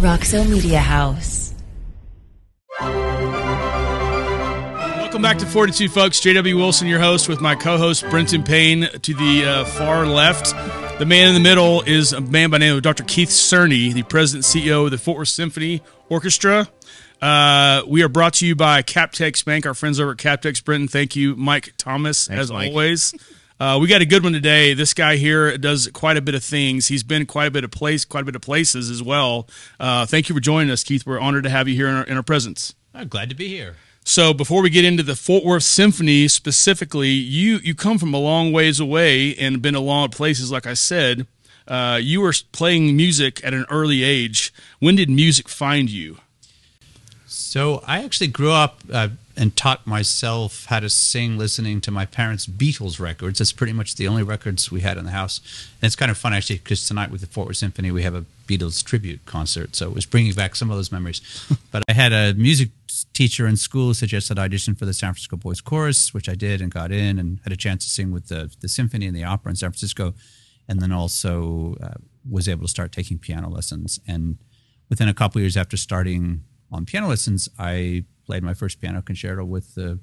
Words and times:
Roxo 0.00 0.48
Media 0.48 0.78
House. 0.78 1.52
Welcome 4.98 5.20
back 5.20 5.36
to 5.38 5.46
42, 5.46 5.88
folks. 5.90 6.20
JW 6.20 6.56
Wilson, 6.56 6.88
your 6.88 7.00
host, 7.00 7.28
with 7.28 7.42
my 7.42 7.54
co 7.54 7.76
host, 7.76 8.08
Brenton 8.08 8.42
Payne, 8.42 8.88
to 9.02 9.14
the 9.14 9.44
uh, 9.44 9.64
far 9.66 10.06
left. 10.06 10.54
The 10.98 11.04
man 11.04 11.28
in 11.28 11.34
the 11.34 11.40
middle 11.40 11.82
is 11.82 12.14
a 12.14 12.20
man 12.22 12.48
by 12.48 12.56
the 12.58 12.64
name 12.64 12.76
of 12.76 12.82
Dr. 12.82 13.04
Keith 13.04 13.28
Cerny, 13.28 13.92
the 13.92 14.02
president 14.04 14.46
and 14.54 14.64
CEO 14.64 14.86
of 14.86 14.90
the 14.90 14.96
Fort 14.98 15.18
Worth 15.18 15.28
Symphony 15.28 15.82
Orchestra. 16.08 16.66
Uh, 17.20 17.82
we 17.86 18.02
are 18.02 18.08
brought 18.08 18.32
to 18.34 18.46
you 18.46 18.56
by 18.56 18.82
Captex 18.82 19.44
Bank, 19.44 19.66
our 19.66 19.74
friends 19.74 20.00
over 20.00 20.12
at 20.12 20.16
Captex 20.16 20.64
Brenton. 20.64 20.88
Thank 20.88 21.14
you, 21.14 21.36
Mike 21.36 21.74
Thomas, 21.76 22.26
Thanks, 22.26 22.40
as 22.44 22.50
Mike. 22.50 22.70
always. 22.70 23.12
Uh, 23.60 23.78
we 23.78 23.86
got 23.86 24.00
a 24.00 24.06
good 24.06 24.24
one 24.24 24.32
today. 24.32 24.72
This 24.72 24.94
guy 24.94 25.16
here 25.16 25.58
does 25.58 25.86
quite 25.92 26.16
a 26.16 26.22
bit 26.22 26.34
of 26.34 26.42
things. 26.42 26.88
He's 26.88 27.02
been 27.02 27.26
quite 27.26 27.44
a 27.44 27.50
bit 27.50 27.62
of 27.62 27.70
place, 27.70 28.06
quite 28.06 28.22
a 28.22 28.24
bit 28.24 28.34
of 28.34 28.40
places 28.40 28.88
as 28.88 29.02
well. 29.02 29.46
Uh, 29.78 30.06
thank 30.06 30.30
you 30.30 30.34
for 30.34 30.40
joining 30.40 30.70
us, 30.70 30.82
Keith. 30.82 31.04
We're 31.04 31.20
honored 31.20 31.44
to 31.44 31.50
have 31.50 31.68
you 31.68 31.74
here 31.74 31.86
in 31.86 31.94
our, 31.94 32.04
in 32.04 32.16
our 32.16 32.22
presence. 32.22 32.74
I'm 32.94 33.08
glad 33.08 33.28
to 33.28 33.36
be 33.36 33.48
here. 33.48 33.76
So 34.02 34.32
before 34.32 34.62
we 34.62 34.70
get 34.70 34.86
into 34.86 35.02
the 35.02 35.14
Fort 35.14 35.44
Worth 35.44 35.62
Symphony 35.62 36.26
specifically, 36.26 37.10
you 37.10 37.58
you 37.62 37.74
come 37.74 37.98
from 37.98 38.14
a 38.14 38.18
long 38.18 38.50
ways 38.50 38.80
away 38.80 39.36
and 39.36 39.60
been 39.60 39.74
a 39.74 39.80
lot 39.80 40.06
of 40.06 40.10
places. 40.12 40.50
Like 40.50 40.66
I 40.66 40.72
said, 40.72 41.26
uh, 41.68 42.00
you 42.02 42.22
were 42.22 42.32
playing 42.52 42.96
music 42.96 43.44
at 43.44 43.52
an 43.52 43.66
early 43.68 44.02
age. 44.02 44.54
When 44.78 44.96
did 44.96 45.10
music 45.10 45.50
find 45.50 45.90
you? 45.90 46.16
So 47.26 47.84
I 47.86 48.02
actually 48.02 48.28
grew 48.28 48.52
up 48.52 48.80
uh, 48.90 49.08
and 49.40 49.56
taught 49.56 49.86
myself 49.86 50.66
how 50.66 50.78
to 50.80 50.90
sing 50.90 51.38
listening 51.38 51.80
to 51.80 51.90
my 51.90 52.04
parents' 52.04 52.46
Beatles 52.46 53.00
records. 53.00 53.38
That's 53.38 53.52
pretty 53.52 53.72
much 53.72 53.96
the 53.96 54.06
only 54.06 54.22
records 54.22 54.70
we 54.70 54.82
had 54.82 54.98
in 54.98 55.06
the 55.06 55.12
house. 55.12 55.40
And 55.80 55.86
it's 55.86 55.96
kind 55.96 56.10
of 56.10 56.18
fun 56.18 56.34
actually 56.34 56.58
because 56.58 56.86
tonight 56.86 57.10
with 57.10 57.22
the 57.22 57.26
Fort 57.26 57.46
Worth 57.46 57.56
Symphony 57.56 57.90
we 57.90 58.02
have 58.02 58.14
a 58.14 58.26
Beatles 58.46 58.84
tribute 58.84 59.24
concert, 59.24 59.74
so 59.76 59.88
it 59.88 59.94
was 59.94 60.04
bringing 60.04 60.34
back 60.34 60.56
some 60.56 60.70
of 60.70 60.76
those 60.76 60.92
memories. 60.92 61.22
but 61.70 61.82
I 61.88 61.94
had 61.94 62.12
a 62.12 62.34
music 62.34 62.68
teacher 63.14 63.46
in 63.46 63.56
school 63.56 63.88
who 63.88 63.94
suggested 63.94 64.38
I 64.38 64.44
audition 64.44 64.74
for 64.74 64.84
the 64.84 64.92
San 64.92 65.14
Francisco 65.14 65.36
Boys 65.36 65.62
Chorus, 65.62 66.12
which 66.12 66.28
I 66.28 66.34
did 66.34 66.60
and 66.60 66.70
got 66.70 66.92
in, 66.92 67.18
and 67.18 67.40
had 67.44 67.52
a 67.52 67.56
chance 67.56 67.84
to 67.84 67.90
sing 67.90 68.10
with 68.10 68.28
the 68.28 68.52
the 68.60 68.68
symphony 68.68 69.06
and 69.06 69.16
the 69.16 69.24
opera 69.24 69.50
in 69.50 69.56
San 69.56 69.70
Francisco, 69.70 70.12
and 70.68 70.80
then 70.80 70.92
also 70.92 71.76
uh, 71.82 71.94
was 72.28 72.46
able 72.46 72.62
to 72.62 72.68
start 72.68 72.92
taking 72.92 73.18
piano 73.18 73.48
lessons. 73.48 74.00
And 74.06 74.36
within 74.90 75.08
a 75.08 75.14
couple 75.14 75.40
years 75.40 75.56
after 75.56 75.78
starting 75.78 76.42
on 76.70 76.84
piano 76.84 77.08
lessons, 77.08 77.48
I 77.58 78.04
played 78.30 78.44
my 78.44 78.54
first 78.54 78.80
piano 78.80 79.02
concerto 79.02 79.44
with 79.44 79.74
the 79.74 79.98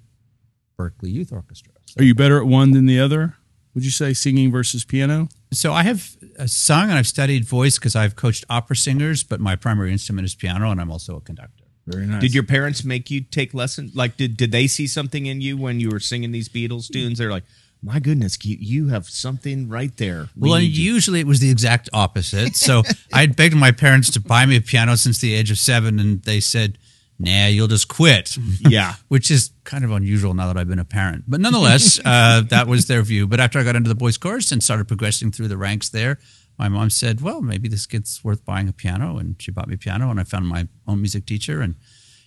Berkeley 0.75 1.11
Youth 1.11 1.31
Orchestra. 1.31 1.71
Are 1.97 2.03
you 2.03 2.13
better 2.13 2.37
at 2.37 2.45
one 2.45 2.71
than 2.71 2.85
the 2.85 2.99
other? 2.99 3.35
Would 3.73 3.85
you 3.85 3.91
say 3.91 4.13
singing 4.13 4.51
versus 4.51 4.83
piano? 4.83 5.29
So 5.53 5.71
I 5.71 5.83
have 5.83 6.17
uh, 6.37 6.45
sung 6.45 6.89
and 6.89 6.99
I've 6.99 7.07
studied 7.07 7.45
voice 7.45 7.79
because 7.79 7.95
I've 7.95 8.17
coached 8.17 8.43
opera 8.49 8.75
singers, 8.75 9.23
but 9.23 9.39
my 9.39 9.55
primary 9.55 9.93
instrument 9.93 10.25
is 10.25 10.35
piano, 10.35 10.71
and 10.71 10.81
I'm 10.81 10.91
also 10.91 11.15
a 11.15 11.21
conductor. 11.21 11.63
Very 11.85 12.05
nice. 12.05 12.19
Did 12.19 12.33
your 12.33 12.43
parents 12.43 12.83
make 12.83 13.09
you 13.09 13.21
take 13.21 13.53
lessons? 13.53 13.95
Like, 13.95 14.17
did 14.17 14.35
did 14.35 14.51
they 14.51 14.67
see 14.67 14.87
something 14.87 15.25
in 15.25 15.39
you 15.39 15.55
when 15.55 15.79
you 15.79 15.89
were 15.89 16.01
singing 16.01 16.33
these 16.33 16.49
Beatles 16.49 16.91
tunes? 16.91 17.19
They're 17.19 17.31
like, 17.31 17.45
my 17.81 17.99
goodness, 18.01 18.37
you, 18.43 18.57
you 18.59 18.87
have 18.89 19.07
something 19.07 19.69
right 19.69 19.95
there. 19.95 20.27
We 20.35 20.49
Well, 20.49 20.55
and 20.57 20.65
need 20.65 20.75
usually 20.75 21.21
it 21.21 21.27
was 21.27 21.39
the 21.39 21.49
exact 21.49 21.89
opposite. 21.93 22.57
So 22.57 22.83
I 23.13 23.21
had 23.21 23.37
begged 23.37 23.55
my 23.55 23.71
parents 23.71 24.11
to 24.11 24.19
buy 24.19 24.45
me 24.45 24.57
a 24.57 24.61
piano 24.61 24.97
since 24.97 25.19
the 25.19 25.33
age 25.33 25.49
of 25.49 25.57
seven, 25.57 25.97
and 25.97 26.21
they 26.23 26.41
said, 26.41 26.77
"Nah, 27.19 27.47
you'll 27.47 27.67
just 27.67 27.87
quit." 27.87 28.37
yeah. 28.59 28.95
which 29.07 29.31
is 29.31 29.51
kind 29.63 29.83
of 29.83 29.91
unusual 29.91 30.33
now 30.33 30.47
that 30.47 30.57
I've 30.57 30.67
been 30.67 30.79
a 30.79 30.85
parent. 30.85 31.25
But 31.27 31.39
nonetheless, 31.41 31.99
uh, 32.05 32.41
that 32.49 32.67
was 32.67 32.87
their 32.87 33.01
view. 33.01 33.27
But 33.27 33.39
after 33.39 33.59
I 33.59 33.63
got 33.63 33.75
into 33.75 33.89
the 33.89 33.95
boys' 33.95 34.17
chorus 34.17 34.51
and 34.51 34.63
started 34.63 34.87
progressing 34.87 35.31
through 35.31 35.47
the 35.47 35.57
ranks 35.57 35.89
there, 35.89 36.19
my 36.57 36.69
mom 36.69 36.89
said, 36.89 37.21
"Well, 37.21 37.41
maybe 37.41 37.67
this 37.67 37.85
kid's 37.85 38.23
worth 38.23 38.43
buying 38.45 38.67
a 38.67 38.73
piano," 38.73 39.17
and 39.17 39.35
she 39.41 39.51
bought 39.51 39.67
me 39.67 39.75
a 39.75 39.77
piano, 39.77 40.09
and 40.09 40.19
I 40.19 40.23
found 40.23 40.47
my 40.47 40.67
own 40.87 41.01
music 41.01 41.25
teacher. 41.25 41.61
And 41.61 41.75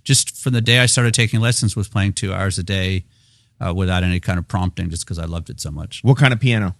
just 0.04 0.36
from 0.36 0.52
the 0.52 0.60
day 0.60 0.78
I 0.80 0.86
started 0.86 1.14
taking 1.14 1.40
lessons, 1.40 1.76
was 1.76 1.88
playing 1.88 2.14
two 2.14 2.32
hours 2.32 2.58
a 2.58 2.62
day 2.62 3.04
uh, 3.64 3.74
without 3.74 4.02
any 4.02 4.20
kind 4.20 4.38
of 4.38 4.48
prompting, 4.48 4.90
just 4.90 5.04
because 5.04 5.18
I 5.18 5.24
loved 5.24 5.50
it 5.50 5.60
so 5.60 5.70
much. 5.70 6.00
What 6.02 6.16
kind 6.16 6.32
of 6.32 6.40
piano? 6.40 6.74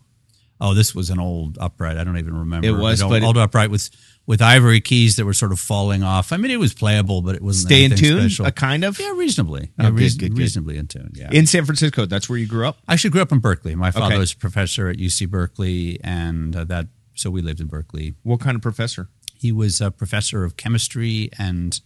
Oh, 0.61 0.75
this 0.75 0.95
was 0.95 1.09
an 1.09 1.19
old 1.19 1.57
upright. 1.59 1.97
I 1.97 2.05
don't 2.05 2.19
even 2.19 2.37
remember. 2.37 2.69
It 2.69 2.73
was, 2.73 3.01
An 3.01 3.09
but 3.09 3.23
old, 3.23 3.37
old 3.37 3.39
upright 3.39 3.71
with 3.71 3.89
with 4.31 4.41
ivory 4.41 4.81
keys 4.81 5.17
that 5.17 5.25
were 5.25 5.35
sort 5.35 5.51
of 5.51 5.59
falling 5.59 6.05
off. 6.05 6.33
I 6.33 6.37
mean, 6.37 6.53
it 6.53 6.61
was 6.61 6.73
playable, 6.73 7.21
but 7.21 7.35
it 7.35 7.43
wasn't 7.43 7.67
Stay 7.69 7.85
in 7.85 7.91
tune, 7.97 8.21
special. 8.31 8.47
a 8.47 8.53
kind 8.53 8.85
of. 8.85 8.99
Yeah, 9.01 9.11
reasonably. 9.17 9.73
Oh, 9.77 9.83
Yeah, 9.83 9.91
good, 9.91 9.99
reas- 9.99 10.15
good, 10.15 10.31
good. 10.31 10.39
reasonably 10.39 10.77
in 10.77 10.87
tune. 10.87 11.11
Yeah. 11.17 11.31
In 11.33 11.47
San 11.47 11.65
Francisco, 11.65 12.07
that's 12.07 12.29
where 12.29 12.39
you 12.39 12.47
grew 12.47 12.65
up. 12.69 12.79
I 12.87 12.93
actually 12.93 13.11
grew 13.11 13.23
up 13.23 13.33
in 13.33 13.41
Berkeley. 13.41 13.75
My 13.75 13.91
father 13.91 14.07
Okay. 14.15 14.19
was 14.19 14.33
a 14.33 14.37
professor 14.37 14.89
at 14.89 14.99
UC 14.99 15.27
Berkeley, 15.29 15.99
and 16.05 16.55
uh, 16.55 16.63
that 16.67 16.87
so 17.15 17.29
we 17.29 17.43
lived 17.43 17.61
in 17.61 17.67
Berkeley. 17.67 18.15
What 18.23 18.39
kind 18.39 18.55
of 18.55 18.63
professor? 18.63 19.09
He 19.35 19.51
was 19.53 19.81
a 19.81 19.91
professor 19.91 20.45
of 20.45 20.57
chemistry 20.57 21.29
and 21.37 21.81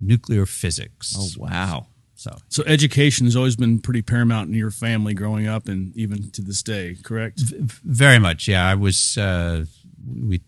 nuclear 0.00 0.44
physics. 0.46 1.14
Oh 1.18 1.28
wow. 1.38 1.86
So 2.16 2.36
So 2.48 2.64
education 2.66 3.26
has 3.26 3.34
always 3.36 3.56
been 3.56 3.78
pretty 3.78 4.02
paramount 4.02 4.48
in 4.50 4.54
your 4.54 4.70
family 4.70 5.14
growing 5.14 5.46
up 5.46 5.68
and 5.68 5.96
even 5.96 6.30
to 6.32 6.42
this 6.42 6.62
day, 6.62 6.96
correct? 7.02 7.40
very 7.84 8.18
much, 8.18 8.46
yeah. 8.46 8.66
I 8.68 8.74
was 8.74 9.16
uh, 9.16 9.64
we. 10.06 10.42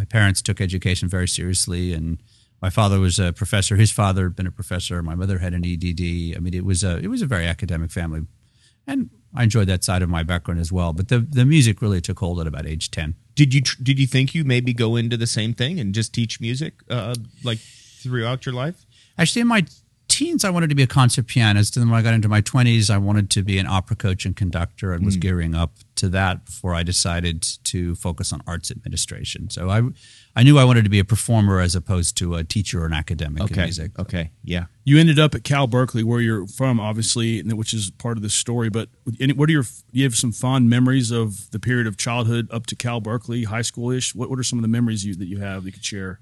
My 0.00 0.06
parents 0.06 0.40
took 0.40 0.62
education 0.62 1.10
very 1.10 1.28
seriously, 1.28 1.92
and 1.92 2.22
my 2.62 2.70
father 2.70 2.98
was 2.98 3.18
a 3.18 3.34
professor. 3.34 3.76
His 3.76 3.90
father 3.90 4.22
had 4.24 4.34
been 4.34 4.46
a 4.46 4.50
professor. 4.50 5.02
My 5.02 5.14
mother 5.14 5.40
had 5.40 5.52
an 5.52 5.62
EDD. 5.62 6.34
I 6.34 6.40
mean, 6.40 6.54
it 6.54 6.64
was 6.64 6.82
a 6.82 6.96
it 6.96 7.08
was 7.08 7.20
a 7.20 7.26
very 7.26 7.46
academic 7.46 7.90
family, 7.90 8.22
and 8.86 9.10
I 9.34 9.42
enjoyed 9.42 9.66
that 9.66 9.84
side 9.84 10.00
of 10.00 10.08
my 10.08 10.22
background 10.22 10.58
as 10.58 10.72
well. 10.72 10.94
But 10.94 11.08
the 11.08 11.18
the 11.18 11.44
music 11.44 11.82
really 11.82 12.00
took 12.00 12.18
hold 12.18 12.40
at 12.40 12.46
about 12.46 12.64
age 12.64 12.90
ten. 12.90 13.14
Did 13.34 13.52
you 13.52 13.60
did 13.60 13.98
you 13.98 14.06
think 14.06 14.34
you 14.34 14.42
maybe 14.42 14.72
go 14.72 14.96
into 14.96 15.18
the 15.18 15.26
same 15.26 15.52
thing 15.52 15.78
and 15.78 15.94
just 15.94 16.14
teach 16.14 16.40
music 16.40 16.80
uh, 16.88 17.14
like 17.44 17.58
throughout 17.58 18.46
your 18.46 18.54
life? 18.54 18.86
Actually, 19.18 19.42
in 19.42 19.48
my 19.48 19.66
teens, 20.20 20.44
I 20.44 20.50
wanted 20.50 20.68
to 20.68 20.76
be 20.76 20.82
a 20.82 20.86
concert 20.86 21.26
pianist. 21.26 21.76
And 21.76 21.82
then 21.82 21.90
when 21.90 21.98
I 21.98 22.02
got 22.02 22.12
into 22.12 22.28
my 22.28 22.42
20s, 22.42 22.90
I 22.90 22.98
wanted 22.98 23.30
to 23.30 23.42
be 23.42 23.58
an 23.58 23.66
opera 23.66 23.96
coach 23.96 24.26
and 24.26 24.36
conductor 24.36 24.92
and 24.92 25.04
was 25.04 25.14
hmm. 25.14 25.20
gearing 25.20 25.54
up 25.54 25.72
to 25.96 26.10
that 26.10 26.44
before 26.44 26.74
I 26.74 26.82
decided 26.82 27.42
to 27.64 27.94
focus 27.94 28.30
on 28.30 28.42
arts 28.46 28.70
administration. 28.70 29.48
So 29.48 29.70
I, 29.70 29.80
I 30.36 30.42
knew 30.42 30.58
I 30.58 30.64
wanted 30.64 30.84
to 30.84 30.90
be 30.90 30.98
a 30.98 31.06
performer 31.06 31.58
as 31.58 31.74
opposed 31.74 32.18
to 32.18 32.34
a 32.34 32.44
teacher 32.44 32.82
or 32.82 32.86
an 32.86 32.92
academic 32.92 33.50
in 33.50 33.56
music. 33.56 33.98
Okay. 33.98 34.30
Yeah. 34.44 34.66
You 34.84 34.98
ended 34.98 35.18
up 35.18 35.34
at 35.34 35.42
Cal 35.42 35.66
Berkeley, 35.66 36.04
where 36.04 36.20
you're 36.20 36.46
from, 36.46 36.80
obviously, 36.80 37.42
which 37.42 37.72
is 37.72 37.90
part 37.90 38.18
of 38.18 38.22
the 38.22 38.28
story. 38.28 38.68
But 38.68 38.90
any- 39.18 39.32
what 39.32 39.48
are 39.48 39.52
your? 39.52 39.62
Do 39.62 39.70
you 39.92 40.04
have 40.04 40.16
some 40.16 40.32
fond 40.32 40.68
memories 40.68 41.10
of 41.10 41.50
the 41.50 41.58
period 41.58 41.86
of 41.86 41.96
childhood 41.96 42.46
up 42.50 42.66
to 42.66 42.76
Cal 42.76 43.00
Berkeley, 43.00 43.44
high 43.44 43.62
school 43.62 43.90
ish? 43.90 44.14
What 44.14 44.28
What 44.28 44.38
are 44.38 44.42
some 44.42 44.58
of 44.58 44.62
the 44.62 44.68
memories 44.68 45.04
you, 45.04 45.14
that 45.14 45.26
you 45.26 45.38
have 45.38 45.62
that 45.62 45.68
you 45.68 45.72
could 45.72 45.84
share? 45.84 46.18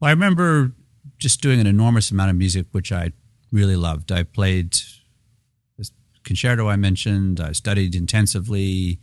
Well, 0.00 0.08
I 0.08 0.10
remember 0.10 0.72
just 1.18 1.40
doing 1.40 1.60
an 1.60 1.66
enormous 1.66 2.10
amount 2.10 2.30
of 2.30 2.36
music, 2.36 2.66
which 2.72 2.92
I 2.92 3.12
really 3.50 3.76
loved. 3.76 4.12
I 4.12 4.22
played 4.22 4.76
this 5.76 5.90
concerto 6.24 6.68
I 6.68 6.76
mentioned. 6.76 7.40
I 7.40 7.52
studied 7.52 7.94
intensively. 7.94 9.00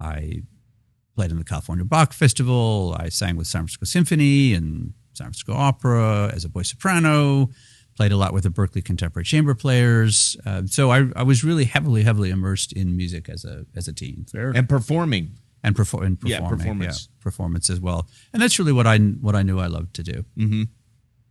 I 0.00 0.42
played 1.16 1.30
in 1.30 1.38
the 1.38 1.44
California 1.44 1.84
Bach 1.84 2.12
Festival. 2.12 2.96
I 2.98 3.08
sang 3.08 3.36
with 3.36 3.46
San 3.46 3.62
Francisco 3.62 3.84
Symphony 3.86 4.54
and 4.54 4.92
San 5.14 5.26
Francisco 5.26 5.54
Opera 5.54 6.30
as 6.34 6.44
a 6.44 6.48
boy 6.48 6.62
soprano. 6.62 7.50
Played 7.96 8.12
a 8.12 8.16
lot 8.16 8.32
with 8.32 8.44
the 8.44 8.50
Berkeley 8.50 8.80
Contemporary 8.80 9.24
Chamber 9.24 9.54
Players. 9.56 10.36
Uh, 10.46 10.62
so 10.66 10.90
I, 10.92 11.08
I 11.16 11.24
was 11.24 11.42
really 11.42 11.64
heavily, 11.64 12.04
heavily 12.04 12.30
immersed 12.30 12.72
in 12.72 12.96
music 12.96 13.28
as 13.28 13.44
a 13.44 13.66
as 13.74 13.88
a 13.88 13.92
teen 13.92 14.24
Fair. 14.30 14.52
And 14.54 14.68
performing. 14.68 15.32
and, 15.64 15.74
perfor- 15.74 16.06
and 16.06 16.16
Yeah, 16.22 16.38
performing, 16.38 16.58
performance. 16.58 17.08
performance 17.18 17.68
as 17.70 17.80
well. 17.80 18.08
And 18.32 18.40
that's 18.40 18.56
really 18.60 18.70
what 18.72 18.86
I 18.86 18.98
what 18.98 19.34
I 19.34 19.42
knew 19.42 19.58
I 19.58 19.66
loved 19.66 19.94
to 19.94 20.04
do. 20.04 20.24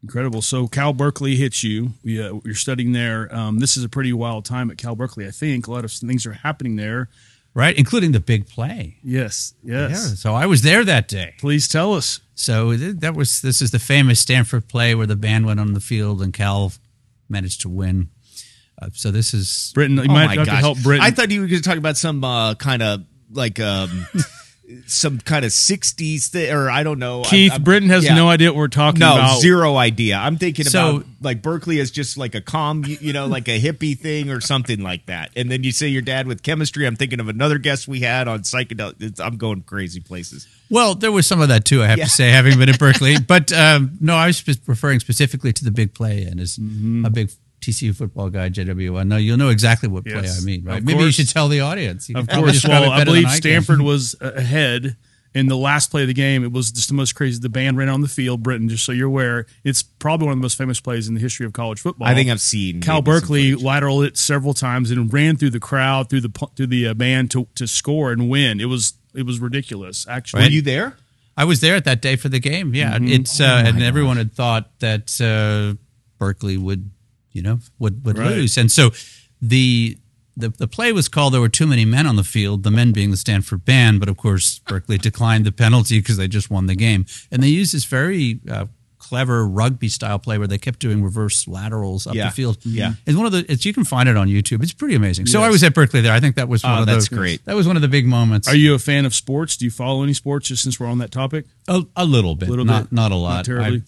Incredible. 0.03 0.41
So 0.41 0.67
Cal 0.67 0.93
Berkeley 0.93 1.35
hits 1.35 1.63
you. 1.63 1.91
We, 2.03 2.21
uh, 2.21 2.35
you're 2.45 2.53
studying 2.55 2.91
there. 2.93 3.33
Um, 3.35 3.59
this 3.59 3.75
is 3.77 3.83
a 3.83 3.89
pretty 3.89 4.13
wild 4.13 4.45
time 4.45 4.69
at 4.69 4.77
Cal 4.77 4.95
Berkeley. 4.95 5.25
I 5.27 5.31
think 5.31 5.67
a 5.67 5.71
lot 5.71 5.83
of 5.83 5.91
things 5.91 6.25
are 6.25 6.33
happening 6.33 6.75
there. 6.75 7.09
right? 7.53 7.75
Including 7.77 8.11
the 8.11 8.19
big 8.19 8.47
play. 8.47 8.97
Yes. 9.03 9.53
Yes. 9.63 9.89
Yeah, 9.91 10.15
so 10.15 10.33
I 10.35 10.45
was 10.45 10.61
there 10.61 10.85
that 10.85 11.07
day. 11.07 11.33
Please 11.39 11.67
tell 11.67 11.93
us. 11.95 12.19
So 12.35 12.75
that 12.75 13.15
was 13.15 13.41
this 13.41 13.61
is 13.63 13.71
the 13.71 13.79
famous 13.79 14.19
Stanford 14.19 14.67
play 14.67 14.93
where 14.93 15.07
the 15.07 15.15
band 15.15 15.47
went 15.47 15.59
on 15.59 15.73
the 15.73 15.79
field 15.79 16.21
and 16.21 16.31
Cal 16.31 16.71
managed 17.29 17.61
to 17.61 17.69
win. 17.69 18.09
Uh, 18.79 18.89
so 18.93 19.09
this 19.09 19.33
is 19.33 19.71
Britton. 19.73 19.97
you 19.97 20.03
oh 20.03 20.07
might 20.13 20.27
my 20.27 20.35
have 20.35 20.45
to 20.45 20.51
gosh. 20.51 20.59
help 20.59 20.77
Britton. 20.83 21.03
I 21.03 21.09
thought 21.09 21.31
you 21.31 21.41
were 21.41 21.47
going 21.47 21.61
to 21.61 21.67
talk 21.67 21.79
about 21.79 21.97
some 21.97 22.23
uh, 22.23 22.53
kind 22.53 22.83
of 22.83 23.05
like 23.31 23.59
um, 23.59 24.05
some 24.85 25.17
kind 25.19 25.45
of 25.45 25.51
'60s 25.51 26.27
thing, 26.27 26.51
or 26.53 26.69
I 26.69 26.83
don't 26.83 26.99
know. 26.99 27.23
Keith, 27.23 27.51
I'm- 27.51 27.61
I'm- 27.61 27.63
Britton 27.63 27.89
has 27.89 28.03
yeah. 28.03 28.15
no 28.15 28.27
idea 28.29 28.49
what 28.51 28.57
we're 28.57 28.67
talking 28.67 28.99
No, 28.99 29.13
about. 29.15 29.39
zero 29.41 29.77
idea. 29.77 30.17
I'm 30.17 30.37
thinking 30.37 30.65
So- 30.65 30.97
about 30.97 31.05
like 31.21 31.41
Berkeley 31.41 31.79
is 31.79 31.89
just 31.89 32.17
like 32.17 32.35
a 32.35 32.41
calm, 32.41 32.83
you, 32.85 32.97
you 32.99 33.13
know, 33.13 33.27
like 33.27 33.47
a 33.47 33.59
hippie 33.61 33.97
thing 33.97 34.29
or 34.29 34.41
something 34.41 34.81
like 34.81 35.05
that. 35.07 35.31
And 35.35 35.49
then 35.49 35.63
you 35.63 35.71
say 35.71 35.87
your 35.87 36.01
dad 36.01 36.27
with 36.27 36.43
chemistry. 36.43 36.85
I'm 36.85 36.95
thinking 36.97 37.19
of 37.19 37.27
another 37.29 37.57
guest 37.57 37.87
we 37.87 38.01
had 38.01 38.27
on 38.27 38.41
psychedelic. 38.41 38.95
It's, 38.99 39.19
I'm 39.19 39.37
going 39.37 39.61
crazy 39.61 39.99
places. 40.01 40.47
well, 40.69 40.95
there 40.95 41.11
was 41.13 41.25
some 41.25 41.39
of 41.41 41.47
that 41.47 41.63
too. 41.63 41.81
I 41.81 41.87
have 41.87 41.97
Yeah. 41.97 42.03
to 42.03 42.09
say, 42.09 42.29
having 42.29 42.57
been 42.59 42.67
at 42.69 42.77
Berkeley, 42.77 43.17
but 43.27 43.51
um, 43.53 43.97
no, 44.01 44.15
I 44.15 44.27
was 44.27 44.43
referring 44.67 44.99
specifically 44.99 45.53
to 45.53 45.63
the 45.63 45.71
big 45.71 45.93
play, 45.93 46.23
and 46.23 46.39
as 46.41 46.57
a 46.57 47.09
big 47.09 47.31
TCU 47.61 47.95
football 47.95 48.29
guy, 48.29 48.49
JW, 48.49 48.99
I 48.99 49.03
know 49.03 49.17
you'll 49.17 49.37
know 49.37 49.49
exactly 49.49 49.89
what 49.89 50.05
play 50.05 50.21
Yes, 50.21 50.41
I 50.41 50.45
mean, 50.45 50.63
right? 50.63 50.77
of 50.77 50.85
Maybe 50.85 51.03
you 51.03 51.11
should 51.11 51.29
tell 51.29 51.47
the 51.47 51.61
audience. 51.61 52.09
You 52.09 52.17
Of 52.17 52.27
course. 52.27 52.65
Well, 52.65 52.91
I 52.91 53.03
believe 53.03 53.25
can. 53.25 53.35
Stanford 53.35 53.81
was 53.81 54.15
ahead 54.21 54.95
in 55.37 55.45
the 55.47 55.57
last 55.57 55.91
play 55.91 56.01
of 56.01 56.07
the 56.07 56.13
game, 56.15 56.43
it 56.43 56.51
was 56.51 56.71
just 56.71 56.87
the 56.87 56.95
most 56.95 57.13
crazy. 57.13 57.39
The 57.39 57.49
band 57.49 57.77
ran 57.77 57.89
on 57.89 58.01
the 58.01 58.07
field, 58.07 58.41
Britton. 58.41 58.69
Just 58.69 58.83
so 58.85 58.91
you're 58.91 59.07
aware, 59.07 59.45
it's 59.63 59.83
probably 59.83 60.25
one 60.25 60.33
of 60.33 60.39
the 60.39 60.41
most 60.41 60.57
famous 60.57 60.79
plays 60.79 61.07
in 61.07 61.13
the 61.13 61.19
history 61.19 61.45
of 61.45 61.53
college 61.53 61.79
football. 61.79 62.07
I 62.07 62.15
think 62.15 62.29
I've 62.31 62.41
seen 62.41 62.81
Cal 62.81 63.03
Berkeley 63.03 63.53
lateral 63.53 64.01
it 64.01 64.17
several 64.17 64.55
times 64.55 64.89
and 64.89 65.11
ran 65.13 65.37
through 65.37 65.51
the 65.51 65.59
crowd, 65.59 66.09
through 66.09 66.21
the 66.21 66.47
through 66.55 66.67
the 66.67 66.87
uh, 66.87 66.93
band 66.95 67.29
to 67.31 67.47
to 67.55 67.67
score 67.67 68.11
and 68.11 68.29
win. 68.29 68.59
It 68.59 68.65
was 68.65 68.93
it 69.13 69.25
was 69.27 69.39
ridiculous. 69.39 70.07
Actually, 70.07 70.43
Were 70.43 70.49
you 70.49 70.61
there? 70.63 70.97
I 71.35 71.43
was 71.43 71.61
there 71.61 71.75
at 71.75 71.85
that 71.85 72.01
day 72.01 72.15
for 72.15 72.29
the 72.29 72.39
game. 72.39 72.73
Yeah, 72.73 72.95
Mm-hmm. 72.95 73.07
it's 73.09 73.39
Oh 73.39 73.45
uh, 73.45 73.63
and 73.65 73.83
everyone 73.83 74.17
had 74.17 74.33
thought 74.33 74.71
that 74.79 75.21
uh, 75.21 75.77
Berkeley 76.17 76.57
would, 76.57 76.89
you 77.37 77.43
know, 77.47 77.59
would 77.79 78.03
would 78.05 78.17
Right. 78.17 78.31
lose, 78.31 78.57
and 78.57 78.69
so 78.71 78.91
the. 79.41 79.97
The, 80.39 80.49
the 80.49 80.67
play 80.67 80.91
was 80.93 81.07
called 81.09 81.33
there 81.33 81.41
were 81.41 81.49
too 81.49 81.65
many 81.65 81.83
men 81.83 82.05
on 82.05 82.15
the 82.15 82.23
field 82.23 82.61
the 82.61 82.69
men 82.69 82.91
being 82.91 83.09
the 83.09 83.17
stanford 83.17 83.65
band 83.65 83.99
but 83.99 84.07
of 84.07 84.17
course 84.17 84.59
berkeley 84.67 84.99
declined 84.99 85.45
the 85.47 85.51
penalty 85.51 85.97
because 85.99 86.17
they 86.17 86.27
just 86.27 86.51
won 86.51 86.67
the 86.67 86.75
game 86.75 87.07
and 87.31 87.41
they 87.41 87.47
used 87.47 87.73
this 87.73 87.85
very 87.85 88.39
uh, 88.47 88.67
clever 88.99 89.47
rugby 89.47 89.89
style 89.89 90.19
play 90.19 90.37
where 90.37 90.45
they 90.45 90.59
kept 90.59 90.77
doing 90.77 91.03
reverse 91.03 91.47
laterals 91.47 92.05
up 92.05 92.13
Yeah. 92.13 92.25
the 92.25 92.31
field 92.35 92.59
Yeah. 92.63 92.93
it's 93.07 93.17
one 93.17 93.25
of 93.25 93.31
the 93.31 93.51
it's 93.51 93.65
you 93.65 93.73
can 93.73 93.83
find 93.83 94.07
it 94.07 94.15
on 94.15 94.27
youtube 94.27 94.61
it's 94.61 94.73
pretty 94.73 94.93
amazing 94.93 95.25
so 95.25 95.41
i 95.41 95.49
was 95.49 95.63
at 95.63 95.73
berkeley 95.73 96.01
there 96.01 96.13
i 96.13 96.19
think 96.19 96.35
that 96.35 96.47
was 96.47 96.61
one 96.63 96.77
Oh, 96.77 96.81
of 96.81 96.85
that's 96.85 97.09
the 97.09 97.15
great. 97.15 97.43
that 97.45 97.55
was 97.55 97.65
one 97.65 97.75
of 97.75 97.81
the 97.81 97.87
big 97.87 98.05
moments 98.05 98.47
Are 98.47 98.55
you 98.55 98.75
a 98.75 98.79
fan 98.79 99.05
of 99.07 99.15
sports? 99.15 99.57
Do 99.57 99.65
you 99.65 99.71
follow 99.71 100.03
any 100.03 100.13
sports? 100.13 100.49
Just 100.49 100.61
since 100.61 100.79
we're 100.79 100.85
on 100.85 100.99
that 100.99 101.09
topic, 101.09 101.45
a, 101.67 101.81
a 101.95 102.05
little 102.05 102.35
bit 102.35 102.47
Little 102.49 102.63
not 102.63 102.83
bit. 102.83 102.91
not 102.91 103.07
a 103.11 103.15
Not 103.15 103.21
lot 103.21 103.45
terribly. 103.45 103.77
I, 103.79 103.81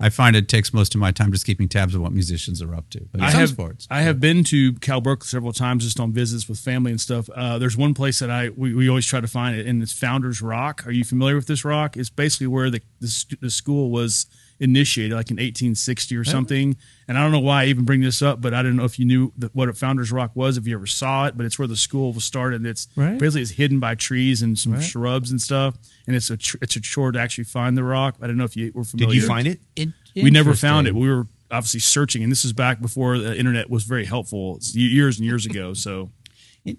I 0.00 0.08
find 0.08 0.34
it 0.34 0.48
takes 0.48 0.72
most 0.72 0.94
of 0.94 1.00
my 1.00 1.12
time 1.12 1.30
just 1.30 1.44
keeping 1.44 1.68
tabs 1.68 1.94
of 1.94 2.00
what 2.00 2.12
musicians 2.12 2.62
are 2.62 2.74
up 2.74 2.88
to. 2.90 3.06
But 3.12 3.20
I 3.20 3.30
have 3.30 3.50
sports. 3.50 3.86
I 3.90 4.00
have 4.00 4.18
been 4.18 4.42
to 4.44 4.72
Cal 4.74 5.00
Berkeley 5.00 5.26
several 5.26 5.52
times 5.52 5.84
just 5.84 6.00
on 6.00 6.12
visits 6.12 6.48
with 6.48 6.58
family 6.58 6.90
and 6.90 7.00
stuff. 7.00 7.28
Uh, 7.34 7.58
there's 7.58 7.76
one 7.76 7.92
place 7.92 8.18
that 8.20 8.30
I 8.30 8.48
we, 8.48 8.74
we 8.74 8.88
always 8.88 9.06
try 9.06 9.20
to 9.20 9.28
find 9.28 9.56
it, 9.56 9.66
and 9.66 9.82
it's 9.82 9.92
Founders 9.92 10.40
Rock. 10.40 10.86
Are 10.86 10.90
you 10.90 11.04
familiar 11.04 11.36
with 11.36 11.46
this 11.46 11.64
rock? 11.64 11.96
It's 11.96 12.10
basically 12.10 12.46
where 12.46 12.70
the 12.70 12.80
the, 13.00 13.36
the 13.42 13.50
school 13.50 13.90
was 13.90 14.26
initiated, 14.60 15.16
like 15.16 15.30
in 15.30 15.36
1860 15.36 16.16
or 16.16 16.22
something. 16.24 16.76
And 17.08 17.18
I 17.18 17.22
don't 17.22 17.32
know 17.32 17.40
why 17.40 17.62
I 17.62 17.66
even 17.66 17.84
bring 17.84 18.02
this 18.02 18.20
up, 18.22 18.40
but 18.40 18.54
I 18.54 18.62
don't 18.62 18.76
know 18.76 18.84
if 18.84 18.98
you 18.98 19.04
knew 19.06 19.32
that 19.38 19.54
what 19.54 19.68
a 19.68 19.72
Founders 19.72 20.12
Rock 20.12 20.32
was, 20.36 20.56
if 20.58 20.66
you 20.66 20.74
ever 20.76 20.86
saw 20.86 21.26
it. 21.26 21.36
But 21.36 21.46
it's 21.46 21.58
where 21.58 21.66
the 21.66 21.76
school 21.76 22.12
was 22.12 22.24
started. 22.24 22.64
It's 22.66 22.86
Right. 22.94 23.18
basically 23.18 23.42
it's 23.42 23.52
hidden 23.52 23.80
by 23.80 23.94
trees 23.94 24.42
and 24.42 24.58
some 24.58 24.74
Right. 24.74 24.82
shrubs 24.84 25.30
and 25.30 25.40
stuff. 25.40 25.76
And 26.06 26.14
it's 26.14 26.30
a 26.30 26.36
tr- 26.36 26.58
it's 26.62 26.76
a 26.76 26.80
chore 26.80 27.10
to 27.12 27.18
actually 27.18 27.44
find 27.44 27.76
the 27.76 27.82
rock. 27.84 28.16
I 28.20 28.26
don't 28.26 28.36
know 28.36 28.44
if 28.44 28.56
you 28.56 28.70
were 28.74 28.84
familiar. 28.84 29.14
Did 29.14 29.22
you 29.22 29.26
find 29.26 29.46
it? 29.48 29.60
In- 29.76 29.94
we 30.14 30.30
never 30.30 30.54
found 30.54 30.86
it. 30.86 30.94
We 30.94 31.08
were 31.08 31.26
obviously 31.50 31.80
searching, 31.80 32.22
and 32.22 32.30
this 32.30 32.44
is 32.44 32.52
back 32.52 32.80
before 32.80 33.18
the 33.18 33.36
internet 33.36 33.70
was 33.70 33.82
very 33.84 34.04
helpful. 34.04 34.56
It's 34.56 34.74
years 34.76 35.18
and 35.18 35.26
years 35.26 35.46
ago. 35.46 35.72
So 35.74 36.02
In- 36.02 36.10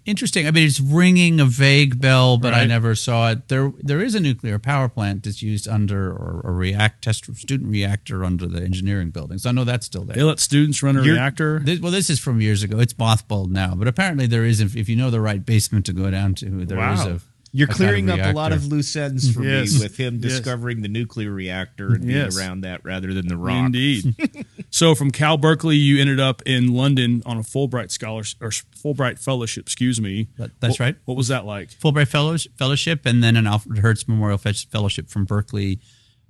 Interesting. 0.06 0.46
I 0.48 0.52
mean, 0.52 0.68
it's 0.68 0.80
ringing 0.80 1.40
a 1.40 1.46
vague 1.46 2.00
bell, 2.00 2.38
but 2.38 2.54
I 2.54 2.66
never 2.66 2.94
saw 2.94 3.32
it. 3.32 3.48
There, 3.48 3.74
there 3.80 4.00
is 4.00 4.14
a 4.14 4.20
nuclear 4.20 4.60
power 4.60 4.88
plant 4.88 5.24
that's 5.24 5.42
used 5.42 5.68
under 5.68 6.12
or 6.12 6.42
a 6.46 6.52
react 6.52 7.04
test 7.04 7.26
student 7.36 7.70
reactor 7.72 8.24
under 8.24 8.46
the 8.46 8.62
engineering 8.62 9.10
building. 9.10 9.40
So 9.40 9.50
I 9.50 9.54
know 9.54 9.64
that's 9.64 9.88
still 9.88 10.04
there. 10.04 10.16
they 10.16 10.24
let 10.24 10.40
students 10.40 10.84
run 10.84 10.98
a 10.98 11.02
You're- 11.02 11.14
reactor. 11.18 11.60
This, 11.64 11.80
well, 11.80 11.92
this 11.92 12.12
is 12.12 12.20
from 12.20 12.42
years 12.42 12.62
ago. 12.62 12.80
It's 12.80 12.94
mothballed 12.94 13.50
now, 13.50 13.74
but 13.74 13.88
apparently 13.88 14.28
there 14.28 14.46
is. 14.46 14.60
If, 14.62 14.76
if 14.76 14.88
you 14.88 14.96
know 14.96 15.10
the 15.10 15.22
right 15.22 15.44
basement 15.44 15.88
to 15.88 15.94
go 15.94 16.12
down 16.12 16.36
to, 16.36 16.64
there 16.66 16.78
is 16.94 17.00
Wow. 17.00 17.10
a. 17.16 17.20
You're 17.54 17.66
a 17.66 17.68
kind 17.68 17.78
clearing 17.78 18.10
of 18.10 18.18
up 18.20 18.34
a 18.34 18.38
lot 18.38 18.54
of 18.54 18.68
loose 18.68 18.96
ends 18.96 19.34
for 19.34 19.44
Yes. 19.44 19.74
me 19.74 19.82
with 19.84 19.98
him 19.98 20.22
Yes. 20.22 20.24
discovering 20.38 20.84
the 20.84 20.88
nuclear 20.88 21.32
reactor 21.32 21.88
and 21.96 22.02
being 22.06 22.16
Yes. 22.18 22.38
around 22.40 22.62
that 22.62 22.80
rather 22.86 23.14
than 23.14 23.28
the 23.28 23.36
rock. 23.36 23.66
Indeed. 23.66 24.16
so 24.72 24.96
from 24.96 25.12
Cal 25.12 25.38
Berkeley, 25.38 25.76
you 25.76 26.00
ended 26.02 26.20
up 26.20 26.42
in 26.46 26.74
London 26.74 27.22
on 27.26 27.38
a 27.38 27.42
Fulbright 27.42 27.92
scholarship 27.92 28.42
or 28.42 28.50
Fulbright 28.50 29.20
fellowship. 29.20 29.66
Excuse 29.66 30.02
me. 30.02 30.30
That- 30.38 30.60
that's 30.60 30.72
What- 30.74 30.80
right. 30.80 30.96
What 31.06 31.18
was 31.18 31.28
that 31.28 31.46
like? 31.46 31.70
Fulbright 31.80 32.08
fellows, 32.08 32.48
Fellowship 32.58 33.06
and 33.06 33.24
then 33.24 33.36
an 33.36 33.46
Alfred 33.48 33.80
Hertz 33.80 34.08
Memorial 34.08 34.38
Fellowship 34.40 35.10
from 35.10 35.26
Berkeley. 35.26 35.80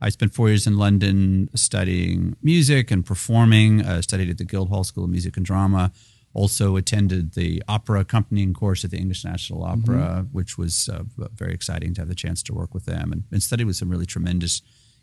I 0.01 0.09
spent 0.09 0.33
four 0.33 0.49
years 0.49 0.65
in 0.65 0.77
London 0.77 1.49
studying 1.55 2.35
music 2.41 2.89
and 2.91 3.05
performing. 3.05 3.85
Uh, 3.85 4.01
studied 4.01 4.29
at 4.31 4.37
the 4.39 4.43
Guildhall 4.45 4.83
School 4.83 5.03
of 5.03 5.11
Music 5.11 5.37
and 5.37 5.45
Drama. 5.45 5.91
Also 6.33 6.77
attended 6.77 7.33
the 7.33 7.61
opera 7.67 7.99
accompanying 7.99 8.53
course 8.53 8.83
at 8.85 8.89
the 8.91 8.97
English 8.97 9.23
National 9.25 9.63
Opera, 9.63 10.25
which 10.31 10.57
was 10.57 10.87
uh, 10.89 11.03
very 11.35 11.53
exciting 11.53 11.93
to 11.93 12.01
have 12.01 12.07
the 12.07 12.15
chance 12.15 12.41
to 12.43 12.53
work 12.53 12.73
with 12.73 12.85
them 12.85 13.11
and, 13.11 13.25
and 13.31 13.43
study 13.43 13.63
with 13.65 13.75
some 13.75 13.89
really 13.89 14.05
tremendous 14.05 14.61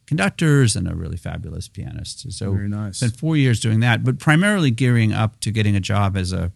conductors 0.09 0.75
and 0.75 0.89
a 0.89 0.95
really 0.97 1.19
fabulous 1.19 1.69
pianist. 1.69 2.33
So 2.33 2.53
Very 2.53 2.67
nice. 2.69 2.97
spent 2.97 3.15
four 3.15 3.37
years 3.37 3.61
doing 3.61 3.81
that, 3.81 4.03
but 4.03 4.19
primarily 4.19 4.71
gearing 4.71 5.13
up 5.13 5.39
to 5.41 5.51
getting 5.51 5.77
a 5.77 5.81
job 5.81 6.17
as 6.17 6.33
a 6.33 6.51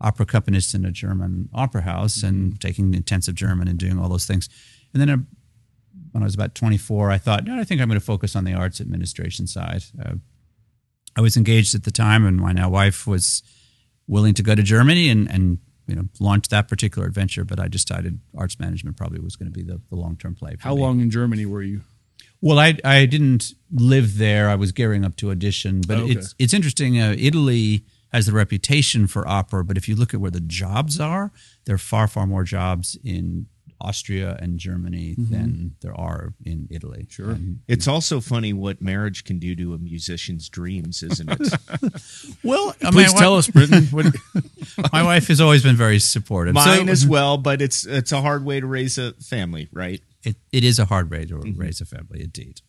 opera 0.00 0.22
accompanist 0.22 0.72
in 0.72 0.84
a 0.84 0.92
German 0.92 1.48
opera 1.52 1.82
house 1.82 2.22
and 2.22 2.60
taking 2.60 2.94
intensive 2.94 3.34
German 3.34 3.66
and 3.66 3.76
doing 3.76 3.98
all 3.98 4.08
those 4.08 4.24
things. 4.24 4.48
And 4.94 5.00
then 5.00 5.10
uh, 5.10 5.16
when 6.12 6.22
I 6.22 6.26
was 6.26 6.34
about 6.36 6.54
24, 6.54 7.10
I 7.10 7.18
thought, 7.18 7.44
no, 7.44 7.58
I 7.58 7.64
think 7.64 7.80
I'm 7.80 7.88
going 7.88 7.98
to 7.98 8.06
focus 8.06 8.36
on 8.36 8.44
the 8.44 8.54
arts 8.54 8.80
administration 8.80 9.48
side. 9.48 9.82
Uh, 10.00 10.14
I 11.16 11.22
was 11.22 11.36
engaged 11.36 11.74
at 11.74 11.82
the 11.82 11.90
time, 11.90 12.24
and 12.24 12.36
my 12.36 12.52
now 12.52 12.68
wife 12.70 13.04
was 13.04 13.42
willing 14.06 14.34
to 14.34 14.44
go 14.44 14.54
to 14.54 14.62
Germany 14.62 15.08
and, 15.08 15.28
and 15.28 15.58
you 15.88 15.96
know 15.96 16.04
launch 16.20 16.48
that 16.50 16.68
particular 16.68 17.08
adventure. 17.08 17.44
But 17.44 17.58
I 17.58 17.66
decided 17.66 18.20
arts 18.36 18.60
management 18.60 18.96
probably 18.96 19.18
was 19.18 19.34
going 19.34 19.50
to 19.50 19.52
be 19.52 19.64
the, 19.64 19.80
the 19.90 19.96
long 19.96 20.16
term 20.16 20.36
play. 20.36 20.54
For 20.54 20.62
How 20.68 20.74
me. 20.76 20.82
long 20.82 21.00
in 21.00 21.10
Germany 21.10 21.46
were 21.46 21.62
you? 21.62 21.80
Well, 22.46 22.58
I 22.60 22.78
I 22.84 23.06
didn't 23.06 23.54
live 23.72 24.18
there. 24.18 24.48
I 24.48 24.54
was 24.54 24.70
gearing 24.72 25.04
up 25.04 25.16
to 25.16 25.30
audition, 25.30 25.80
but 25.86 25.98
Oh, 25.98 26.02
okay. 26.04 26.12
it's 26.12 26.34
it's 26.38 26.54
interesting. 26.54 27.00
Uh, 27.00 27.14
Italy 27.18 27.84
has 28.12 28.26
the 28.26 28.32
reputation 28.32 29.06
for 29.08 29.26
opera, 29.26 29.64
but 29.64 29.76
if 29.76 29.88
you 29.88 29.96
look 29.96 30.14
at 30.14 30.20
where 30.20 30.30
the 30.30 30.40
jobs 30.40 31.00
are, 31.00 31.32
there 31.64 31.74
are 31.74 31.78
far 31.78 32.06
far 32.06 32.26
more 32.26 32.44
jobs 32.44 32.96
in 33.02 33.46
Austria 33.80 34.38
and 34.40 34.58
Germany 34.58 35.14
than 35.18 35.74
there 35.82 35.94
are 35.94 36.32
in 36.44 36.66
Italy. 36.70 37.00
Mm-hmm. 37.00 37.10
Sure. 37.22 37.30
And- 37.32 37.60
It's 37.68 37.86
also 37.86 38.20
funny 38.20 38.52
what 38.54 38.80
marriage 38.80 39.24
can 39.24 39.38
do 39.38 39.54
to 39.56 39.74
a 39.74 39.78
musician's 39.78 40.48
dreams, 40.48 41.02
isn't 41.02 41.28
it? 41.30 41.40
well, 42.42 42.74
I 42.82 42.90
Please 42.90 43.12
mean, 43.12 43.18
tell 43.22 43.34
us, 43.36 43.48
Britton. 43.48 43.84
What, 43.86 44.06
My 44.92 45.02
wife 45.02 45.26
has 45.28 45.40
always 45.42 45.62
been 45.62 45.76
very 45.76 45.98
supportive. 45.98 46.54
Mine 46.54 46.86
So- 46.86 46.92
as 46.92 47.06
well, 47.06 47.36
but 47.38 47.60
it's 47.60 47.84
it's 47.84 48.12
a 48.12 48.22
hard 48.22 48.44
way 48.44 48.60
to 48.60 48.66
raise 48.66 48.96
a 48.98 49.12
family, 49.14 49.68
right? 49.72 50.00
It, 50.26 50.36
it 50.52 50.64
is 50.64 50.78
a 50.78 50.84
hard 50.86 51.10
way 51.10 51.24
to 51.24 51.34
Mm-hmm. 51.36 51.60
raise 51.60 51.80
a 51.80 51.86
family, 51.86 52.22
indeed. 52.22 52.60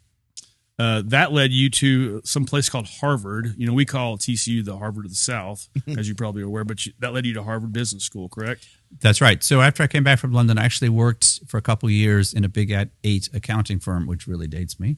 uh, 0.80 1.02
that 1.08 1.32
led 1.34 1.52
you 1.52 1.70
to 1.72 2.22
some 2.24 2.46
place 2.46 2.70
called 2.70 2.88
Harvard. 3.02 3.56
You 3.58 3.66
know, 3.68 3.74
we 3.74 3.84
call 3.86 4.18
TCU 4.18 4.64
the 4.64 4.78
Harvard 4.78 5.06
of 5.06 5.12
the 5.12 5.18
South, 5.18 5.68
as 5.98 6.08
you 6.08 6.14
probably 6.16 6.44
are 6.44 6.46
aware. 6.46 6.64
But 6.64 6.86
you, 6.86 6.94
that 7.00 7.14
led 7.14 7.26
you 7.26 7.34
to 7.34 7.44
Harvard 7.44 7.74
Business 7.74 8.04
School, 8.04 8.30
correct? 8.30 8.68
That's 9.02 9.20
right. 9.20 9.44
So 9.44 9.62
after 9.62 9.82
I 9.84 9.88
came 9.88 10.04
back 10.04 10.20
from 10.20 10.32
London, 10.34 10.58
I 10.60 10.66
actually 10.66 10.90
worked 10.90 11.40
for 11.48 11.58
a 11.58 11.62
couple 11.62 11.90
years 11.90 12.34
in 12.34 12.44
a 12.46 12.50
big 12.50 12.70
at 12.72 12.90
eight 13.04 13.28
accounting 13.34 13.80
firm, 13.80 14.06
which 14.08 14.28
really 14.28 14.48
dates 14.48 14.80
me. 14.80 14.98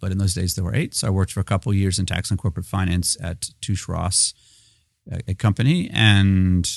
But 0.00 0.12
in 0.12 0.18
those 0.18 0.34
days, 0.34 0.54
there 0.54 0.64
were 0.64 0.74
eight. 0.74 0.94
So 0.94 1.08
I 1.08 1.10
worked 1.10 1.32
for 1.32 1.40
a 1.40 1.44
couple 1.44 1.72
years 1.74 1.98
in 1.98 2.06
tax 2.06 2.30
and 2.30 2.38
corporate 2.38 2.66
finance 2.66 3.16
at 3.20 3.50
Touche 3.60 3.88
Ross, 3.88 4.32
a, 5.10 5.20
a 5.28 5.34
company. 5.34 5.90
And 5.92 6.70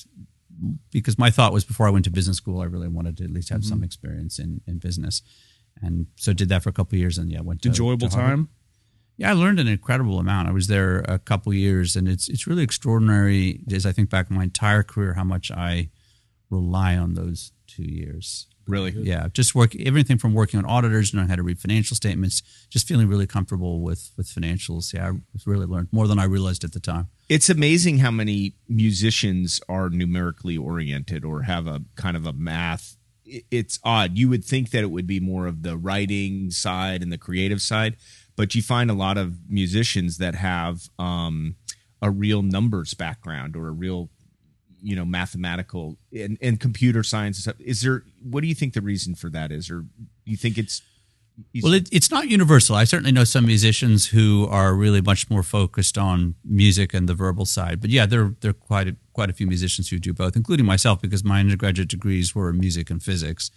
because 0.92 1.18
my 1.18 1.30
thought 1.30 1.54
was 1.54 1.66
before 1.66 1.88
I 1.88 1.90
went 1.90 2.06
to 2.06 2.12
business 2.12 2.38
school, 2.38 2.62
I 2.62 2.66
really 2.66 2.88
wanted 2.88 3.18
to 3.18 3.24
at 3.24 3.32
least 3.32 3.50
have 3.50 3.64
some 3.64 3.78
mm-hmm. 3.78 3.86
experience 3.86 4.40
in, 4.40 4.62
in 4.68 4.78
business. 4.80 5.22
And 5.82 6.08
so 6.16 6.34
did 6.34 6.50
that 6.50 6.64
for 6.64 6.70
a 6.70 6.74
couple 6.74 6.98
years. 6.98 7.18
And 7.18 7.32
yeah, 7.32 7.42
went 7.42 7.62
to 7.62 7.70
Enjoyable 7.70 8.10
to 8.10 8.16
time. 8.16 8.50
Yeah, 9.18 9.32
I 9.32 9.34
learned 9.34 9.60
an 9.60 9.68
incredible 9.68 10.18
amount. 10.18 10.48
I 10.48 10.52
was 10.52 10.68
there 10.68 11.00
a 11.00 11.20
couple 11.20 11.54
years, 11.54 11.98
and 11.98 12.08
it's 12.08 12.30
it's 12.30 12.48
really 12.48 12.64
extraordinary. 12.64 13.62
As 13.70 13.86
I 13.86 13.92
think 13.92 14.10
back 14.10 14.32
my 14.32 14.44
entire 14.44 14.82
career, 14.82 15.14
how 15.14 15.26
much 15.26 15.52
I 15.52 15.90
rely 16.50 16.96
on 16.96 17.16
those 17.16 17.52
two 17.68 17.84
years. 17.84 18.48
Really? 18.66 18.92
Yeah, 18.92 19.28
just 19.34 19.56
work 19.56 19.76
everything 19.76 20.20
from 20.20 20.34
working 20.34 20.58
on 20.58 20.66
auditors, 20.66 21.14
knowing 21.14 21.28
how 21.28 21.36
to 21.36 21.44
read 21.44 21.60
financial 21.60 21.96
statements, 21.96 22.42
just 22.70 22.88
feeling 22.88 23.08
really 23.10 23.28
comfortable 23.28 23.82
with 23.82 24.12
with 24.16 24.28
financials. 24.28 24.94
Yeah, 24.94 25.10
I 25.10 25.40
really 25.46 25.66
learned 25.66 25.90
more 25.92 26.08
than 26.08 26.20
I 26.20 26.24
realized 26.24 26.64
at 26.64 26.72
the 26.72 26.80
time. 26.80 27.10
It's 27.30 27.48
amazing 27.48 28.00
how 28.00 28.10
many 28.10 28.56
musicians 28.68 29.62
are 29.70 29.90
numerically 29.92 30.58
oriented 30.58 31.24
or 31.24 31.44
have 31.44 31.68
a 31.68 31.84
kind 31.96 32.18
of 32.18 32.26
a 32.26 32.34
math. 32.34 32.98
It's 33.24 33.80
odd. 33.84 34.18
You 34.18 34.30
would 34.30 34.44
think 34.44 34.72
that 34.72 34.84
it 34.84 34.90
would 34.90 35.06
be 35.06 35.20
more 35.20 35.46
of 35.46 35.62
the 35.62 35.78
writing 35.78 36.50
side 36.50 37.04
and 37.04 37.14
the 37.14 37.20
creative 37.20 37.62
side, 37.62 37.98
but 38.36 38.56
you 38.56 38.64
find 38.64 38.90
a 38.90 38.96
lot 38.96 39.20
of 39.20 39.48
musicians 39.48 40.18
that 40.18 40.34
have 40.34 40.90
um, 40.98 41.56
a 42.02 42.10
real 42.10 42.42
numbers 42.42 42.96
background 42.96 43.56
or 43.56 43.68
a 43.68 43.72
real, 43.72 44.10
you 44.82 44.96
know, 44.96 45.06
mathematical 45.06 46.00
and, 46.12 46.40
and 46.42 46.60
computer 46.60 47.04
science. 47.04 47.48
Is 47.60 47.84
there? 47.84 48.06
What 48.24 48.42
do 48.42 48.48
you 48.48 48.56
think 48.56 48.74
the 48.74 48.82
reason 48.82 49.14
for 49.14 49.30
that 49.30 49.52
is, 49.52 49.70
or 49.70 49.86
you 50.26 50.36
think 50.36 50.58
it's? 50.58 50.82
Well, 51.64 51.74
it, 51.74 51.90
it's 51.92 52.12
not 52.12 52.28
universal. 52.28 52.76
I 52.76 52.84
certainly 52.86 53.12
know 53.12 53.24
some 53.24 53.46
musicians 53.46 54.08
who 54.08 54.48
are 54.50 54.74
really 54.76 55.02
much 55.02 55.30
more 55.30 55.44
focused 55.44 55.98
on 55.98 56.36
music 56.44 56.94
and 56.94 57.08
the 57.10 57.14
verbal 57.14 57.46
side. 57.46 57.80
But 57.82 57.90
yeah, 57.90 58.06
there 58.06 58.36
there 58.42 58.52
are 58.52 58.54
quite 58.54 58.88
a, 58.88 58.96
quite 59.14 59.30
a 59.30 59.34
few 59.34 59.48
musicians 59.48 59.90
who 59.90 60.00
do 60.00 60.14
both, 60.14 60.36
including 60.36 60.66
myself, 60.66 61.02
because 61.02 61.24
my 61.24 61.40
undergraduate 61.40 61.88
degrees 61.90 62.34
were 62.36 62.50
in 62.50 62.60
music 62.60 62.90
and 62.90 63.02
physics, 63.02 63.52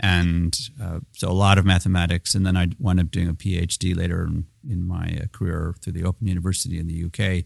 and 0.00 0.58
uh, 0.82 1.00
so 1.12 1.28
a 1.28 1.32
lot 1.32 1.58
of 1.58 1.64
mathematics. 1.64 2.34
And 2.34 2.44
then 2.46 2.56
I 2.56 2.68
wound 2.78 3.00
up 3.00 3.10
doing 3.10 3.28
a 3.28 3.34
PhD 3.34 3.94
later 3.96 4.24
in, 4.24 4.46
in 4.68 4.86
my 4.86 5.18
uh, 5.22 5.26
career 5.32 5.74
through 5.80 5.92
the 5.92 6.04
Open 6.04 6.26
University 6.26 6.78
in 6.78 6.86
the 6.86 7.04
UK 7.04 7.44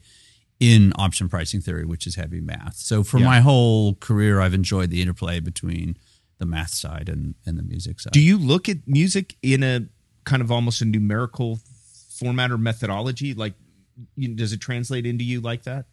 in 0.59 0.93
option 0.97 1.29
pricing 1.29 1.61
theory, 1.61 1.85
which 1.85 2.07
is 2.07 2.15
heavy 2.15 2.41
math. 2.41 2.77
So 2.77 3.03
for 3.05 3.19
Yeah. 3.19 3.27
my 3.27 3.41
whole 3.41 3.95
career, 3.97 4.41
I've 4.41 4.55
enjoyed 4.55 4.89
the 4.91 5.03
interplay 5.03 5.39
between 5.39 5.97
the 6.39 6.47
math 6.47 6.71
side 6.71 7.09
and, 7.09 7.35
and 7.45 7.59
the 7.59 7.63
music 7.63 8.01
side. 8.01 8.13
Do 8.13 8.21
you 8.21 8.39
look 8.39 8.69
at 8.69 8.79
music 8.87 9.37
in 9.43 9.63
a 9.63 9.87
kind 10.25 10.43
of 10.43 10.51
almost 10.51 10.83
a 10.83 10.85
numerical 10.85 11.61
format 12.19 12.51
or 12.51 12.59
methodology? 12.59 13.35
Like, 13.35 13.55
you 14.17 14.35
does 14.35 14.53
it 14.53 14.61
translate 14.61 15.07
into 15.07 15.25
you 15.25 15.41
like 15.41 15.63
that? 15.65 15.87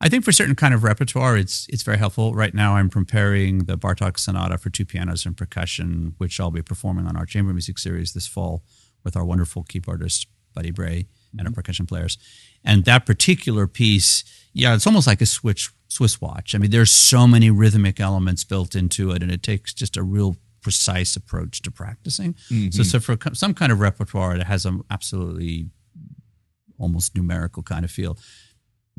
I 0.00 0.08
think 0.08 0.24
for 0.24 0.32
certain 0.32 0.54
kind 0.54 0.72
of 0.72 0.82
repertoire, 0.82 1.36
it's 1.36 1.66
it's 1.68 1.82
very 1.82 1.98
helpful. 1.98 2.32
Right 2.32 2.54
now, 2.54 2.76
I'm 2.76 2.88
preparing 2.88 3.64
the 3.64 3.76
Bartok 3.76 4.18
Sonata 4.18 4.58
for 4.58 4.70
two 4.70 4.86
pianos 4.86 5.26
and 5.26 5.36
percussion, 5.36 6.14
which 6.18 6.40
I'll 6.40 6.50
be 6.50 6.62
performing 6.62 7.06
on 7.06 7.16
our 7.16 7.26
chamber 7.26 7.52
music 7.52 7.78
series 7.78 8.12
this 8.12 8.26
fall 8.26 8.64
with 9.04 9.16
our 9.16 9.24
wonderful 9.24 9.64
keyboardist 9.64 9.88
artist 9.88 10.26
Buddy 10.54 10.70
Bray 10.70 11.06
and 11.32 11.40
our 11.40 11.46
mm-hmm. 11.46 11.54
percussion 11.54 11.86
players. 11.86 12.18
And 12.64 12.84
that 12.84 13.06
particular 13.06 13.66
piece, 13.66 14.24
yeah, 14.52 14.74
it's 14.74 14.86
almost 14.86 15.06
like 15.06 15.20
a 15.20 15.26
switch 15.26 15.70
Swiss 15.90 16.20
watch. 16.20 16.54
I 16.54 16.58
mean, 16.58 16.70
there's 16.70 16.90
so 16.90 17.26
many 17.26 17.50
rhythmic 17.50 17.98
elements 17.98 18.44
built 18.44 18.76
into 18.76 19.10
it, 19.10 19.22
and 19.22 19.30
it 19.30 19.42
takes 19.42 19.74
just 19.74 19.96
a 19.96 20.02
real 20.02 20.36
precise 20.62 21.16
approach 21.16 21.62
to 21.62 21.70
practicing. 21.70 22.34
Mm-hmm. 22.48 22.70
So, 22.70 22.84
so 22.84 23.00
for 23.00 23.16
some 23.34 23.54
kind 23.54 23.72
of 23.72 23.80
repertoire, 23.80 24.36
it 24.36 24.44
has 24.44 24.64
an 24.64 24.82
absolutely 24.88 25.70
almost 26.78 27.16
numerical 27.16 27.64
kind 27.64 27.84
of 27.84 27.90
feel. 27.90 28.16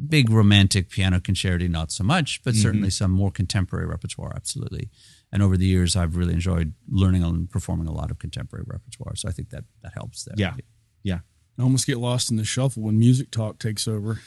Big 0.05 0.29
romantic 0.29 0.89
piano 0.89 1.19
concerti, 1.19 1.69
not 1.69 1.91
so 1.91 2.03
much, 2.03 2.43
but 2.43 2.53
mm-hmm. 2.53 2.61
certainly 2.61 2.89
some 2.89 3.11
more 3.11 3.31
contemporary 3.31 3.85
repertoire, 3.85 4.33
absolutely. 4.35 4.89
And 5.31 5.41
over 5.41 5.55
the 5.55 5.65
years, 5.65 5.95
I've 5.95 6.17
really 6.17 6.33
enjoyed 6.33 6.73
learning 6.89 7.23
and 7.23 7.49
performing 7.49 7.87
a 7.87 7.93
lot 7.93 8.11
of 8.11 8.19
contemporary 8.19 8.65
repertoire. 8.67 9.15
So 9.15 9.29
I 9.29 9.31
think 9.31 9.49
that 9.51 9.63
that 9.81 9.93
helps 9.93 10.25
there. 10.25 10.35
Yeah, 10.37 10.55
yeah. 11.03 11.19
I 11.57 11.63
almost 11.63 11.87
get 11.87 11.99
lost 11.99 12.31
in 12.31 12.37
the 12.37 12.43
shuffle 12.43 12.83
when 12.83 12.99
music 12.99 13.31
talk 13.31 13.59
takes 13.59 13.87
over 13.87 14.19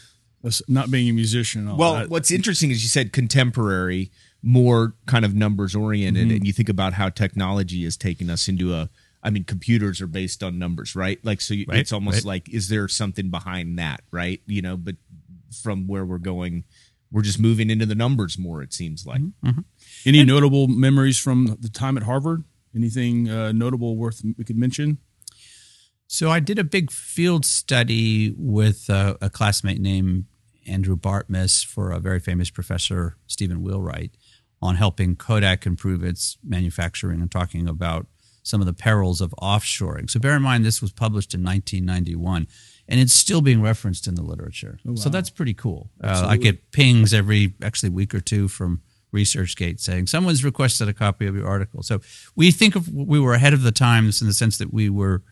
not 0.68 0.90
being 0.90 1.08
a 1.08 1.12
musician. 1.12 1.76
well, 1.76 1.94
that. 1.94 2.10
what's 2.10 2.30
interesting 2.30 2.70
is 2.70 2.82
you 2.82 2.88
said 2.88 3.12
contemporary, 3.12 4.10
more 4.42 4.94
kind 5.06 5.24
of 5.24 5.34
numbers 5.34 5.74
oriented, 5.74 6.28
mm-hmm. 6.28 6.36
and 6.36 6.46
you 6.46 6.52
think 6.52 6.68
about 6.68 6.94
how 6.94 7.08
technology 7.08 7.84
has 7.84 7.96
taken 7.96 8.30
us 8.30 8.48
into 8.48 8.74
a. 8.74 8.90
I 9.22 9.30
mean, 9.30 9.44
computers 9.44 10.02
are 10.02 10.06
based 10.06 10.42
on 10.42 10.58
numbers, 10.58 10.94
right? 10.94 11.18
Like, 11.24 11.40
so 11.40 11.54
right, 11.66 11.78
it's 11.78 11.92
almost 11.92 12.18
right. 12.18 12.24
like, 12.24 12.48
is 12.50 12.68
there 12.68 12.88
something 12.88 13.30
behind 13.30 13.78
that, 13.78 14.02
right? 14.10 14.42
You 14.46 14.60
know, 14.60 14.76
but 14.76 14.96
from 15.62 15.86
where 15.86 16.04
we're 16.04 16.18
going, 16.18 16.64
we're 17.10 17.22
just 17.22 17.38
moving 17.38 17.70
into 17.70 17.86
the 17.86 17.94
numbers 17.94 18.38
more. 18.38 18.62
It 18.62 18.74
seems 18.74 19.06
like. 19.06 19.22
Mm-hmm. 19.22 19.48
mm-hmm. 19.48 19.60
Any 20.04 20.20
and, 20.20 20.28
notable 20.28 20.68
memories 20.68 21.18
from 21.18 21.56
the 21.58 21.70
time 21.70 21.96
at 21.96 22.02
Harvard? 22.02 22.44
Anything 22.76 23.30
uh, 23.30 23.52
notable 23.52 23.96
worth 23.96 24.20
we 24.36 24.44
could 24.44 24.58
mention? 24.58 24.98
So 26.06 26.30
I 26.30 26.40
did 26.40 26.58
a 26.58 26.64
big 26.64 26.90
field 26.90 27.44
study 27.44 28.34
with 28.36 28.88
a, 28.88 29.16
a 29.20 29.30
classmate 29.30 29.80
named 29.80 30.26
Andrew 30.66 30.96
Bartmus 30.96 31.64
for 31.64 31.90
a 31.90 31.98
very 31.98 32.20
famous 32.20 32.50
professor, 32.50 33.16
Stephen 33.26 33.62
Wheelwright, 33.62 34.12
on 34.60 34.76
helping 34.76 35.16
Kodak 35.16 35.66
improve 35.66 36.02
its 36.02 36.38
manufacturing 36.42 37.20
and 37.20 37.30
talking 37.30 37.68
about 37.68 38.06
some 38.42 38.60
of 38.60 38.66
the 38.66 38.72
perils 38.72 39.20
of 39.20 39.34
offshoring. 39.40 40.08
So 40.08 40.20
bear 40.20 40.36
in 40.36 40.42
mind, 40.42 40.64
this 40.64 40.82
was 40.82 40.92
published 40.92 41.34
in 41.34 41.42
1991 41.42 42.46
and 42.86 43.00
it's 43.00 43.14
still 43.14 43.40
being 43.40 43.62
referenced 43.62 44.06
in 44.06 44.14
the 44.14 44.22
literature. 44.22 44.78
Oh, 44.86 44.90
wow. 44.90 44.96
So 44.96 45.08
that's 45.08 45.30
pretty 45.30 45.54
cool. 45.54 45.90
Uh, 46.02 46.26
I 46.28 46.36
get 46.36 46.70
pings 46.70 47.14
every 47.14 47.54
actually 47.62 47.88
week 47.88 48.14
or 48.14 48.20
two 48.20 48.48
from 48.48 48.82
ResearchGate 49.14 49.80
saying 49.80 50.08
someone's 50.08 50.44
requested 50.44 50.88
a 50.88 50.92
copy 50.92 51.26
of 51.26 51.34
your 51.34 51.46
article. 51.46 51.82
So 51.82 52.00
we 52.36 52.50
think 52.50 52.76
of 52.76 52.92
we 52.92 53.18
were 53.18 53.32
ahead 53.34 53.54
of 53.54 53.62
the 53.62 53.72
times 53.72 54.20
in 54.20 54.26
the 54.26 54.34
sense 54.34 54.58
that 54.58 54.72
we 54.72 54.90
were 54.90 55.22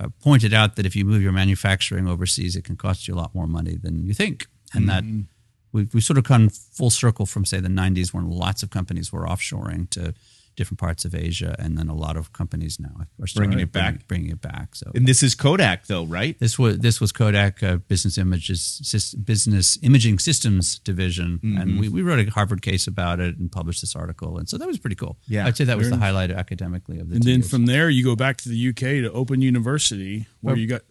uh, 0.00 0.08
pointed 0.20 0.54
out 0.54 0.76
that 0.76 0.86
if 0.86 0.96
you 0.96 1.04
move 1.04 1.22
your 1.22 1.32
manufacturing 1.32 2.08
overseas, 2.08 2.56
it 2.56 2.64
can 2.64 2.76
cost 2.76 3.06
you 3.06 3.14
a 3.14 3.16
lot 3.16 3.34
more 3.34 3.46
money 3.46 3.76
than 3.76 4.04
you 4.04 4.14
think 4.14 4.46
and 4.72 4.88
mm-hmm. 4.88 5.18
that 5.18 5.26
we 5.72 5.88
we 5.92 6.00
sort 6.00 6.18
of 6.18 6.24
come 6.24 6.48
full 6.48 6.90
circle 6.90 7.26
from 7.26 7.44
say 7.44 7.60
the 7.60 7.68
90s 7.68 8.12
when 8.12 8.28
lots 8.28 8.62
of 8.62 8.70
companies 8.70 9.12
were 9.12 9.24
offshoring 9.24 9.88
to 9.90 10.14
different 10.60 10.78
parts 10.78 11.06
of 11.06 11.14
Asia, 11.14 11.56
and 11.58 11.78
then 11.78 11.88
a 11.88 11.94
lot 11.94 12.18
of 12.18 12.32
companies 12.32 12.78
now 12.78 12.90
are 12.98 13.26
bringing 13.34 13.60
it 13.60 13.72
back, 13.72 14.06
bringing, 14.08 14.30
it 14.30 14.42
back. 14.42 14.74
So, 14.74 14.90
and 14.94 15.06
this 15.06 15.22
is 15.22 15.34
Kodak, 15.34 15.86
though, 15.86 16.04
right? 16.04 16.38
This 16.38 16.58
was 16.58 16.78
this 16.78 17.00
was 17.00 17.12
Kodak 17.12 17.62
uh, 17.62 17.76
Business 17.76 18.18
Images 18.18 19.14
Business 19.24 19.78
Imaging 19.82 20.18
Systems 20.18 20.78
Division, 20.80 21.40
mm-hmm. 21.42 21.56
and 21.56 21.80
we, 21.80 21.88
we 21.88 22.02
wrote 22.02 22.26
a 22.26 22.30
Harvard 22.30 22.62
case 22.62 22.86
about 22.86 23.20
it 23.20 23.38
and 23.38 23.50
published 23.50 23.80
this 23.80 23.96
article, 23.96 24.36
and 24.36 24.48
so 24.48 24.58
that 24.58 24.66
was 24.66 24.78
pretty 24.78 24.96
cool. 24.96 25.16
Yeah, 25.26 25.46
I'd 25.46 25.56
say 25.56 25.64
that 25.64 25.78
was 25.78 25.88
the 25.88 25.96
highlight 25.96 26.30
academically 26.30 26.98
of 26.98 27.08
the. 27.08 27.16
And 27.16 27.24
then 27.24 27.36
years. 27.36 27.50
from 27.50 27.66
there, 27.66 27.88
you 27.88 28.04
go 28.04 28.16
back 28.16 28.36
to 28.38 28.48
the 28.48 28.68
UK 28.68 29.02
to 29.04 29.12
Open 29.12 29.40
University, 29.40 30.26
where 30.40 30.54
well, 30.54 30.58
you 30.58 30.66
got 30.66 30.82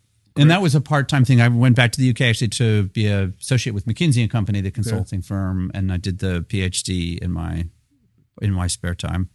and 0.42 0.52
that 0.52 0.62
was 0.62 0.76
a 0.76 0.82
part-time 0.82 1.26
thing. 1.26 1.42
I 1.42 1.48
went 1.48 1.76
back 1.76 1.92
to 1.94 2.02
the 2.02 2.10
UK 2.10 2.22
actually 2.22 2.50
to 2.50 2.84
be 2.84 3.08
a 3.08 3.32
associate 3.40 3.74
with 3.74 3.86
McKinsey 3.86 4.22
and 4.22 4.32
Company, 4.32 4.62
the 4.62 4.72
consulting 4.72 5.22
firm, 5.22 5.72
and 5.74 5.92
I 5.92 5.98
did 5.98 6.20
the 6.20 6.46
PhD 6.48 7.18
in 7.20 7.32
my 7.32 7.66
in 8.42 8.54
my 8.54 8.68
spare 8.68 8.96
time. 8.96 9.30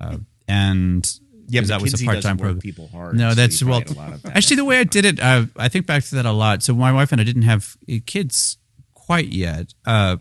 Uh, 0.00 0.18
and 0.46 1.10
yeah, 1.48 1.60
that 1.62 1.80
was 1.80 2.00
a 2.00 2.04
part-time 2.04 2.38
program. 2.38 2.60
People 2.60 2.88
hard. 2.88 3.16
No, 3.16 3.34
that's 3.34 3.62
well. 3.62 3.80
That. 3.80 4.20
Actually, 4.34 4.56
the 4.56 4.64
way 4.64 4.78
I 4.78 4.84
did 4.84 5.04
it, 5.04 5.20
uh, 5.20 5.46
I 5.56 5.68
think 5.68 5.86
back 5.86 6.04
to 6.04 6.14
that 6.16 6.26
a 6.26 6.32
lot. 6.32 6.62
So 6.62 6.74
my 6.74 6.92
wife 6.92 7.12
and 7.12 7.20
I 7.20 7.24
didn't 7.24 7.42
have 7.42 7.76
uh, 7.90 7.96
kids 8.06 8.58
quite 8.94 9.28
yet, 9.28 9.72
uh, 9.86 10.16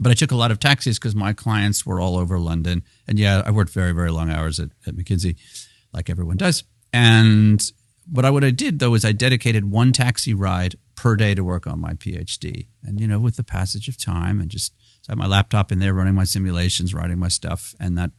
but 0.00 0.10
I 0.10 0.14
took 0.14 0.32
a 0.32 0.36
lot 0.36 0.50
of 0.50 0.58
taxis 0.58 0.98
because 0.98 1.14
my 1.14 1.32
clients 1.32 1.86
were 1.86 2.00
all 2.00 2.16
over 2.16 2.38
London. 2.38 2.82
And 3.06 3.18
yeah, 3.18 3.42
I 3.44 3.50
worked 3.50 3.72
very 3.72 3.92
very 3.92 4.10
long 4.10 4.30
hours 4.30 4.58
at, 4.58 4.70
at 4.86 4.94
McKinsey, 4.94 5.36
like 5.92 6.10
everyone 6.10 6.36
does. 6.36 6.64
And 6.92 7.62
but 8.06 8.24
I, 8.24 8.30
what 8.30 8.44
I 8.44 8.50
did 8.50 8.78
though 8.78 8.94
is 8.94 9.04
I 9.04 9.12
dedicated 9.12 9.70
one 9.70 9.92
taxi 9.92 10.34
ride 10.34 10.76
per 10.94 11.16
day 11.16 11.34
to 11.34 11.44
work 11.44 11.66
on 11.66 11.80
my 11.80 11.94
PhD. 11.94 12.68
And 12.82 13.00
you 13.00 13.06
know, 13.06 13.18
with 13.18 13.36
the 13.36 13.44
passage 13.44 13.88
of 13.88 13.96
time 13.96 14.40
and 14.40 14.50
just 14.50 14.72
so 15.02 15.10
I 15.10 15.12
had 15.12 15.18
my 15.18 15.26
laptop 15.26 15.72
in 15.72 15.78
there 15.78 15.94
running 15.94 16.14
my 16.14 16.24
simulations, 16.24 16.94
writing 16.94 17.18
my 17.18 17.28
stuff, 17.28 17.74
and 17.80 17.98
that 17.98 18.12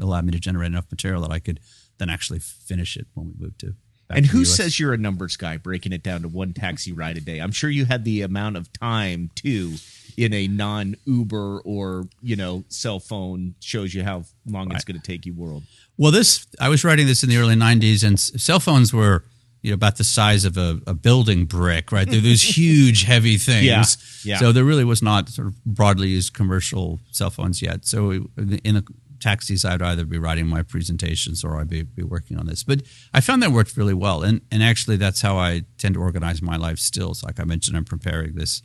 allowed 0.00 0.24
me 0.24 0.32
to 0.32 0.40
generate 0.40 0.68
enough 0.68 0.90
material 0.90 1.22
that 1.22 1.30
I 1.30 1.38
could 1.38 1.60
then 1.98 2.08
actually 2.08 2.38
finish 2.38 2.96
it 2.96 3.06
when 3.14 3.26
we 3.26 3.44
moved 3.44 3.60
to. 3.60 3.74
And 4.12 4.26
who 4.26 4.44
says 4.44 4.80
you're 4.80 4.92
a 4.92 4.98
numbers 4.98 5.36
guy 5.36 5.56
breaking 5.56 5.92
it 5.92 6.02
down 6.02 6.22
to 6.22 6.28
one 6.28 6.52
taxi 6.52 6.92
ride 6.92 7.16
a 7.16 7.20
day? 7.20 7.38
I'm 7.38 7.52
sure 7.52 7.70
you 7.70 7.84
had 7.84 8.04
the 8.04 8.22
amount 8.22 8.56
of 8.56 8.72
time 8.72 9.30
too 9.34 9.74
in 10.16 10.32
a 10.32 10.48
non 10.48 10.96
Uber 11.04 11.60
or, 11.60 12.08
you 12.20 12.34
know, 12.34 12.64
cell 12.68 12.98
phone 12.98 13.54
shows 13.60 13.94
you 13.94 14.02
how 14.02 14.24
long 14.46 14.68
right. 14.68 14.76
it's 14.76 14.84
going 14.84 15.00
to 15.00 15.06
take 15.06 15.26
you 15.26 15.34
world. 15.34 15.62
Well, 16.00 16.12
this 16.12 16.46
I 16.58 16.70
was 16.70 16.82
writing 16.82 17.06
this 17.06 17.22
in 17.22 17.28
the 17.28 17.36
early 17.36 17.56
'90s, 17.56 18.02
and 18.02 18.18
cell 18.18 18.58
phones 18.58 18.90
were 18.90 19.22
you 19.60 19.70
know 19.70 19.74
about 19.74 19.96
the 19.98 20.04
size 20.04 20.46
of 20.46 20.56
a, 20.56 20.80
a 20.86 20.94
building 20.94 21.44
brick, 21.44 21.92
right? 21.92 22.08
They're 22.08 22.22
these 22.22 22.40
huge, 22.56 23.02
heavy 23.02 23.36
things. 23.36 24.22
Yeah, 24.24 24.32
yeah. 24.32 24.38
So 24.38 24.50
there 24.50 24.64
really 24.64 24.84
was 24.84 25.02
not 25.02 25.28
sort 25.28 25.48
of 25.48 25.62
broadly 25.66 26.08
used 26.08 26.32
commercial 26.32 27.00
cell 27.10 27.28
phones 27.28 27.60
yet. 27.60 27.84
So 27.84 28.12
in 28.38 28.76
the 28.76 28.84
taxis, 29.20 29.62
I'd 29.66 29.82
either 29.82 30.06
be 30.06 30.18
writing 30.18 30.46
my 30.46 30.62
presentations 30.62 31.44
or 31.44 31.60
I'd 31.60 31.68
be, 31.68 31.82
be 31.82 32.02
working 32.02 32.38
on 32.38 32.46
this. 32.46 32.64
But 32.64 32.80
I 33.12 33.20
found 33.20 33.42
that 33.42 33.52
worked 33.52 33.76
really 33.76 33.92
well, 33.92 34.22
and 34.22 34.40
and 34.50 34.62
actually 34.62 34.96
that's 34.96 35.20
how 35.20 35.36
I 35.36 35.64
tend 35.76 35.96
to 35.96 36.00
organize 36.00 36.40
my 36.40 36.56
life 36.56 36.78
still. 36.78 37.12
So 37.12 37.26
like 37.26 37.38
I 37.38 37.44
mentioned, 37.44 37.76
I'm 37.76 37.84
preparing 37.84 38.36
this 38.36 38.62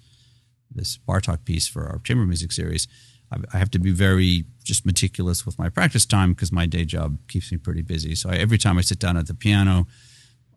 this 0.73 0.99
Bartok 1.05 1.43
piece 1.43 1.67
for 1.67 1.85
our 1.85 1.99
chamber 1.99 2.25
music 2.25 2.53
series. 2.53 2.87
I 3.31 3.57
have 3.57 3.71
to 3.71 3.79
be 3.79 3.91
very 3.91 4.45
just 4.63 4.85
meticulous 4.85 5.45
with 5.45 5.57
my 5.59 5.69
practice 5.69 6.05
time 6.05 6.33
because 6.33 6.51
my 6.51 6.65
day 6.65 6.85
job 6.85 7.17
keeps 7.27 7.51
me 7.51 7.57
pretty 7.57 7.81
busy. 7.81 8.15
So 8.15 8.29
I, 8.29 8.35
every 8.35 8.57
time 8.57 8.77
I 8.77 8.81
sit 8.81 8.99
down 8.99 9.17
at 9.17 9.27
the 9.27 9.33
piano, 9.33 9.87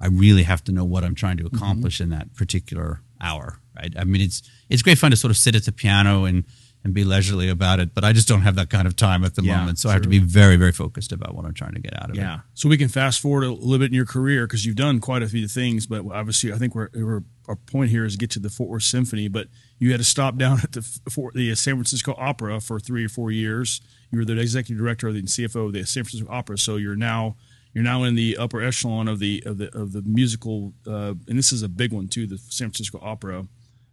I 0.01 0.07
really 0.07 0.45
have 0.45 0.63
to 0.65 0.73
know 0.73 0.85
what 0.85 1.05
I'm 1.05 1.15
trying 1.15 1.39
to 1.39 1.45
mm-hmm. 1.45 1.57
accomplish 1.57 1.97
mm-hmm. 1.97 2.13
in 2.13 2.19
that 2.19 2.35
particular 2.35 3.01
hour. 3.21 3.59
Right? 3.77 3.93
I 3.99 4.05
mean, 4.05 4.23
it's 4.23 4.43
it's 4.69 4.83
great 4.83 4.99
fun 4.99 5.11
to 5.11 5.17
sort 5.17 5.31
of 5.31 5.37
sit 5.37 5.55
at 5.55 5.65
the 5.65 5.73
piano 5.73 6.25
and 6.25 6.45
and 6.85 6.95
be 6.95 7.05
leisurely 7.05 7.49
about 7.49 7.81
it, 7.81 7.93
but 7.93 8.05
I 8.05 8.13
just 8.13 8.29
don't 8.29 8.43
have 8.43 8.55
that 8.55 8.71
kind 8.71 8.87
of 8.87 8.95
time 8.95 9.25
at 9.25 9.35
the 9.35 9.43
yeah, 9.43 9.59
moment. 9.59 9.81
So 9.81 9.89
I 9.89 9.95
have 9.95 10.03
to 10.03 10.09
be 10.09 10.21
very 10.21 10.57
very 10.57 10.73
focused 10.73 11.13
about 11.13 11.35
what 11.35 11.45
I'm 11.45 11.55
trying 11.55 11.75
to 11.75 11.81
get 11.81 12.01
out 12.01 12.11
of 12.11 12.17
yeah. 12.17 12.23
it. 12.23 12.25
Yeah. 12.25 12.41
So 12.55 12.69
we 12.69 12.77
can 12.77 12.89
fast 12.89 13.21
forward 13.21 13.45
a 13.45 13.51
little 13.51 13.79
bit 13.79 13.91
in 13.91 13.95
your 13.95 14.07
career 14.07 14.47
because 14.47 14.65
you've 14.65 14.77
done 14.77 15.01
quite 15.01 15.23
a 15.23 15.29
few 15.29 15.49
things, 15.49 15.87
but 15.87 16.05
obviously 16.13 16.53
I 16.53 16.57
think 16.57 16.75
we're, 16.75 16.89
we're 16.95 17.25
our 17.49 17.57
point 17.57 17.91
here 17.91 18.05
is 18.05 18.17
get 18.17 18.31
to 18.31 18.39
the 18.39 18.51
Fort 18.51 18.69
Worth 18.69 18.83
Symphony, 18.83 19.29
but 19.29 19.49
you 19.79 19.91
had 19.91 19.99
to 19.99 20.05
stop 20.05 20.37
down 20.37 20.61
at 20.63 20.73
the 20.73 20.83
for 21.11 21.33
the 21.35 21.55
San 21.55 21.75
Francisco 21.75 22.15
Opera 22.19 22.61
for 22.61 22.79
three 22.79 23.05
or 23.05 23.09
four 23.09 23.31
years. 23.31 23.81
You 24.11 24.19
were 24.19 24.25
the 24.25 24.39
executive 24.39 24.79
director 24.79 25.11
the 25.13 25.23
CFO 25.23 25.67
of 25.67 25.73
the 25.73 25.85
San 25.85 26.05
Francisco 26.05 26.31
Opera, 26.31 26.59
so 26.59 26.77
you're 26.77 26.97
now 26.97 27.37
you're 27.75 27.85
now 27.85 28.05
in 28.05 28.15
the 28.15 28.37
upper 28.37 28.63
echelon 28.63 29.09
of 29.09 29.19
the 29.19 29.43
of 29.47 29.59
the 29.59 29.77
of 29.77 29.93
the 29.93 30.03
musical, 30.03 30.75
uh, 30.87 31.15
and 31.27 31.39
this 31.39 31.53
is 31.53 31.63
a 31.63 31.69
big 31.69 31.93
one 31.93 32.09
too, 32.09 32.27
the 32.27 32.39
San 32.39 32.69
Francisco 32.69 33.01
Opera. 33.03 33.47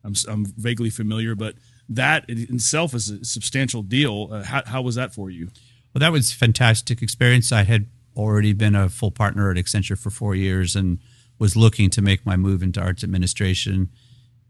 I'm 0.03 0.13
I'm 0.27 0.45
vaguely 0.45 0.89
familiar, 0.89 1.35
but 1.35 1.55
that 1.89 2.29
in 2.29 2.39
itself 2.39 2.93
is 2.93 3.09
a 3.09 3.23
substantial 3.25 3.81
deal. 3.81 4.29
Uh, 4.31 4.43
how 4.43 4.63
how 4.65 4.81
was 4.81 4.95
that 4.95 5.13
for 5.13 5.29
you? 5.29 5.49
Well, 5.93 5.99
that 5.99 6.11
was 6.11 6.31
fantastic 6.33 7.01
experience. 7.01 7.51
I 7.51 7.63
had 7.63 7.87
already 8.17 8.53
been 8.53 8.75
a 8.75 8.89
full 8.89 9.11
partner 9.11 9.51
at 9.51 9.57
Accenture 9.57 9.97
for 9.97 10.09
four 10.09 10.35
years 10.35 10.75
and 10.75 10.99
was 11.39 11.55
looking 11.55 11.89
to 11.91 12.01
make 12.01 12.25
my 12.25 12.35
move 12.35 12.63
into 12.63 12.81
arts 12.81 13.03
administration 13.03 13.89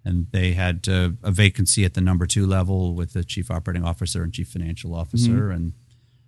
and 0.06 0.28
they 0.32 0.52
had 0.52 0.88
uh, 0.88 1.10
a 1.24 1.32
vacancy 1.32 1.84
at 1.84 1.96
the 1.96 2.02
number 2.02 2.28
two 2.28 2.46
level 2.46 2.94
with 2.94 3.14
the 3.14 3.24
chief 3.24 3.50
operating 3.50 3.84
officer 3.84 4.22
and 4.24 4.32
chief 4.32 4.48
financial 4.48 4.94
officer, 4.94 5.32
mm-hmm. 5.32 5.52
and 5.52 5.74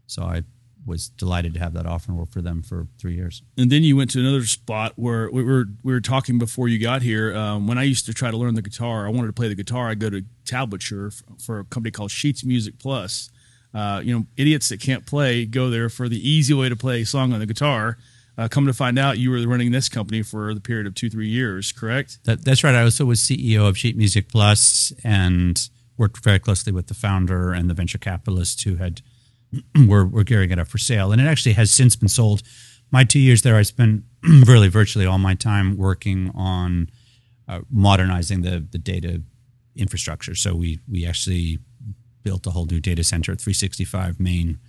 so 0.08 0.24
I 0.24 0.44
was 0.84 1.10
delighted 1.10 1.54
to 1.54 1.60
have 1.60 1.74
that 1.74 1.86
offer 1.86 2.12
and 2.12 2.18
work 2.18 2.32
for 2.32 2.42
them 2.42 2.64
for 2.64 2.88
three 2.98 3.14
years. 3.14 3.44
And 3.58 3.70
then 3.70 3.84
you 3.84 3.96
went 3.96 4.10
to 4.12 4.20
another 4.20 4.44
spot 4.46 4.94
where 4.96 5.30
we 5.30 5.44
were 5.44 5.66
we 5.84 5.94
were 5.94 6.02
talking 6.02 6.40
before 6.40 6.70
you 6.70 6.80
got 6.80 7.02
here. 7.02 7.36
Um, 7.36 7.68
when 7.68 7.78
I 7.78 7.84
used 7.84 8.06
to 8.08 8.14
try 8.14 8.32
to 8.32 8.38
learn 8.38 8.56
the 8.56 8.62
guitar, 8.62 9.06
I 9.06 9.10
wanted 9.10 9.28
to 9.28 9.34
play 9.34 9.50
the 9.50 9.56
guitar. 9.56 9.90
I 9.90 9.96
go 9.96 10.10
to 10.10 10.24
tablature 10.46 11.14
for, 11.14 11.40
for 11.40 11.60
a 11.60 11.66
company 11.66 11.92
called 11.92 12.10
Sheets 12.10 12.44
Music 12.44 12.80
Plus. 12.80 13.30
uh, 13.74 14.02
you 14.04 14.18
know, 14.18 14.26
idiots 14.38 14.70
that 14.70 14.80
can't 14.80 15.06
play 15.06 15.46
go 15.46 15.70
there 15.70 15.90
for 15.90 16.10
the 16.10 16.30
easy 16.30 16.54
way 16.54 16.70
to 16.70 16.76
play 16.76 17.02
a 17.02 17.06
song 17.06 17.34
on 17.34 17.40
the 17.40 17.46
guitar. 17.46 17.98
Uh, 18.38 18.48
come 18.48 18.68
to 18.68 18.74
find 18.74 19.00
out, 19.00 19.18
you 19.18 19.32
were 19.32 19.48
running 19.48 19.72
this 19.72 19.90
company 19.90 20.22
for 20.22 20.54
the 20.54 20.62
period 20.62 20.86
of 20.86 20.94
two, 20.94 21.10
three 21.10 21.28
years, 21.28 21.72
correct? 21.72 22.20
That, 22.26 22.46
that's 22.46 22.64
right. 22.64 22.76
I 22.76 22.84
also 22.84 23.04
was 23.06 23.20
CEO 23.20 23.68
of 23.68 23.78
Sheet 23.78 23.98
Music 23.98 24.30
Plus 24.30 24.94
and 25.04 25.70
worked 25.98 26.24
very 26.24 26.38
closely 26.38 26.72
with 26.72 26.88
the 26.88 26.94
founder 26.94 27.52
and 27.52 27.68
the 27.70 27.74
venture 27.74 27.98
capitalists 27.98 28.62
who 28.62 28.76
had 28.76 29.02
were, 29.88 30.06
were 30.06 30.24
gearing 30.24 30.52
it 30.52 30.60
up 30.60 30.68
for 30.68 30.78
sale. 30.78 31.12
And 31.12 31.20
it 31.20 31.26
actually 31.26 31.54
has 31.54 31.72
since 31.72 31.96
been 31.96 32.10
sold. 32.10 32.44
My 32.92 33.04
two 33.04 33.20
years 33.20 33.42
there, 33.42 33.56
I 33.56 33.64
spent 33.64 34.04
really 34.24 34.68
virtually 34.68 35.08
all 35.08 35.18
my 35.18 35.34
time 35.34 35.76
working 35.76 36.32
on 36.36 36.90
uh, 37.48 37.62
modernizing 37.72 38.42
the 38.42 38.66
the 38.70 38.78
data 38.78 39.22
infrastructure. 39.76 40.36
So 40.36 40.56
we 40.56 40.80
we 40.90 41.06
actually 41.06 41.60
built 42.24 42.46
a 42.46 42.52
whole 42.52 42.66
new 42.66 42.80
data 42.80 43.04
center 43.04 43.32
at 43.32 43.40
365 43.40 44.20
Main 44.20 44.60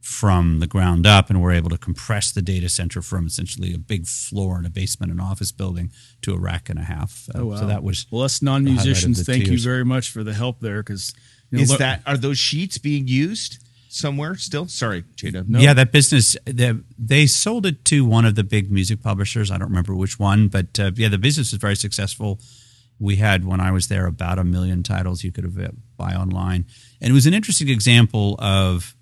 from 0.00 0.60
the 0.60 0.66
ground 0.66 1.06
up, 1.06 1.30
and 1.30 1.42
we're 1.42 1.52
able 1.52 1.70
to 1.70 1.78
compress 1.78 2.30
the 2.30 2.42
data 2.42 2.68
center 2.68 3.02
from 3.02 3.26
essentially 3.26 3.74
a 3.74 3.78
big 3.78 4.06
floor 4.06 4.58
in 4.58 4.64
a 4.64 4.70
basement 4.70 5.10
and 5.10 5.20
an 5.20 5.26
office 5.26 5.50
building 5.52 5.90
to 6.22 6.32
a 6.32 6.38
rack 6.38 6.68
and 6.70 6.78
a 6.78 6.82
half. 6.82 7.28
Uh, 7.34 7.38
Oh, 7.40 7.46
wow. 7.46 7.56
So 7.56 7.66
that 7.66 7.82
was 7.82 8.06
well, 8.10 8.22
us 8.22 8.40
non-musicians. 8.40 9.18
the 9.18 9.24
Thank 9.24 9.46
you 9.48 9.58
very 9.58 9.84
much 9.84 10.10
for 10.10 10.22
the 10.22 10.34
help 10.34 10.60
there, 10.60 10.82
because 10.82 11.12
you 11.50 11.58
know, 11.58 11.62
Is 11.62 11.70
lo- 11.70 11.76
that 11.78 12.02
are 12.06 12.16
those 12.16 12.38
sheets 12.38 12.78
being 12.78 13.06
used 13.08 13.58
somewhere 13.88 14.36
still? 14.36 14.66
Sorry, 14.66 15.02
Jada. 15.16 15.48
No. 15.48 15.58
Yeah, 15.58 15.74
that 15.74 15.92
business 15.92 16.36
they, 16.44 16.72
they 16.98 17.26
sold 17.26 17.66
it 17.66 17.84
to 17.86 18.04
one 18.04 18.24
of 18.24 18.34
the 18.34 18.44
big 18.44 18.70
music 18.70 19.02
publishers. 19.02 19.50
I 19.50 19.58
don't 19.58 19.68
remember 19.68 19.94
which 19.94 20.18
one, 20.18 20.48
but 20.48 20.78
uh, 20.78 20.90
yeah, 20.94 21.08
the 21.08 21.18
business 21.18 21.52
was 21.52 21.60
very 21.60 21.76
successful. 21.76 22.40
We 22.98 23.16
had 23.16 23.44
when 23.44 23.60
I 23.60 23.70
was 23.72 23.88
there 23.88 24.06
about 24.06 24.38
a 24.38 24.44
million 24.44 24.82
titles 24.82 25.22
you 25.22 25.30
could 25.30 25.44
have 25.44 25.58
uh, 25.58 25.68
buy 25.96 26.14
online, 26.14 26.64
and 27.00 27.10
it 27.10 27.14
was 27.14 27.26
an 27.26 27.34
interesting 27.34 27.68
example 27.68 28.36
of 28.38 28.95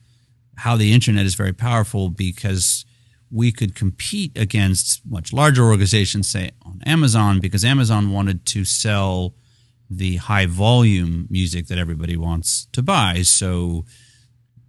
how 0.57 0.77
the 0.77 0.93
internet 0.93 1.27
is 1.27 1.35
very 1.35 1.53
powerful 1.53 2.09
because 2.09 2.85
we 3.31 3.51
could 3.51 3.75
compete 3.75 4.37
against 4.39 5.05
much 5.05 5.33
larger 5.33 5.65
organizations, 5.65 6.29
say 6.29 6.51
on 6.65 6.81
Amazon, 6.87 7.41
because 7.41 7.65
Amazon 7.65 8.13
wanted 8.13 8.47
to 8.47 8.65
sell 8.65 9.35
the 9.91 10.17
high 10.17 10.47
volume 10.47 11.27
music 11.31 11.67
that 11.67 11.79
everybody 11.79 12.17
wants 12.17 12.67
to 12.73 12.83
buy. 12.83 13.23
So 13.23 13.85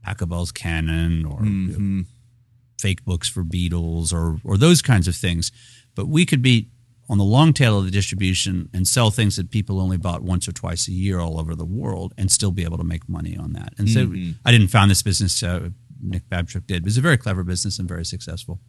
Pachelbel's 0.05 0.51
Canon 0.51 1.25
or 1.25 1.39
mm-hmm. 1.39 1.69
you 1.69 1.77
know, 1.79 2.03
fake 2.79 3.05
books 3.05 3.27
for 3.27 3.43
Beatles 3.43 4.13
or 4.13 4.39
or 4.43 4.57
those 4.57 4.81
kinds 4.81 5.07
of 5.07 5.15
things. 5.15 5.51
But 5.95 6.07
we 6.07 6.25
could 6.25 6.41
be 6.41 6.69
on 7.07 7.17
the 7.17 7.23
long 7.23 7.53
tail 7.53 7.77
of 7.77 7.85
the 7.85 7.91
distribution 7.91 8.69
and 8.73 8.87
sell 8.87 9.11
things 9.11 9.35
that 9.35 9.51
people 9.51 9.79
only 9.79 9.97
bought 9.97 10.23
once 10.23 10.47
or 10.47 10.51
twice 10.51 10.87
a 10.87 10.91
year 10.91 11.19
all 11.19 11.39
over 11.39 11.53
the 11.55 11.65
world 11.65 12.13
and 12.17 12.31
still 12.31 12.51
be 12.51 12.63
able 12.63 12.77
to 12.77 12.83
make 12.83 13.07
money 13.07 13.37
on 13.37 13.53
that. 13.53 13.73
And 13.77 13.87
so 13.89 14.01
I 14.45 14.51
didn't 14.51 14.69
found 14.69 14.89
this 14.89 15.03
business. 15.03 15.41
Uh, 15.43 15.69
Nick 16.01 16.27
Babchuk 16.29 16.65
did. 16.67 16.77
It 16.77 16.85
was 16.85 16.97
a 16.97 17.01
very 17.01 17.17
clever 17.17 17.43
business 17.43 17.79
and 17.79 17.87
very 17.87 18.05
successful. 18.05 18.59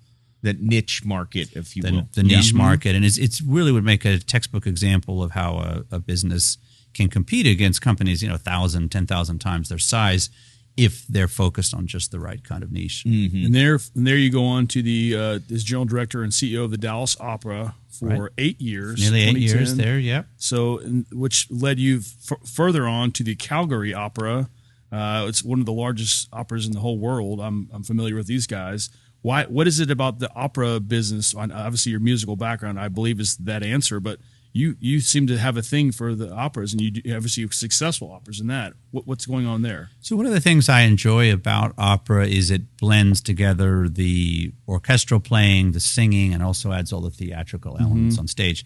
That 0.43 0.61
niche 0.61 1.05
market, 1.05 1.57
if 1.57 1.75
you 1.77 1.83
The, 1.83 1.93
will. 1.93 2.09
the 2.13 2.23
niche 2.23 2.53
market, 2.55 2.95
and 2.95 3.05
it's 3.05 3.17
it's 3.19 3.41
really 3.43 3.73
would 3.73 3.85
make 3.85 4.05
a 4.05 4.19
textbook 4.19 4.67
example 4.67 5.23
of 5.23 5.31
how 5.33 5.59
a, 5.59 5.85
a 5.91 5.99
business 5.99 6.59
can 6.93 7.09
compete 7.09 7.47
against 7.47 7.81
companies, 7.81 8.23
you 8.23 8.29
know, 8.29 8.37
thousand, 8.37 8.91
ten 8.93 9.07
thousand 9.07 9.39
times 9.39 9.69
their 9.71 9.79
size, 9.79 10.29
if 10.77 11.07
they're 11.07 11.29
focused 11.29 11.73
on 11.75 11.87
just 11.87 12.11
the 12.11 12.21
right 12.21 12.43
kind 12.45 12.63
of 12.63 12.71
niche. 12.71 13.05
And 13.07 13.55
there, 13.55 13.79
and 13.95 14.07
there 14.07 14.17
you 14.19 14.31
go 14.31 14.45
on 14.45 14.67
to 14.69 14.83
the 14.83 15.17
uh, 15.17 15.39
as 15.55 15.65
general 15.65 15.87
director 15.87 16.23
and 16.23 16.33
CEO 16.33 16.65
of 16.65 16.71
the 16.71 16.77
Dallas 16.79 17.17
Opera 17.19 17.75
for 17.89 18.07
Right. 18.09 18.31
eight 18.37 18.61
years, 18.61 19.01
Nearly 19.01 19.23
eight 19.23 19.37
years 19.39 19.75
there. 19.77 19.99
Yep. 19.99 20.27
So, 20.37 20.79
and- 20.81 21.07
which 21.11 21.51
led 21.51 21.79
you 21.79 21.99
f- 22.01 22.39
further 22.47 22.87
on 22.87 23.11
to 23.13 23.23
the 23.25 23.35
Calgary 23.35 23.95
Opera. 23.95 24.51
Uh, 24.93 25.25
it's 25.29 25.43
one 25.43 25.61
of 25.61 25.67
the 25.67 25.73
largest 25.73 26.29
operas 26.33 26.67
in 26.67 26.73
the 26.73 26.81
whole 26.81 26.99
world. 26.99 27.41
I'm 27.41 27.69
I'm 27.73 27.83
familiar 27.83 28.15
with 28.15 28.27
these 28.27 28.47
guys. 28.47 28.91
Why? 29.23 29.45
What 29.45 29.67
is 29.67 29.81
it 29.81 29.91
about 29.91 30.19
the 30.21 30.31
opera 30.35 30.79
business? 30.79 31.35
Obviously, 31.35 31.91
your 31.91 32.01
musical 32.01 32.37
background, 32.37 32.79
I 32.79 32.89
believe, 32.89 33.19
is 33.19 33.37
that 33.39 33.63
answer. 33.63 33.99
But 33.99 34.21
you 34.57 34.77
you 34.81 35.01
seem 35.01 35.27
to 35.27 35.37
have 35.37 35.57
a 35.57 35.63
thing 35.63 35.93
for 35.93 36.15
the 36.15 36.33
operas, 36.33 36.73
and 36.73 36.81
you 36.81 36.91
do- 36.91 37.15
obviously 37.15 37.47
successful 37.51 38.11
operas 38.11 38.41
in 38.41 38.47
that. 38.47 38.73
What, 38.91 39.07
what's 39.07 39.27
going 39.27 39.47
on 39.47 39.63
there? 39.63 39.91
So 40.01 40.17
one 40.17 40.25
of 40.25 40.33
the 40.33 40.41
things 40.41 40.69
I 40.69 40.81
enjoy 40.81 41.31
about 41.33 41.75
opera 41.77 42.27
is 42.27 42.51
it 42.51 42.77
blends 42.79 43.21
together 43.21 43.89
the 43.89 44.53
orchestral 44.67 45.21
playing, 45.21 45.73
the 45.73 45.81
singing, 45.81 46.33
and 46.33 46.43
also 46.43 46.73
adds 46.73 46.93
all 46.93 47.03
the 47.03 47.11
theatrical 47.11 47.75
mm-hmm. 47.75 47.85
elements 47.85 48.19
on 48.19 48.27
stage. 48.27 48.65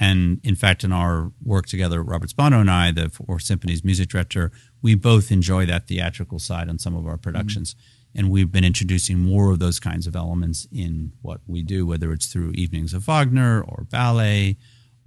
And 0.00 0.40
in 0.42 0.54
fact, 0.54 0.84
in 0.84 0.92
our 0.92 1.32
work 1.42 1.66
together, 1.66 2.02
Robert 2.02 2.30
Spano 2.30 2.60
and 2.60 2.70
I, 2.70 2.92
the 2.92 3.08
Fort 3.08 3.28
Worth 3.28 3.42
Symphony's 3.42 3.84
music 3.84 4.08
director, 4.08 4.52
we 4.82 4.94
both 4.94 5.30
enjoy 5.32 5.66
that 5.66 5.86
theatrical 5.88 6.38
side 6.38 6.68
on 6.68 6.78
some 6.78 6.96
of 6.96 7.06
our 7.06 7.16
productions. 7.16 7.74
Mm-hmm. 7.74 8.18
And 8.18 8.30
we've 8.30 8.50
been 8.50 8.64
introducing 8.64 9.18
more 9.18 9.52
of 9.52 9.58
those 9.58 9.78
kinds 9.78 10.06
of 10.06 10.16
elements 10.16 10.66
in 10.72 11.12
what 11.22 11.40
we 11.46 11.62
do, 11.62 11.86
whether 11.86 12.12
it's 12.12 12.26
through 12.26 12.52
evenings 12.52 12.94
of 12.94 13.04
Wagner 13.04 13.60
or 13.60 13.86
ballet 13.88 14.56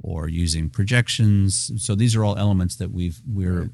or 0.01 0.27
using 0.27 0.69
projections. 0.69 1.71
So 1.77 1.95
these 1.95 2.15
are 2.15 2.23
all 2.23 2.37
elements 2.37 2.75
that 2.77 2.91
we've 2.91 3.21
we're 3.27 3.69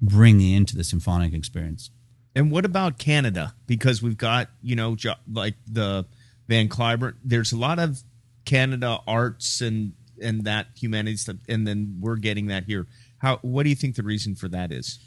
bringing 0.00 0.54
into 0.54 0.76
the 0.76 0.84
symphonic 0.84 1.32
experience. 1.32 1.90
And 2.34 2.50
what 2.50 2.64
about 2.64 2.98
Canada? 2.98 3.54
Because 3.66 4.02
we've 4.02 4.16
got, 4.16 4.48
you 4.62 4.74
know, 4.74 4.96
jo- 4.96 5.14
like 5.30 5.54
the 5.66 6.06
Van 6.48 6.68
Cliburn. 6.68 7.14
There's 7.24 7.52
a 7.52 7.58
lot 7.58 7.78
of 7.78 8.02
Canada 8.44 8.98
arts 9.06 9.60
and 9.60 9.92
and 10.20 10.44
that 10.44 10.68
humanities 10.76 11.22
stuff, 11.22 11.36
and 11.48 11.66
then 11.66 11.96
we're 12.00 12.16
getting 12.16 12.46
that 12.46 12.64
here. 12.64 12.86
How? 13.18 13.38
What 13.42 13.64
do 13.64 13.70
you 13.70 13.76
think 13.76 13.96
the 13.96 14.02
reason 14.02 14.34
for 14.34 14.48
that 14.48 14.72
is? 14.72 14.98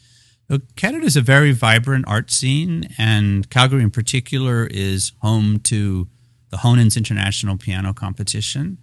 Canada 0.76 1.06
is 1.06 1.18
a 1.18 1.22
very 1.22 1.52
vibrant 1.52 2.06
art 2.08 2.30
scene, 2.30 2.90
and 2.98 3.50
Calgary 3.50 3.82
in 3.82 3.90
particular 3.90 4.68
is 4.68 5.14
home 5.20 5.60
to 5.62 6.08
the 6.50 6.58
Honens 6.58 6.96
International 6.96 7.58
Piano 7.58 7.94
Competition 7.94 8.78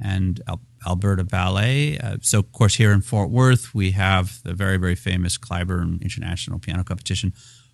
and 0.00 0.40
Alberta 0.86 1.24
Ballet. 1.24 1.98
Uh, 1.98 2.16
so, 2.20 2.38
of 2.40 2.52
course, 2.52 2.76
here 2.76 2.92
in 2.92 3.00
Fort 3.00 3.30
Worth, 3.30 3.74
we 3.74 3.92
have 3.92 4.42
the 4.42 4.54
very, 4.54 4.76
very 4.76 4.94
famous 4.94 5.36
Cliburn 5.38 6.00
International 6.02 6.58
Piano 6.58 6.84
Competition. 6.84 7.32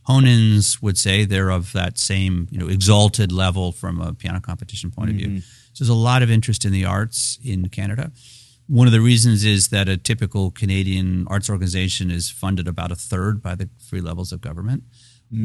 Honens 0.09 0.83
would 0.83 0.99
say 0.99 1.25
they're 1.25 1.51
of 1.51 1.73
that 1.73 1.99
same, 1.99 2.47
you 2.51 2.59
know, 2.59 2.69
exalted 2.69 3.33
level 3.33 3.73
from 3.73 4.01
a 4.01 4.12
piano 4.12 4.40
competition 4.40 4.90
point 4.90 5.11
of 5.11 5.17
view. 5.17 5.40
So, 5.73 5.85
there's 5.85 5.88
a 5.88 5.95
lot 5.95 6.23
of 6.23 6.31
interest 6.31 6.64
in 6.64 6.73
the 6.73 6.85
arts 6.85 7.38
in 7.43 7.69
Canada. 7.69 8.12
One 8.67 8.87
of 8.87 8.93
the 8.93 9.01
reasons 9.01 9.45
is 9.45 9.69
that 9.69 9.88
a 9.88 9.97
typical 9.99 10.51
Canadian 10.51 11.27
arts 11.29 11.51
organization 11.51 12.11
is 12.11 12.31
funded 12.31 12.67
about 12.67 12.90
a 12.90 12.97
third 12.97 13.43
by 13.43 13.55
the 13.55 13.69
three 13.79 14.01
levels 14.01 14.33
of 14.33 14.40
government, 14.40 14.85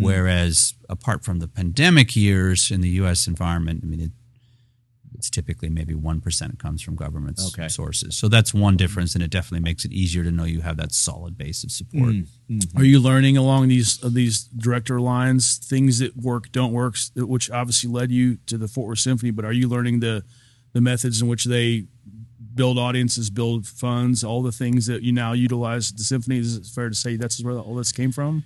whereas 0.01 0.73
apart 0.87 1.23
from 1.25 1.39
the 1.39 1.47
pandemic 1.47 2.15
years 2.15 2.69
in 2.71 2.81
the 2.81 2.89
U.S. 3.01 3.27
environment, 3.27 3.81
I 3.83 3.87
mean, 3.87 3.99
it, 4.01 4.11
it's 5.15 5.29
typically 5.29 5.69
maybe 5.69 5.93
one 5.93 6.21
percent 6.21 6.59
comes 6.59 6.81
from 6.81 6.95
government 6.95 7.39
Okay. 7.47 7.67
sources. 7.67 8.15
So 8.15 8.27
that's 8.27 8.53
one 8.53 8.77
difference, 8.77 9.15
and 9.15 9.23
it 9.23 9.29
definitely 9.31 9.63
makes 9.63 9.85
it 9.85 9.91
easier 9.91 10.23
to 10.23 10.31
know 10.31 10.43
you 10.45 10.61
have 10.61 10.77
that 10.77 10.91
solid 10.93 11.37
base 11.37 11.63
of 11.63 11.71
support. 11.71 12.15
Are 12.75 12.83
you 12.83 12.99
learning 12.99 13.37
along 13.37 13.67
these 13.67 14.03
uh, 14.03 14.09
these 14.11 14.43
director 14.43 14.99
lines 15.01 15.57
things 15.57 15.99
that 15.99 16.15
work, 16.17 16.51
don't 16.51 16.71
work, 16.73 16.95
which 17.15 17.49
obviously 17.51 17.89
led 17.89 18.11
you 18.11 18.37
to 18.47 18.57
the 18.57 18.67
Fort 18.67 18.87
Worth 18.87 18.99
Symphony? 18.99 19.31
But 19.31 19.45
are 19.45 19.53
you 19.53 19.67
learning 19.67 19.99
the 19.99 20.23
the 20.73 20.81
methods 20.81 21.21
in 21.21 21.27
which 21.27 21.45
they 21.45 21.85
build 22.55 22.77
audiences, 22.77 23.29
build 23.29 23.65
funds, 23.67 24.23
all 24.23 24.41
the 24.43 24.51
things 24.51 24.85
that 24.87 25.01
you 25.01 25.11
now 25.11 25.33
utilize 25.33 25.91
at 25.91 25.97
the 25.97 26.03
symphony? 26.03 26.39
Is 26.39 26.55
it 26.57 26.65
fair 26.65 26.89
to 26.89 26.95
say 26.95 27.15
that's 27.15 27.41
where 27.43 27.57
all 27.57 27.75
this 27.75 27.91
came 27.91 28.11
from? 28.11 28.43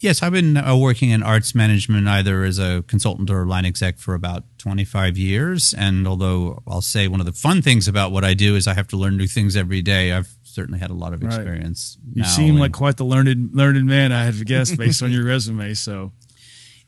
Yes, 0.00 0.22
I've 0.22 0.32
been 0.32 0.56
uh, 0.56 0.76
working 0.76 1.10
in 1.10 1.24
arts 1.24 1.54
management 1.56 2.06
either 2.06 2.44
as 2.44 2.58
a 2.60 2.84
consultant 2.86 3.30
or 3.30 3.44
line 3.46 3.64
exec 3.64 3.98
for 3.98 4.14
about 4.14 4.44
25 4.58 5.18
years. 5.18 5.74
And 5.74 6.06
although 6.06 6.62
I'll 6.68 6.82
say 6.82 7.08
one 7.08 7.18
of 7.18 7.26
the 7.26 7.32
fun 7.32 7.62
things 7.62 7.88
about 7.88 8.12
what 8.12 8.24
I 8.24 8.34
do 8.34 8.54
is 8.54 8.68
I 8.68 8.74
have 8.74 8.86
to 8.88 8.96
learn 8.96 9.16
new 9.16 9.26
things 9.26 9.56
every 9.56 9.82
day, 9.82 10.12
I've 10.12 10.28
certainly 10.44 10.78
had 10.78 10.90
a 10.90 10.94
lot 10.94 11.12
of 11.14 11.22
Right. 11.22 11.34
experience. 11.34 11.98
You 12.14 12.22
now 12.22 12.28
seem 12.28 12.50
in- 12.54 12.58
like 12.60 12.72
quite 12.72 12.96
the 12.96 13.04
learned 13.04 13.50
learned 13.54 13.84
man. 13.86 14.12
I 14.12 14.24
have 14.24 14.38
to 14.38 14.44
guess 14.44 14.74
based 14.74 15.02
on 15.02 15.10
your 15.10 15.24
resume. 15.34 15.74
So 15.74 16.12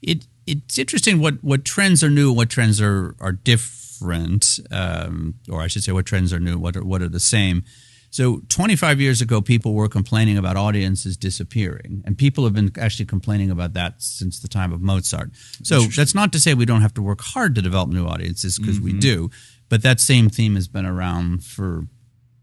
it 0.01 0.25
it's 0.47 0.77
interesting 0.79 1.19
what 1.19 1.43
what 1.43 1.65
trends 1.65 2.03
are 2.05 2.09
new, 2.09 2.31
what 2.31 2.49
trends 2.49 2.79
are 2.79 3.15
are 3.19 3.33
different, 3.33 4.59
um, 4.71 5.35
or 5.49 5.61
I 5.61 5.67
should 5.67 5.83
say, 5.83 5.91
what 5.91 6.05
trends 6.05 6.31
are 6.33 6.39
new, 6.39 6.57
what 6.57 6.75
are, 6.77 6.83
what 6.85 7.01
are 7.01 7.09
the 7.09 7.19
same. 7.19 7.63
So, 8.11 8.41
25 8.49 8.99
years 8.99 9.21
ago, 9.21 9.41
people 9.41 9.73
were 9.73 9.87
complaining 9.87 10.37
about 10.37 10.57
audiences 10.57 11.15
disappearing, 11.15 12.03
and 12.05 12.17
people 12.17 12.43
have 12.43 12.53
been 12.53 12.69
actually 12.77 13.05
complaining 13.05 13.49
about 13.49 13.71
that 13.73 14.01
since 14.01 14.39
the 14.39 14.49
time 14.49 14.73
of 14.73 14.81
Mozart. 14.81 15.31
So, 15.63 15.79
that's 15.95 16.13
not 16.13 16.33
to 16.33 16.39
say 16.39 16.53
we 16.53 16.65
don't 16.65 16.81
have 16.81 16.93
to 16.95 17.01
work 17.01 17.21
hard 17.21 17.55
to 17.55 17.61
develop 17.61 17.89
new 17.89 18.05
audiences 18.05 18.59
because 18.59 18.79
we 18.81 18.91
do, 18.99 19.29
but 19.69 19.81
that 19.83 20.01
same 20.01 20.29
theme 20.29 20.55
has 20.55 20.67
been 20.67 20.85
around 20.85 21.45
for 21.45 21.87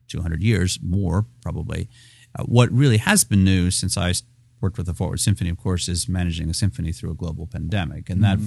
200 0.09 0.43
years, 0.43 0.79
more 0.83 1.27
probably. 1.43 1.89
Uh, 2.39 2.45
what 2.45 2.71
really 2.73 2.97
has 2.97 3.25
been 3.25 3.45
new 3.45 3.71
since 3.71 3.97
I 3.99 4.15
worked 4.63 4.79
with 4.79 4.87
the 4.87 4.95
Fort 4.95 5.11
Worth 5.11 5.21
Symphony, 5.21 5.51
of 5.51 5.59
course, 5.59 5.87
is 5.89 6.09
managing 6.09 6.49
a 6.49 6.55
symphony 6.55 6.93
through 6.93 7.11
a 7.11 7.15
global 7.15 7.47
pandemic, 7.47 8.09
and 8.09 8.25
that 8.25 8.39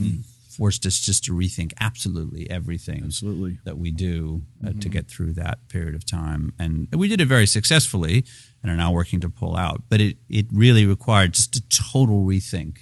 forced 0.51 0.85
us 0.85 0.99
just 0.99 1.23
to 1.25 1.33
rethink 1.33 1.73
absolutely 1.79 2.49
everything 2.49 3.03
Absolutely. 3.05 3.59
that 3.63 3.77
we 3.77 3.91
do 3.91 4.41
uh, 4.65 4.73
to 4.79 4.89
get 4.89 5.07
through 5.07 5.33
that 5.33 5.67
period 5.69 5.95
of 5.95 6.05
time, 6.05 6.53
and 6.59 6.87
we 6.93 7.07
did 7.07 7.21
it 7.21 7.27
very 7.27 7.47
successfully, 7.47 8.25
and 8.61 8.71
are 8.71 8.75
now 8.75 8.91
working 8.91 9.19
to 9.21 9.29
pull 9.29 9.55
out. 9.55 9.83
But 9.89 10.01
it 10.01 10.17
it 10.29 10.47
really 10.51 10.85
required 10.85 11.33
just 11.33 11.55
a 11.55 11.61
total 11.69 12.25
rethink 12.25 12.77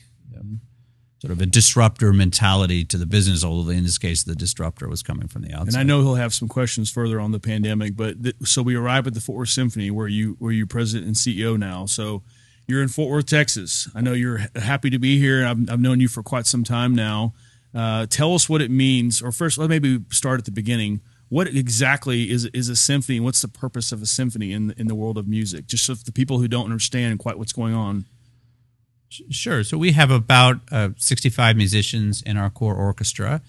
sort 1.20 1.32
of 1.34 1.42
a 1.42 1.46
disruptor 1.46 2.14
mentality 2.14 2.86
to 2.86 2.98
the 2.98 3.06
business. 3.06 3.44
Although 3.44 3.72
in 3.72 3.84
this 3.84 3.98
case, 3.98 4.24
the 4.24 4.36
disruptor 4.36 4.88
was 4.88 5.04
coming 5.04 5.28
from 5.28 5.44
the 5.44 5.54
outside. 5.54 5.68
And 5.68 5.78
I 5.78 5.84
know 5.84 6.02
he'll 6.02 6.16
have 6.16 6.34
some 6.34 6.48
questions 6.48 6.90
further 6.90 7.20
on 7.20 7.32
the 7.32 7.40
pandemic, 7.40 7.96
but 7.96 8.24
th- 8.24 8.36
so 8.44 8.62
we 8.62 8.76
arrive 8.76 9.06
at 9.06 9.14
the 9.14 9.22
Fort 9.22 9.38
Worth 9.38 9.50
Symphony, 9.50 9.92
where 9.92 10.08
you 10.08 10.38
where 10.40 10.52
you 10.52 10.66
president 10.66 11.08
and 11.08 11.16
CEO 11.16 11.58
now. 11.58 11.86
So 11.86 12.24
you're 12.68 12.82
in 12.82 12.88
Fort 12.88 13.10
Worth, 13.10 13.26
Texas. 13.26 13.90
I 13.94 14.02
know 14.02 14.14
you're 14.14 14.42
happy 14.56 14.90
to 14.90 15.00
be 15.00 15.20
here. 15.20 15.46
I've, 15.46 15.70
I've 15.70 15.82
known 15.82 16.00
you 16.00 16.08
for 16.08 16.24
quite 16.24 16.46
some 16.46 16.64
time 16.64 16.96
now. 16.96 17.34
Uh, 17.74 18.06
tell 18.08 18.34
us 18.34 18.50
what 18.50 18.62
it 18.62 18.72
means, 18.72 19.22
or 19.22 19.32
first, 19.32 19.58
let 19.58 19.70
maybe 19.70 20.00
start 20.10 20.40
at 20.40 20.46
the 20.46 20.52
beginning. 20.52 21.02
What 21.30 21.48
exactly 21.48 22.32
is 22.32 22.46
is 22.46 22.70
a 22.70 22.76
symphony, 22.76 23.18
and 23.18 23.26
what's 23.26 23.42
the 23.42 23.48
purpose 23.48 23.92
of 23.92 24.02
a 24.02 24.08
symphony 24.08 24.52
in 24.52 24.74
in 24.78 24.88
the 24.88 24.96
world 24.96 25.18
of 25.18 25.28
music? 25.28 25.68
Just 25.68 25.86
so 25.86 25.94
the 25.94 26.12
people 26.12 26.40
who 26.40 26.48
don't 26.48 26.66
understand 26.66 27.20
quite 27.20 27.38
what's 27.38 27.54
going 27.54 27.76
on. 27.76 28.06
Sure. 29.30 29.64
So 29.64 29.78
we 29.78 29.92
have 29.94 30.12
about 30.12 30.58
uh, 30.72 30.90
65 30.98 31.56
musicians 31.56 32.22
in 32.22 32.38
our 32.38 32.50
core 32.50 32.76
orchestra, 32.76 33.42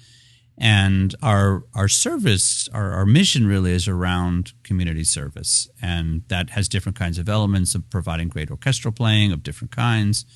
and 0.58 1.14
our 1.22 1.64
our 1.74 1.88
service, 1.88 2.68
our, 2.74 2.92
our 2.92 3.06
mission 3.06 3.46
really 3.46 3.72
is 3.72 3.88
around 3.88 4.52
community 4.62 5.04
service, 5.04 5.68
and 5.80 6.22
that 6.28 6.50
has 6.50 6.68
different 6.68 6.98
kinds 6.98 7.18
of 7.18 7.28
elements 7.30 7.74
of 7.74 7.88
providing 7.88 8.28
great 8.28 8.50
orchestral 8.50 8.92
playing 8.92 9.32
of 9.32 9.42
different 9.42 9.70
kinds, 9.70 10.26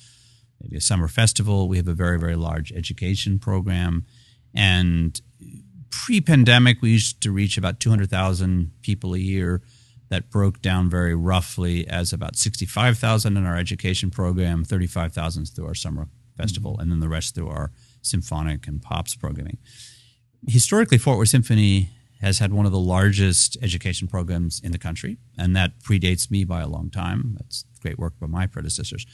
maybe 0.61 0.77
a 0.77 0.81
summer 0.81 1.07
festival. 1.07 1.67
We 1.67 1.77
have 1.77 1.87
a 1.87 1.93
very 1.93 2.19
very 2.19 2.35
large 2.35 2.71
education 2.71 3.39
program, 3.39 4.05
and 4.53 5.19
pre-pandemic 5.89 6.81
we 6.81 6.91
used 6.91 7.21
to 7.21 7.31
reach 7.31 7.57
about 7.57 7.79
200,000 7.79 8.71
people 8.81 9.13
a 9.13 9.19
year 9.19 9.61
that 10.09 10.29
broke 10.29 10.61
down 10.61 10.89
very 10.89 11.15
roughly 11.15 11.87
as 11.87 12.13
about 12.13 12.35
65,000 12.35 13.37
in 13.37 13.45
our 13.45 13.57
education 13.57 14.11
program, 14.11 14.63
35,000 14.63 15.45
through 15.45 15.67
our 15.67 15.73
summer 15.73 16.09
festival, 16.37 16.73
mm-hmm. 16.73 16.81
and 16.81 16.91
then 16.91 16.99
the 16.99 17.09
rest 17.09 17.35
through 17.35 17.49
our 17.49 17.71
symphonic 18.01 18.67
and 18.67 18.81
pops 18.81 19.15
programming. 19.15 19.57
Historically, 20.47 20.97
Fort 20.97 21.17
Worth 21.17 21.29
Symphony 21.29 21.89
has 22.21 22.39
had 22.39 22.53
one 22.53 22.65
of 22.65 22.71
the 22.71 22.79
largest 22.79 23.57
education 23.61 24.07
programs 24.07 24.61
in 24.63 24.71
the 24.71 24.77
country, 24.77 25.17
and 25.37 25.55
that 25.55 25.79
predates 25.79 26.29
me 26.29 26.43
by 26.43 26.61
a 26.61 26.67
long 26.67 26.89
time. 26.89 27.35
That's 27.39 27.65
great 27.81 27.97
work 27.97 28.13
by 28.19 28.27
my 28.27 28.47
predecessors, 28.47 29.05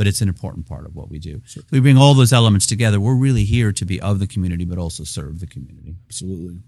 but 0.00 0.06
it's 0.06 0.22
an 0.22 0.28
important 0.30 0.66
part 0.66 0.86
of 0.86 0.96
what 0.96 1.10
we 1.10 1.18
do. 1.18 1.42
Sure. 1.44 1.62
We 1.70 1.78
bring 1.78 1.98
all 1.98 2.14
those 2.14 2.32
elements 2.32 2.66
together. 2.66 2.98
We're 2.98 3.16
really 3.16 3.44
here 3.44 3.70
to 3.70 3.84
be 3.84 4.00
of 4.00 4.18
the 4.18 4.26
community, 4.26 4.64
but 4.64 4.78
also 4.78 5.04
serve 5.04 5.40
the 5.40 5.46
community. 5.46 5.94
Absolutely. 6.08 6.60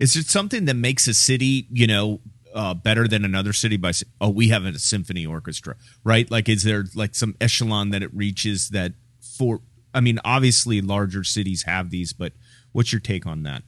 Is 0.00 0.16
it 0.16 0.26
something 0.26 0.64
that 0.64 0.74
makes 0.74 1.06
a 1.06 1.14
city, 1.14 1.68
you 1.70 1.86
know, 1.86 2.18
uh, 2.52 2.74
better 2.74 3.06
than 3.06 3.24
another 3.24 3.52
city 3.52 3.76
by 3.76 3.92
oh 4.20 4.28
we 4.28 4.48
have 4.48 4.64
a 4.64 4.76
symphony 4.76 5.24
orchestra 5.24 5.76
right 6.02 6.28
like 6.32 6.48
is 6.48 6.64
there 6.64 6.84
like 6.96 7.14
some 7.14 7.36
echelon 7.40 7.90
that 7.90 8.02
it 8.02 8.12
reaches 8.12 8.70
that 8.70 8.94
for 9.20 9.60
i 9.94 10.00
mean 10.00 10.18
obviously 10.24 10.80
larger 10.80 11.22
cities 11.22 11.62
have 11.62 11.90
these 11.90 12.12
but 12.12 12.32
what's 12.72 12.92
your 12.92 12.98
take 12.98 13.24
on 13.24 13.44
that 13.44 13.62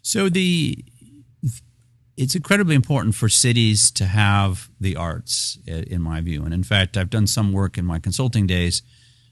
so 0.00 0.30
the 0.30 0.82
it's 2.16 2.34
incredibly 2.34 2.74
important 2.74 3.14
for 3.14 3.28
cities 3.28 3.90
to 3.90 4.04
have 4.06 4.70
the 4.80 4.96
arts 4.96 5.58
in 5.66 6.00
my 6.00 6.20
view 6.20 6.44
and 6.44 6.54
in 6.54 6.62
fact 6.62 6.96
i've 6.96 7.10
done 7.10 7.26
some 7.26 7.52
work 7.52 7.76
in 7.76 7.84
my 7.84 7.98
consulting 7.98 8.46
days 8.46 8.82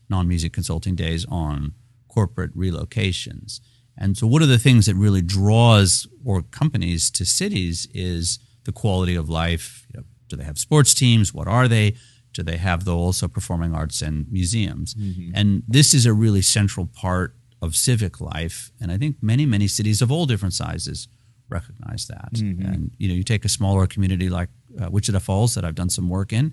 non-music 0.09 0.53
consulting 0.53 0.95
days 0.95 1.25
on 1.29 1.73
corporate 2.09 2.57
relocations 2.57 3.61
and 3.97 4.17
so 4.17 4.27
one 4.27 4.43
of 4.43 4.49
the 4.49 4.59
things 4.59 4.87
that 4.87 4.95
really 4.95 5.23
draws 5.23 6.07
or 6.25 6.43
companies 6.43 7.11
to 7.13 7.25
cities 7.25 7.89
is 7.93 8.39
the 8.65 8.73
quality 8.73 9.15
of 9.15 9.29
life. 9.29 9.87
You 9.93 10.01
know, 10.01 10.07
do 10.29 10.37
they 10.37 10.45
have 10.45 10.59
sports 10.59 10.95
teams? 10.95 11.35
What 11.35 11.49
are 11.49 11.69
they? 11.69 11.97
Do 12.33 12.43
they 12.43 12.57
have 12.57 12.85
the 12.85 12.97
also 12.97 13.29
performing 13.29 13.75
arts 13.75 14.01
and 14.01 14.31
museums? 14.31 14.95
Mm-hmm. 14.95 15.33
And 15.35 15.63
this 15.69 15.93
is 15.93 16.07
a 16.07 16.15
really 16.15 16.43
central 16.43 16.87
part 16.87 17.37
of 17.61 17.77
civic 17.77 18.21
life. 18.21 18.73
And 18.81 18.91
I 18.91 18.97
think 18.97 19.17
many, 19.21 19.45
many 19.45 19.69
cities 19.69 20.01
of 20.01 20.11
all 20.11 20.27
different 20.27 20.55
sizes 20.55 21.09
recognize 21.53 22.07
that. 22.07 22.33
Mm-hmm. 22.35 22.67
And 22.67 22.91
you 22.99 23.09
know, 23.09 23.15
you 23.15 23.23
take 23.23 23.45
a 23.45 23.49
smaller 23.49 23.87
community 23.87 24.29
like 24.29 24.49
uh, 24.81 24.91
Wichita 24.91 25.21
Falls 25.21 25.55
that 25.55 25.65
I've 25.65 25.75
done 25.75 25.91
some 25.91 26.09
work 26.09 26.33
in. 26.33 26.53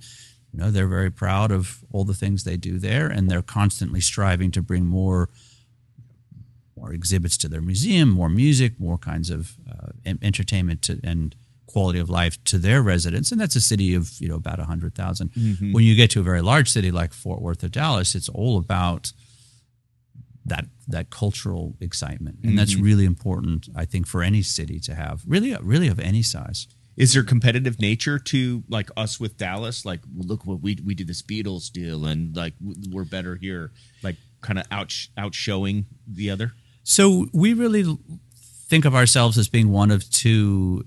You 0.52 0.60
know, 0.60 0.72
they're 0.72 0.88
very 0.88 1.12
proud 1.12 1.52
of 1.52 1.80
all 1.92 2.06
the 2.06 2.14
things 2.14 2.44
they 2.44 2.58
do 2.58 2.80
there, 2.80 3.08
and 3.08 3.30
they're 3.30 3.42
constantly 3.42 4.02
striving 4.02 4.52
to 4.52 4.62
bring 4.62 4.86
more 4.86 5.30
more 6.76 6.94
exhibits 6.94 7.38
to 7.38 7.50
their 7.50 7.62
museum, 7.62 8.10
more 8.10 8.30
music, 8.30 8.80
more 8.80 8.98
kinds 8.98 9.30
of 9.30 9.58
uh, 9.70 9.90
entertainment 10.22 10.82
to, 10.82 10.98
and 11.04 11.36
quality 11.68 12.00
of 12.00 12.10
life 12.10 12.42
to 12.46 12.58
their 12.58 12.82
residents, 12.82 13.32
and 13.32 13.40
that's 13.40 13.56
a 13.56 13.62
city 13.62 13.94
of 13.94 14.12
you 14.20 14.28
know 14.28 14.36
about 14.36 14.60
hundred 14.60 14.96
thousand. 14.96 15.32
mm 15.34 15.42
mm-hmm. 15.42 15.74
When 15.74 15.84
you 15.84 15.96
get 15.96 16.10
to 16.12 16.20
a 16.20 16.24
very 16.24 16.42
large 16.42 16.70
city 16.70 16.92
like 16.92 17.14
Fort 17.14 17.42
Worth 17.42 17.64
or 17.64 17.70
Dallas, 17.70 18.16
it's 18.16 18.30
all 18.30 18.58
about 18.58 19.14
that 20.46 20.66
that 20.90 21.10
cultural 21.10 21.76
excitement, 21.80 22.38
and 22.42 22.52
mm-hmm. 22.52 22.58
that's 22.58 22.76
really 22.76 23.06
important, 23.06 23.68
I 23.76 23.86
think, 23.86 24.08
for 24.08 24.24
any 24.24 24.42
city 24.42 24.80
to 24.82 24.96
have. 24.96 25.24
Really, 25.26 25.56
really 25.62 25.88
of 25.88 26.00
any 26.00 26.24
size. 26.24 26.68
Is 26.98 27.14
there 27.14 27.24
competitive 27.24 27.80
nature 27.80 28.20
to 28.20 28.64
like 28.68 28.90
us 28.98 29.20
with 29.20 29.38
Dallas? 29.38 29.86
Like, 29.86 30.02
look 30.14 30.46
what 30.46 30.62
we 30.62 30.78
we 30.84 30.96
did 30.96 31.08
this 31.08 31.22
Beatles 31.22 31.72
deal, 31.72 32.06
and 32.06 32.36
like 32.36 32.54
we're 32.92 33.06
better 33.06 33.36
here. 33.36 33.72
Like, 34.04 34.18
kind 34.42 34.60
of 34.60 34.66
out 34.72 34.94
outshowing 35.18 35.86
the 36.08 36.30
other. 36.30 36.54
So 36.84 37.28
we 37.34 37.54
really 37.54 37.98
think 38.70 38.86
of 38.86 38.96
ourselves 38.96 39.38
as 39.38 39.48
being 39.48 39.72
one 39.72 39.92
of 39.92 40.10
two 40.10 40.86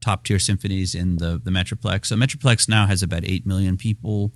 top 0.00 0.24
tier 0.24 0.38
symphonies 0.38 0.94
in 0.94 1.16
the, 1.16 1.40
the 1.42 1.50
Metroplex. 1.50 2.06
So 2.06 2.16
Metroplex 2.16 2.68
now 2.68 2.86
has 2.86 3.02
about 3.02 3.24
8 3.24 3.46
million 3.46 3.76
people, 3.76 4.32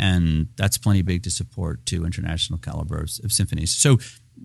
and 0.00 0.48
that's 0.56 0.78
plenty 0.78 1.02
big 1.02 1.22
to 1.22 1.30
support 1.30 1.84
two 1.84 2.06
international 2.06 2.58
calibers 2.58 3.20
of 3.22 3.30
symphonies. 3.32 3.70
So 3.70 3.98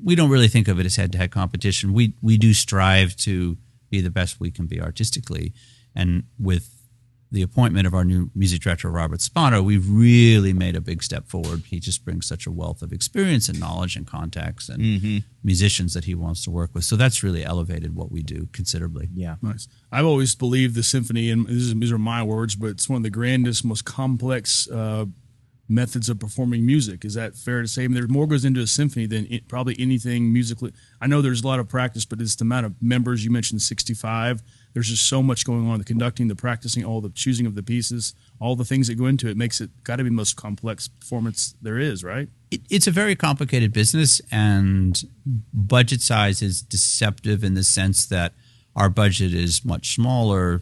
we 0.03 0.13
don't 0.13 0.29
really 0.29 0.49
think 0.49 0.67
of 0.67 0.79
it 0.79 0.85
as 0.85 0.97
head 0.97 1.13
to 1.13 1.17
head 1.17 1.31
competition. 1.31 1.93
We, 1.93 2.13
we 2.21 2.37
do 2.37 2.53
strive 2.53 3.15
to 3.17 3.57
be 3.89 4.01
the 4.01 4.11
best 4.11 4.39
we 4.39 4.51
can 4.51 4.65
be 4.65 4.81
artistically. 4.81 5.53
And 5.95 6.23
with 6.37 6.69
the 7.31 7.41
appointment 7.41 7.87
of 7.87 7.93
our 7.93 8.03
new 8.03 8.29
music 8.35 8.61
director, 8.61 8.89
Robert 8.89 9.21
Spano, 9.21 9.63
we've 9.63 9.89
really 9.89 10.51
made 10.51 10.75
a 10.75 10.81
big 10.81 11.01
step 11.01 11.29
forward. 11.29 11.63
He 11.67 11.79
just 11.79 12.03
brings 12.03 12.27
such 12.27 12.45
a 12.45 12.51
wealth 12.51 12.81
of 12.81 12.91
experience 12.91 13.47
and 13.47 13.57
knowledge 13.57 13.95
and 13.95 14.05
contacts 14.05 14.67
and 14.67 14.83
mm-hmm. 14.83 15.17
musicians 15.41 15.93
that 15.93 16.03
he 16.03 16.15
wants 16.15 16.43
to 16.43 16.51
work 16.51 16.71
with. 16.73 16.83
So 16.83 16.97
that's 16.97 17.23
really 17.23 17.45
elevated 17.45 17.95
what 17.95 18.11
we 18.11 18.23
do 18.23 18.49
considerably. 18.51 19.07
Yeah. 19.13 19.35
Nice. 19.41 19.69
I've 19.89 20.05
always 20.05 20.35
believed 20.35 20.75
the 20.75 20.83
symphony, 20.83 21.29
and 21.29 21.47
these 21.47 21.93
are 21.93 21.97
my 21.97 22.23
words, 22.23 22.55
but 22.57 22.71
it's 22.71 22.89
one 22.89 22.97
of 22.97 23.03
the 23.03 23.09
grandest, 23.09 23.63
most 23.63 23.85
complex 23.85 24.69
uh, 24.69 25.05
methods 25.67 26.09
of 26.09 26.19
performing 26.19 26.65
music. 26.65 27.03
Is 27.03 27.15
that 27.15 27.35
fair 27.35 27.61
to 27.61 27.67
say? 27.67 27.83
I 27.83 27.87
mean, 27.87 27.95
there 27.95 28.07
more 28.07 28.27
goes 28.27 28.45
into 28.45 28.61
a 28.61 28.67
symphony 28.67 29.07
than 29.07 29.25
it, 29.29 29.47
probably 29.47 29.75
anything 29.79 30.31
musically. 30.31 30.71
I 31.01 31.07
know 31.07 31.21
there's 31.21 31.43
a 31.43 31.47
lot 31.47 31.59
of 31.59 31.67
practice, 31.67 32.05
but 32.05 32.21
it's 32.21 32.35
the 32.35 32.43
amount 32.43 32.67
of 32.67 32.75
members 32.81 33.25
you 33.25 33.31
mentioned 33.31 33.61
65. 33.61 34.43
There's 34.73 34.89
just 34.89 35.07
so 35.07 35.23
much 35.23 35.45
going 35.45 35.67
on 35.67 35.79
the 35.79 35.85
conducting, 35.85 36.27
the 36.27 36.35
practicing, 36.35 36.83
all 36.83 37.01
the 37.01 37.09
choosing 37.09 37.45
of 37.45 37.55
the 37.55 37.63
pieces, 37.63 38.13
all 38.39 38.55
the 38.55 38.65
things 38.65 38.87
that 38.87 38.95
go 38.95 39.05
into 39.05 39.27
it 39.27 39.37
makes 39.37 39.59
it 39.59 39.71
got 39.83 39.95
to 39.95 40.03
be 40.03 40.09
the 40.09 40.15
most 40.15 40.35
complex 40.35 40.87
performance 40.87 41.55
there 41.61 41.79
is, 41.79 42.03
right? 42.03 42.29
It, 42.51 42.61
it's 42.69 42.85
a 42.85 42.91
very 42.91 43.15
complicated 43.15 43.73
business, 43.73 44.21
and 44.31 45.01
budget 45.53 46.01
size 46.01 46.41
is 46.41 46.61
deceptive 46.61 47.43
in 47.43 47.55
the 47.55 47.63
sense 47.63 48.05
that 48.07 48.33
our 48.75 48.89
budget 48.89 49.33
is 49.33 49.65
much 49.65 49.95
smaller 49.95 50.61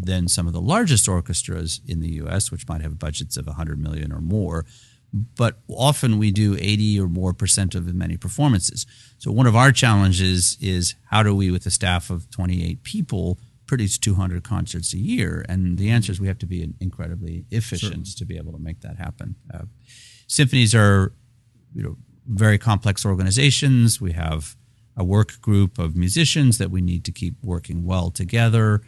than 0.00 0.28
some 0.28 0.46
of 0.46 0.52
the 0.52 0.60
largest 0.60 1.08
orchestras 1.08 1.80
in 1.86 2.00
the 2.00 2.10
U.S., 2.14 2.50
which 2.50 2.68
might 2.68 2.82
have 2.82 2.98
budgets 2.98 3.36
of 3.36 3.46
100 3.46 3.80
million 3.80 4.12
or 4.12 4.20
more. 4.20 4.64
But 5.12 5.58
often 5.68 6.18
we 6.18 6.30
do 6.30 6.56
80 6.58 7.00
or 7.00 7.08
more 7.08 7.32
percent 7.32 7.74
of 7.74 7.86
the 7.86 7.94
many 7.94 8.16
performances. 8.16 8.86
So 9.18 9.32
one 9.32 9.46
of 9.46 9.56
our 9.56 9.72
challenges 9.72 10.56
is 10.60 10.94
how 11.06 11.22
do 11.22 11.34
we, 11.34 11.50
with 11.50 11.66
a 11.66 11.70
staff 11.70 12.10
of 12.10 12.30
28 12.30 12.82
people, 12.82 13.38
produce 13.66 13.98
200 13.98 14.44
concerts 14.44 14.92
a 14.92 14.98
year? 14.98 15.44
And 15.48 15.78
the 15.78 15.90
answer 15.90 16.12
is 16.12 16.20
we 16.20 16.28
have 16.28 16.38
to 16.38 16.46
be 16.46 16.74
incredibly 16.80 17.46
efficient 17.50 18.16
to 18.18 18.24
be 18.24 18.36
able 18.36 18.52
to 18.52 18.58
make 18.58 18.82
that 18.82 18.98
happen. 18.98 19.34
Uh, 19.52 19.64
symphonies 20.26 20.74
are, 20.74 21.12
you 21.74 21.82
know, 21.82 21.96
very 22.26 22.58
complex 22.58 23.04
organizations. 23.06 24.00
We 24.00 24.12
have 24.12 24.56
a 24.94 25.04
work 25.04 25.40
group 25.40 25.78
of 25.78 25.96
musicians 25.96 26.58
that 26.58 26.70
we 26.70 26.82
need 26.82 27.04
to 27.06 27.12
keep 27.12 27.34
working 27.42 27.84
well 27.84 28.10
together 28.10 28.82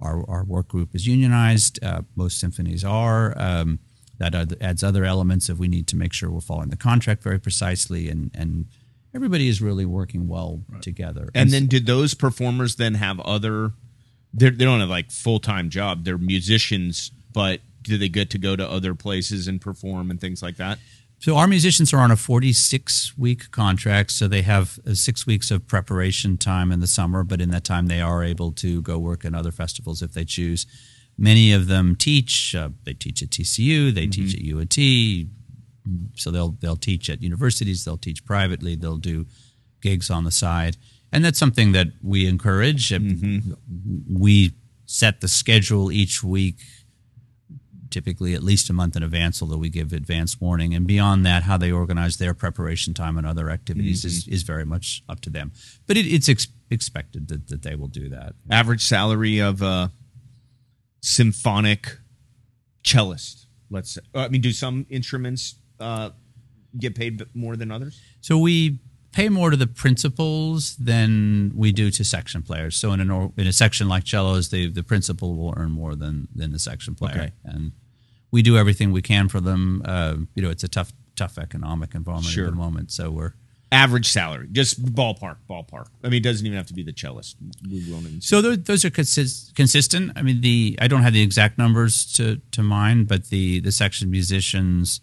our, 0.00 0.28
our 0.28 0.44
work 0.44 0.68
group 0.68 0.94
is 0.94 1.06
unionized. 1.06 1.82
Uh, 1.82 2.02
most 2.14 2.38
symphonies 2.38 2.84
are. 2.84 3.34
Um, 3.36 3.78
that 4.18 4.34
adds 4.62 4.82
other 4.82 5.04
elements 5.04 5.50
of 5.50 5.58
we 5.58 5.68
need 5.68 5.86
to 5.88 5.96
make 5.96 6.14
sure 6.14 6.30
we're 6.30 6.40
following 6.40 6.70
the 6.70 6.76
contract 6.76 7.22
very 7.22 7.38
precisely 7.38 8.08
and 8.08 8.30
and 8.34 8.66
everybody 9.16 9.48
is 9.48 9.62
really 9.62 9.86
working 9.86 10.28
well 10.28 10.62
right. 10.68 10.82
together. 10.82 11.30
And, 11.34 11.46
and 11.46 11.50
then, 11.50 11.66
did 11.66 11.86
those 11.86 12.14
performers 12.14 12.76
then 12.76 12.94
have 12.94 13.18
other? 13.20 13.72
They 14.32 14.50
don't 14.50 14.80
have 14.80 14.90
like 14.90 15.10
full 15.10 15.40
time 15.40 15.70
job. 15.70 16.04
They're 16.04 16.18
musicians, 16.18 17.10
but 17.32 17.60
do 17.82 17.96
they 17.96 18.10
get 18.10 18.30
to 18.30 18.38
go 18.38 18.54
to 18.54 18.70
other 18.70 18.94
places 18.94 19.48
and 19.48 19.60
perform 19.60 20.10
and 20.10 20.20
things 20.20 20.42
like 20.42 20.58
that? 20.58 20.78
So 21.18 21.36
our 21.36 21.46
musicians 21.46 21.92
are 21.94 21.98
on 21.98 22.10
a 22.10 22.16
46 22.16 23.16
week 23.16 23.50
contract, 23.50 24.10
so 24.12 24.28
they 24.28 24.42
have 24.42 24.78
uh, 24.86 24.94
six 24.94 25.26
weeks 25.26 25.50
of 25.50 25.66
preparation 25.66 26.36
time 26.36 26.70
in 26.70 26.80
the 26.80 26.86
summer, 26.86 27.24
but 27.24 27.40
in 27.40 27.50
that 27.50 27.64
time 27.64 27.86
they 27.86 28.00
are 28.00 28.22
able 28.22 28.52
to 28.52 28.82
go 28.82 28.98
work 28.98 29.24
in 29.24 29.34
other 29.34 29.50
festivals 29.50 30.02
if 30.02 30.12
they 30.12 30.24
choose. 30.24 30.66
Many 31.18 31.52
of 31.52 31.68
them 31.68 31.96
teach. 31.96 32.54
Uh, 32.54 32.70
they 32.84 32.92
teach 32.92 33.22
at 33.22 33.30
TCU, 33.30 33.94
they 33.94 34.06
mm-hmm. 34.06 34.10
teach 34.10 34.34
at 34.34 34.54
UNT, 34.54 36.18
So 36.18 36.30
they'll 36.30 36.56
they'll 36.60 36.76
teach 36.76 37.08
at 37.08 37.22
universities, 37.22 37.84
they'll 37.84 37.96
teach 37.96 38.24
privately, 38.24 38.76
they'll 38.76 38.98
do 38.98 39.26
gigs 39.80 40.10
on 40.10 40.24
the 40.24 40.30
side, 40.30 40.76
and 41.12 41.24
that's 41.24 41.38
something 41.38 41.72
that 41.72 41.88
we 42.02 42.26
encourage. 42.26 42.92
We 44.12 44.52
set 44.84 45.20
the 45.20 45.28
schedule 45.28 45.90
each 45.90 46.22
week, 46.22 46.58
typically 47.96 48.34
at 48.34 48.42
least 48.42 48.68
a 48.68 48.74
month 48.74 48.94
in 48.94 49.02
advance, 49.02 49.40
although 49.40 49.56
we 49.56 49.70
give 49.70 49.90
advance 49.94 50.38
warning. 50.38 50.74
And 50.74 50.86
beyond 50.86 51.24
that, 51.24 51.44
how 51.44 51.56
they 51.56 51.72
organize 51.72 52.18
their 52.18 52.34
preparation 52.34 52.92
time 52.92 53.16
and 53.16 53.26
other 53.26 53.48
activities 53.48 54.04
is, 54.04 54.28
is 54.28 54.42
very 54.42 54.66
much 54.66 55.02
up 55.08 55.20
to 55.22 55.30
them. 55.30 55.50
But 55.86 55.96
it, 55.96 56.04
it's 56.06 56.28
ex- 56.28 56.48
expected 56.70 57.28
that, 57.28 57.48
that 57.48 57.62
they 57.62 57.74
will 57.74 57.88
do 57.88 58.10
that. 58.10 58.34
Average 58.50 58.84
salary 58.84 59.38
of 59.38 59.62
a 59.62 59.92
symphonic 61.00 61.96
cellist. 62.84 63.46
Let's 63.70 63.92
say. 63.92 64.02
I 64.14 64.28
mean, 64.28 64.42
do 64.42 64.52
some 64.52 64.84
instruments 64.90 65.54
uh, 65.80 66.10
get 66.78 66.94
paid 66.94 67.22
more 67.32 67.56
than 67.56 67.72
others? 67.72 67.98
So 68.20 68.36
we 68.36 68.80
pay 69.12 69.30
more 69.30 69.48
to 69.50 69.56
the 69.56 69.66
principals 69.66 70.76
than 70.76 71.50
we 71.54 71.72
do 71.72 71.90
to 71.92 72.04
section 72.04 72.42
players. 72.42 72.76
So 72.76 72.92
in 72.92 73.00
an 73.00 73.10
or, 73.10 73.32
in 73.38 73.46
a 73.46 73.52
section 73.54 73.88
like 73.88 74.06
cellos, 74.06 74.50
the 74.50 74.70
the 74.70 74.82
principal 74.82 75.34
will 75.34 75.54
earn 75.56 75.70
more 75.70 75.96
than 75.96 76.28
than 76.34 76.52
the 76.52 76.58
section 76.58 76.94
player, 76.94 77.16
Okay. 77.16 77.32
and 77.44 77.72
we 78.30 78.42
do 78.42 78.56
everything 78.56 78.92
we 78.92 79.02
can 79.02 79.28
for 79.28 79.40
them. 79.40 79.82
Uh, 79.84 80.16
you 80.34 80.42
know, 80.42 80.50
it's 80.50 80.64
a 80.64 80.68
tough 80.68 80.92
tough 81.14 81.38
economic 81.38 81.94
environment 81.94 82.32
Sure. 82.32 82.46
at 82.46 82.50
the 82.50 82.56
moment, 82.56 82.90
so 82.92 83.10
we're 83.10 83.32
Average 83.72 84.06
salary, 84.06 84.46
just 84.52 84.80
ballpark, 84.80 85.38
ballpark. 85.50 85.86
I 86.04 86.08
mean, 86.08 86.18
it 86.18 86.22
doesn't 86.22 86.46
even 86.46 86.56
have 86.56 86.68
to 86.68 86.72
be 86.72 86.84
the 86.84 86.92
cellist. 86.92 87.34
We 87.68 87.84
won't 87.90 88.22
So 88.22 88.40
those, 88.40 88.62
those 88.62 88.84
are 88.84 88.90
consist, 88.90 89.56
consistent. 89.56 90.12
I 90.14 90.22
mean, 90.22 90.40
the 90.40 90.78
I 90.80 90.86
don't 90.86 91.02
have 91.02 91.12
the 91.12 91.20
exact 91.20 91.58
numbers 91.58 92.12
to, 92.14 92.40
to 92.52 92.62
mind, 92.62 93.08
but 93.08 93.24
the 93.30 93.58
the 93.58 93.72
section 93.72 94.08
musicians 94.08 95.00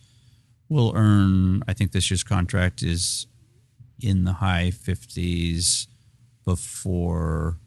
will 0.70 0.94
earn. 0.96 1.62
I 1.68 1.74
think 1.74 1.92
this 1.92 2.10
year's 2.10 2.24
contract 2.24 2.82
is 2.82 3.28
in 4.00 4.24
the 4.24 4.34
high 4.34 4.72
fifties 4.72 5.88
before 6.46 7.58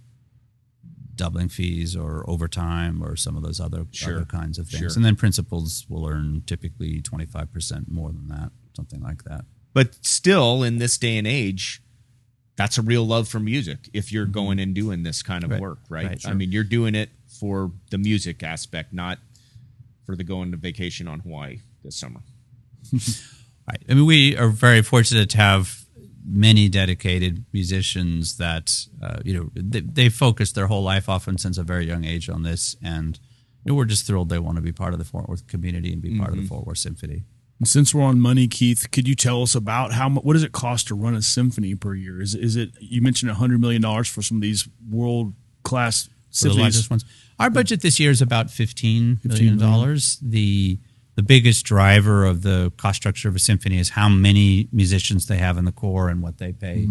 doubling 1.16 1.48
fees 1.48 1.96
or 1.96 2.24
overtime 2.28 3.02
or 3.02 3.16
some 3.16 3.36
of 3.36 3.42
those 3.42 3.60
other 3.60 3.86
Sure. 3.90 4.16
other 4.16 4.24
kinds 4.24 4.58
of 4.58 4.68
things. 4.68 4.80
Sure. 4.80 4.90
And 4.96 5.04
then 5.04 5.16
principals 5.16 5.86
will 5.88 6.06
earn 6.08 6.42
typically 6.46 7.00
twenty 7.00 7.26
five 7.26 7.52
percent 7.52 7.90
more 7.90 8.12
than 8.12 8.28
that, 8.28 8.52
something 8.74 9.00
like 9.02 9.24
that. 9.24 9.44
But 9.72 9.96
still, 10.04 10.62
in 10.62 10.78
this 10.78 10.96
day 10.96 11.18
and 11.18 11.26
age, 11.26 11.82
that's 12.56 12.78
a 12.78 12.82
real 12.82 13.06
love 13.06 13.28
for 13.28 13.40
music. 13.40 13.90
If 13.92 14.12
you're 14.12 14.24
mm-hmm. 14.24 14.32
going 14.32 14.58
and 14.58 14.74
doing 14.74 15.02
this 15.02 15.22
kind 15.22 15.44
of 15.44 15.50
Right. 15.50 15.60
work, 15.60 15.78
right? 15.88 16.06
Right, 16.06 16.26
I 16.26 16.32
mean, 16.32 16.52
you're 16.52 16.64
doing 16.64 16.94
it 16.94 17.10
for 17.28 17.72
the 17.90 17.98
music 17.98 18.42
aspect, 18.42 18.92
not 18.92 19.18
for 20.06 20.16
the 20.16 20.24
going 20.24 20.52
to 20.52 20.56
vacation 20.56 21.08
on 21.08 21.20
Hawaii 21.20 21.58
this 21.84 21.96
summer. 21.96 22.20
Right. 23.68 23.82
I 23.88 23.94
mean, 23.94 24.06
we 24.06 24.36
are 24.36 24.48
very 24.48 24.80
fortunate 24.80 25.28
to 25.30 25.38
have 25.38 25.85
many 26.28 26.68
dedicated 26.68 27.44
musicians 27.52 28.36
that, 28.38 28.86
uh, 29.02 29.18
you 29.24 29.32
know, 29.32 29.50
they, 29.54 29.80
they 29.80 30.08
focus 30.08 30.52
their 30.52 30.66
whole 30.66 30.82
life 30.82 31.08
often 31.08 31.38
since 31.38 31.56
a 31.56 31.62
very 31.62 31.86
young 31.86 32.04
age 32.04 32.28
on 32.28 32.42
this. 32.42 32.76
And 32.82 33.18
you 33.64 33.72
know, 33.72 33.76
we're 33.76 33.84
just 33.84 34.06
thrilled 34.06 34.28
they 34.28 34.38
want 34.38 34.56
to 34.56 34.62
be 34.62 34.72
part 34.72 34.92
of 34.92 34.98
the 34.98 35.04
Fort 35.04 35.28
Worth 35.28 35.46
community 35.46 35.92
and 35.92 36.02
be 36.02 36.18
part 36.18 36.30
of 36.30 36.36
the 36.36 36.46
Fort 36.46 36.66
Worth 36.66 36.78
Symphony. 36.78 37.24
And 37.58 37.66
since 37.66 37.94
we're 37.94 38.02
on 38.02 38.20
money, 38.20 38.48
Keith, 38.48 38.90
could 38.92 39.08
you 39.08 39.14
tell 39.14 39.42
us 39.42 39.54
about 39.54 39.92
how 39.92 40.10
what 40.10 40.34
does 40.34 40.42
it 40.42 40.52
cost 40.52 40.88
to 40.88 40.94
run 40.94 41.14
a 41.14 41.22
symphony 41.22 41.74
per 41.74 41.94
year? 41.94 42.20
Is 42.20 42.34
is 42.34 42.54
it 42.56 42.70
you 42.80 43.00
mentioned 43.00 43.30
hundred 43.32 43.60
million 43.60 43.80
dollars 43.82 44.08
for 44.08 44.20
some 44.22 44.36
of 44.38 44.42
these 44.42 44.68
world 44.90 45.32
class 45.62 46.08
For 46.30 46.48
the 46.48 46.54
largest 46.54 46.90
ones. 46.90 47.04
Our 47.38 47.50
budget 47.50 47.82
this 47.82 47.98
year 47.98 48.10
is 48.10 48.22
about 48.22 48.46
$15 48.48 49.20
$15 49.20 49.24
million. 49.24 49.56
million. 49.56 49.58
dollars. 49.58 50.18
The 50.22 50.78
the 51.16 51.22
biggest 51.22 51.64
driver 51.66 52.24
of 52.24 52.42
the 52.42 52.72
cost 52.76 52.96
structure 52.96 53.28
of 53.28 53.34
a 53.34 53.38
symphony 53.40 53.78
is 53.78 53.90
how 53.90 54.08
many 54.08 54.68
musicians 54.72 55.26
they 55.26 55.38
have 55.38 55.58
in 55.58 55.64
the 55.64 55.72
core 55.72 56.08
and 56.08 56.22
what 56.22 56.38
they 56.38 56.52
pay 56.52 56.86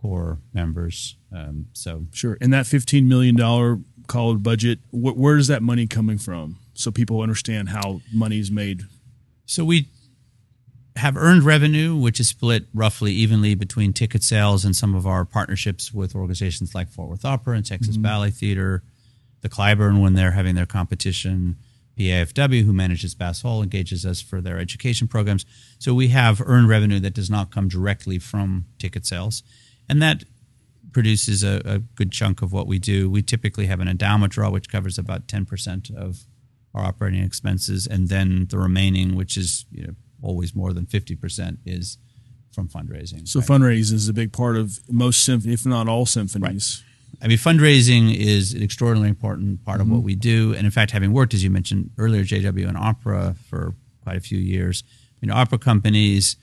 core 0.00 0.38
members. 0.52 1.16
Um, 1.34 1.66
so 1.72 2.06
Sure. 2.12 2.36
And 2.40 2.52
that 2.52 2.66
fifteen 2.66 3.08
million 3.08 3.34
dollar 3.34 3.80
college 4.06 4.42
budget, 4.42 4.78
wh- 4.90 5.16
where 5.16 5.36
is 5.38 5.48
that 5.48 5.62
money 5.62 5.86
coming 5.86 6.18
from? 6.18 6.58
So 6.74 6.90
people 6.90 7.20
understand 7.20 7.70
how 7.70 8.00
money 8.12 8.38
is 8.38 8.50
made. 8.50 8.82
So 9.46 9.64
we 9.64 9.88
have 10.96 11.16
earned 11.16 11.42
revenue, 11.44 11.96
which 11.96 12.20
is 12.20 12.28
split 12.28 12.66
roughly 12.74 13.12
evenly 13.12 13.54
between 13.54 13.92
ticket 13.92 14.22
sales 14.22 14.64
and 14.64 14.76
some 14.76 14.94
of 14.94 15.06
our 15.06 15.24
partnerships 15.24 15.92
with 15.92 16.14
organizations 16.14 16.74
like 16.74 16.88
Fort 16.90 17.08
Worth 17.08 17.24
Opera 17.24 17.56
and 17.56 17.64
Texas 17.64 17.96
Ballet 17.96 18.30
Theater, 18.30 18.82
the 19.40 19.48
Cliburn 19.48 20.02
when 20.02 20.12
they're 20.14 20.32
having 20.32 20.54
their 20.54 20.66
competition, 20.66 21.56
PAFW, 21.98 22.64
who 22.64 22.72
manages 22.72 23.14
Bass 23.14 23.42
Hall, 23.42 23.62
engages 23.62 24.06
us 24.06 24.20
for 24.20 24.40
their 24.40 24.58
education 24.58 25.08
programs. 25.08 25.44
So 25.78 25.94
we 25.94 26.08
have 26.08 26.42
earned 26.44 26.68
revenue 26.68 27.00
that 27.00 27.14
does 27.14 27.30
not 27.30 27.50
come 27.50 27.68
directly 27.68 28.18
from 28.18 28.66
ticket 28.78 29.06
sales. 29.06 29.42
And 29.88 30.00
that 30.00 30.24
produces 30.92 31.42
a, 31.42 31.60
a 31.64 31.78
good 31.78 32.12
chunk 32.12 32.42
of 32.42 32.52
what 32.52 32.66
we 32.66 32.78
do. 32.78 33.10
We 33.10 33.22
typically 33.22 33.66
have 33.66 33.80
an 33.80 33.88
endowment 33.88 34.32
draw, 34.32 34.50
which 34.50 34.68
covers 34.70 34.98
about 34.98 35.26
10% 35.26 35.94
of 35.94 36.24
our 36.74 36.84
operating 36.84 37.22
expenses. 37.22 37.86
And 37.86 38.08
then 38.08 38.46
the 38.48 38.58
remaining, 38.58 39.14
which 39.14 39.36
is 39.36 39.66
you 39.70 39.86
know, 39.86 39.94
always 40.22 40.54
more 40.54 40.72
than 40.72 40.86
50%, 40.86 41.58
is 41.66 41.98
from 42.52 42.68
fundraising. 42.68 43.26
So 43.26 43.40
fundraising 43.40 43.94
is 43.94 44.08
a 44.08 44.12
big 44.12 44.32
part 44.32 44.56
of 44.56 44.80
most 44.88 45.24
symphony, 45.24 45.54
if 45.54 45.64
not 45.66 45.88
all 45.88 46.06
symphonies. 46.06 46.82
I 47.20 47.28
mean, 47.28 47.38
fundraising 47.38 48.14
is 48.14 48.52
an 48.52 48.62
extraordinarily 48.62 49.08
important 49.08 49.64
part 49.64 49.80
of 49.80 49.88
what 49.88 49.98
mm-hmm. 49.98 50.06
we 50.06 50.14
do. 50.14 50.54
And 50.54 50.64
in 50.64 50.70
fact, 50.70 50.90
having 50.90 51.12
worked, 51.12 51.34
as 51.34 51.44
you 51.44 51.50
mentioned 51.50 51.90
earlier, 51.98 52.24
JW 52.24 52.66
and 52.66 52.76
opera 52.76 53.36
for 53.48 53.74
quite 54.02 54.16
a 54.16 54.20
few 54.20 54.38
years, 54.38 54.82
you 55.20 55.28
know, 55.28 55.34
opera 55.34 55.58
companies 55.58 56.36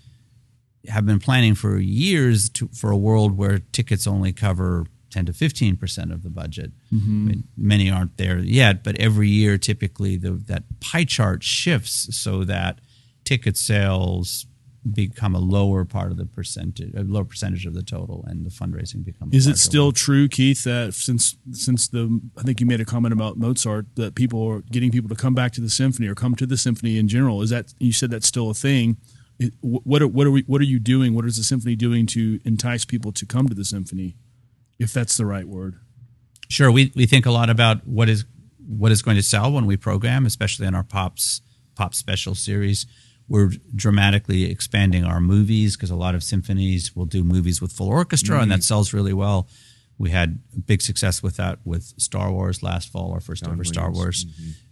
have 0.87 1.05
been 1.05 1.19
planning 1.19 1.55
for 1.55 1.77
years 1.77 2.49
to, 2.49 2.69
for 2.69 2.91
a 2.91 2.97
world 2.97 3.37
where 3.37 3.59
tickets 3.59 4.07
only 4.07 4.31
cover 4.31 4.85
10 5.09 5.25
to 5.25 5.33
15 5.33 5.75
percent 5.75 6.11
of 6.11 6.23
the 6.23 6.29
budget. 6.29 6.71
Mm-hmm. 6.93 7.27
I 7.27 7.31
mean, 7.31 7.43
many 7.57 7.89
aren't 7.89 8.17
there 8.17 8.39
yet, 8.39 8.83
but 8.83 8.95
every 8.99 9.27
year, 9.27 9.57
typically, 9.57 10.17
the, 10.17 10.31
that 10.47 10.63
pie 10.79 11.03
chart 11.03 11.43
shifts 11.43 12.15
so 12.15 12.43
that 12.45 12.79
ticket 13.25 13.57
sales 13.57 14.45
become 14.89 15.35
a 15.35 15.39
lower 15.39 15.85
part 15.85 16.11
of 16.11 16.17
the 16.17 16.25
percentage, 16.25 16.93
a 16.95 17.01
lower 17.03 17.25
percentage 17.25 17.65
of 17.65 17.73
the 17.73 17.83
total, 17.83 18.23
and 18.27 18.45
the 18.45 18.49
fundraising 18.49 19.03
becomes. 19.03 19.33
Is 19.33 19.47
it 19.47 19.57
still 19.57 19.87
one. 19.87 19.93
true, 19.93 20.27
Keith, 20.27 20.63
that 20.63 20.93
since 20.93 21.35
since 21.51 21.87
the 21.87 22.21
I 22.37 22.43
think 22.43 22.59
you 22.59 22.65
made 22.65 22.81
a 22.81 22.85
comment 22.85 23.13
about 23.13 23.37
Mozart 23.37 23.87
that 23.95 24.15
people 24.15 24.45
are 24.47 24.61
getting 24.61 24.91
people 24.91 25.09
to 25.09 25.15
come 25.15 25.33
back 25.33 25.51
to 25.53 25.61
the 25.61 25.69
symphony 25.69 26.07
or 26.07 26.15
come 26.15 26.35
to 26.35 26.45
the 26.45 26.57
symphony 26.57 26.97
in 26.97 27.07
general? 27.07 27.41
Is 27.41 27.49
that 27.49 27.73
you 27.79 27.91
said 27.91 28.11
that's 28.11 28.27
still 28.27 28.49
a 28.49 28.53
thing? 28.53 28.97
What 29.61 30.01
are, 30.01 30.07
what 30.07 30.27
are 30.27 30.31
we 30.31 30.41
what 30.41 30.61
are 30.61 30.65
you 30.65 30.79
doing? 30.79 31.13
What 31.13 31.25
is 31.25 31.37
the 31.37 31.43
symphony 31.43 31.75
doing 31.75 32.05
to 32.07 32.39
entice 32.45 32.85
people 32.85 33.11
to 33.13 33.25
come 33.25 33.47
to 33.47 33.55
the 33.55 33.65
symphony, 33.65 34.15
if 34.79 34.93
that's 34.93 35.17
the 35.17 35.25
right 35.25 35.47
word? 35.47 35.75
Sure, 36.49 36.71
we, 36.71 36.91
we 36.95 37.05
think 37.05 37.25
a 37.25 37.31
lot 37.31 37.49
about 37.49 37.85
what 37.87 38.09
is 38.09 38.25
what 38.65 38.91
is 38.91 39.01
going 39.01 39.17
to 39.17 39.23
sell 39.23 39.51
when 39.51 39.65
we 39.65 39.77
program, 39.77 40.25
especially 40.25 40.67
in 40.67 40.75
our 40.75 40.83
pops 40.83 41.41
pop 41.75 41.93
special 41.93 42.35
series. 42.35 42.85
We're 43.29 43.51
dramatically 43.75 44.45
expanding 44.49 45.03
our 45.05 45.21
movies 45.21 45.75
because 45.77 45.91
a 45.91 45.95
lot 45.95 46.15
of 46.15 46.23
symphonies 46.23 46.95
will 46.95 47.05
do 47.05 47.23
movies 47.23 47.61
with 47.61 47.71
full 47.71 47.87
orchestra, 47.89 48.39
and 48.41 48.51
that 48.51 48.63
sells 48.63 48.91
really 48.93 49.13
well. 49.13 49.47
We 49.97 50.09
had 50.11 50.39
big 50.65 50.81
success 50.81 51.21
with 51.21 51.35
that 51.37 51.59
with 51.65 51.93
Star 51.97 52.31
Wars 52.31 52.63
last 52.63 52.89
fall, 52.91 53.11
our 53.13 53.19
first 53.19 53.43
ever 53.45 53.63
Star 53.65 53.91
Wars 53.91 54.25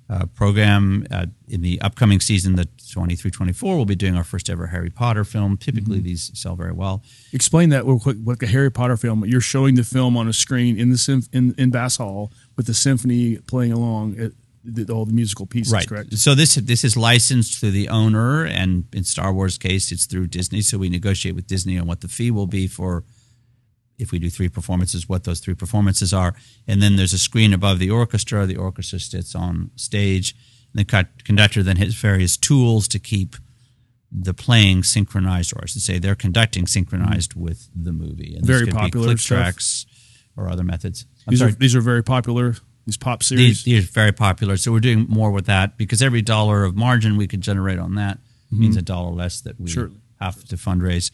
uh, 0.09 0.25
program. 0.27 1.05
Uh, 1.11 1.25
in 1.49 1.61
the 1.61 1.81
upcoming 1.81 2.21
season, 2.21 2.55
the 2.55 2.67
23 2.93 3.29
24, 3.29 3.75
we'll 3.75 3.85
be 3.85 3.93
doing 3.95 4.15
our 4.15 4.23
first 4.23 4.49
ever 4.49 4.67
Harry 4.67 4.89
Potter 4.89 5.25
film. 5.25 5.57
Typically, 5.57 5.99
these 5.99 6.31
sell 6.33 6.55
very 6.55 6.71
well. 6.71 7.03
Explain 7.33 7.69
that 7.69 7.85
real 7.85 7.99
quick. 7.99 8.17
Like 8.23 8.41
a 8.41 8.47
Harry 8.47 8.71
Potter 8.71 8.95
film, 8.97 9.25
you're 9.25 9.41
showing 9.41 9.75
the 9.75 9.83
film 9.83 10.15
on 10.15 10.27
a 10.29 10.33
screen 10.33 10.79
in 10.79 10.89
the 10.91 10.97
symph- 10.97 11.27
in 11.33 11.53
in 11.57 11.71
Bass 11.71 11.97
Hall 11.97 12.31
with 12.55 12.65
the 12.65 12.73
symphony 12.73 13.35
playing 13.47 13.73
along 13.73 14.17
at 14.17 14.31
the, 14.67 14.93
all 14.93 15.05
the 15.05 15.13
musical 15.13 15.45
pieces. 15.45 15.85
Correct. 15.85 16.13
So 16.17 16.35
this 16.35 16.55
this 16.55 16.83
is 16.83 16.97
licensed 16.97 17.59
to 17.61 17.71
the 17.71 17.89
owner, 17.89 18.45
and 18.45 18.85
in 18.93 19.03
Star 19.03 19.33
Wars 19.33 19.57
case, 19.57 19.91
it's 19.91 20.05
through 20.05 20.27
Disney. 20.27 20.61
So 20.61 20.77
we 20.77 20.89
negotiate 20.89 21.35
with 21.35 21.47
Disney 21.47 21.79
on 21.79 21.87
what 21.87 22.01
the 22.01 22.07
fee 22.07 22.31
will 22.31 22.47
be 22.47 22.67
for 22.67 23.03
if 23.97 24.11
we 24.11 24.19
do 24.19 24.29
three 24.29 24.49
performances, 24.49 25.09
what 25.09 25.23
those 25.23 25.39
three 25.39 25.55
performances 25.55 26.13
are, 26.13 26.35
and 26.67 26.81
then 26.81 26.97
there's 26.97 27.13
a 27.13 27.17
screen 27.17 27.53
above 27.53 27.79
the 27.79 27.89
orchestra. 27.89 28.45
The 28.45 28.57
orchestra 28.57 28.99
sits 28.99 29.33
on 29.35 29.71
stage. 29.75 30.35
And 30.75 30.85
the 30.85 31.07
conductor 31.23 31.63
then 31.63 31.77
has 31.77 31.95
various 31.95 32.35
tools 32.35 32.87
to 32.89 32.99
keep 32.99 33.37
the 34.11 34.33
playing 34.33 34.83
synchronized, 34.83 35.53
or 35.55 35.61
I 35.63 35.65
should 35.65 35.81
say, 35.81 35.99
they're 35.99 36.15
conducting 36.15 36.67
synchronized 36.67 37.31
mm-hmm. 37.31 37.41
with 37.41 37.69
the 37.75 37.91
movie. 37.91 38.35
And 38.35 38.45
Very 38.45 38.67
popular 38.67 38.89
be 38.89 39.09
click 39.09 39.19
stuff. 39.19 39.37
tracks 39.37 39.85
or 40.35 40.49
other 40.49 40.63
methods. 40.63 41.05
I'm 41.25 41.31
These 41.31 41.39
sorry. 41.39 41.51
are 41.51 41.55
these 41.55 41.75
are 41.75 41.81
very 41.81 42.03
popular. 42.03 42.55
These 42.87 42.97
pop 42.97 43.21
series. 43.21 43.63
These, 43.63 43.63
these 43.63 43.89
are 43.89 43.91
very 43.91 44.13
popular. 44.13 44.55
So 44.55 44.71
we're 44.71 44.79
doing 44.79 45.07
more 45.09 45.29
with 45.29 45.45
that 45.47 45.77
because 45.77 46.01
every 46.01 46.21
dollar 46.21 46.63
of 46.63 46.77
margin 46.77 47.17
we 47.17 47.27
could 47.27 47.41
generate 47.41 47.79
on 47.79 47.95
that 47.95 48.17
mm-hmm. 48.17 48.61
means 48.61 48.77
a 48.77 48.81
dollar 48.81 49.11
less 49.11 49.41
that 49.41 49.59
we 49.59 49.69
have 50.21 50.41
to 50.45 50.55
fundraise. 50.55 51.11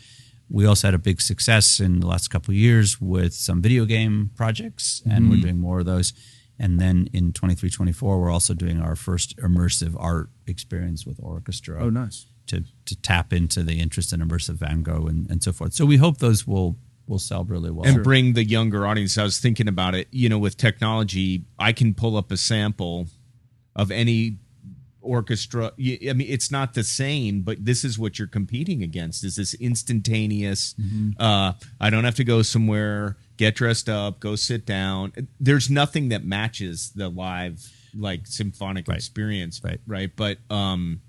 We 0.52 0.68
also 0.68 0.88
had 0.88 0.94
a 0.94 1.00
big 1.00 1.20
success 1.20 1.80
in 1.80 2.00
the 2.00 2.06
last 2.06 2.28
couple 2.28 2.52
of 2.52 2.58
years 2.58 3.02
with 3.02 3.34
some 3.34 3.60
video 3.60 3.86
game 3.86 4.30
projects, 4.36 5.02
and 5.10 5.30
we're 5.30 5.38
mm-hmm. 5.38 5.42
doing 5.42 5.60
more 5.60 5.80
of 5.80 5.88
those. 5.88 6.14
And 6.60 6.80
then 6.80 7.10
in 7.12 7.34
23 7.34 7.72
24, 7.72 8.22
we're 8.22 8.30
also 8.30 8.54
doing 8.54 8.80
our 8.80 8.96
first 8.96 9.36
immersive 9.38 9.96
art 9.98 10.30
experience 10.46 11.08
with 11.08 11.20
orchestra. 11.24 11.84
oh, 11.84 11.90
nice. 11.90 12.28
to 12.48 12.66
to 12.86 12.96
tap 12.98 13.34
into 13.34 13.64
the 13.64 13.80
interest 13.80 14.14
in 14.14 14.20
immersive 14.20 14.56
Van 14.56 14.84
Gogh 14.84 15.08
and, 15.08 15.28
and 15.28 15.42
so 15.42 15.52
forth. 15.52 15.74
So 15.74 15.88
we 15.88 15.98
hope 15.98 16.20
those 16.20 16.46
will 16.46 16.78
will 17.08 17.20
sell 17.20 17.44
really 17.44 17.72
well 17.72 17.86
and 17.86 18.04
bring 18.04 18.34
the 18.34 18.44
younger 18.44 18.86
audience. 18.88 19.18
I 19.18 19.24
was 19.24 19.40
thinking 19.40 19.68
about 19.68 19.96
it. 19.96 20.08
You 20.12 20.30
know, 20.30 20.40
with 20.40 20.58
technology, 20.58 21.46
I 21.60 21.74
can 21.74 21.94
pull 21.94 22.18
up 22.18 22.32
a 22.32 22.38
sample 22.38 23.08
of 23.76 23.92
any 23.92 24.38
orchestra. 25.02 25.74
I 25.78 26.14
mean, 26.14 26.28
it's 26.30 26.50
not 26.50 26.74
the 26.74 26.84
same, 26.84 27.42
but 27.42 27.66
this 27.66 27.84
is 27.84 28.00
what 28.00 28.18
you're 28.18 28.28
competing 28.28 28.82
against. 28.84 29.24
Is 29.24 29.36
this 29.36 29.54
instantaneous? 29.56 30.74
Mm-hmm. 30.76 31.22
Uh, 31.22 31.54
I 31.80 31.90
don't 31.90 32.06
have 32.06 32.16
to 32.16 32.24
go 32.24 32.42
somewhere, 32.42 33.18
get 33.38 33.56
dressed 33.56 33.90
up, 33.90 34.20
go 34.20 34.36
sit 34.36 34.66
down. 34.66 35.14
There's 35.40 35.70
nothing 35.70 36.10
that 36.10 36.24
matches 36.24 36.92
the 36.96 37.10
live 37.10 37.70
like 37.96 38.26
symphonic 38.26 38.88
right. 38.88 38.96
experience, 38.96 39.62
right? 39.64 39.80
Right, 39.86 40.12
but 40.16 40.38
um, 40.50 41.02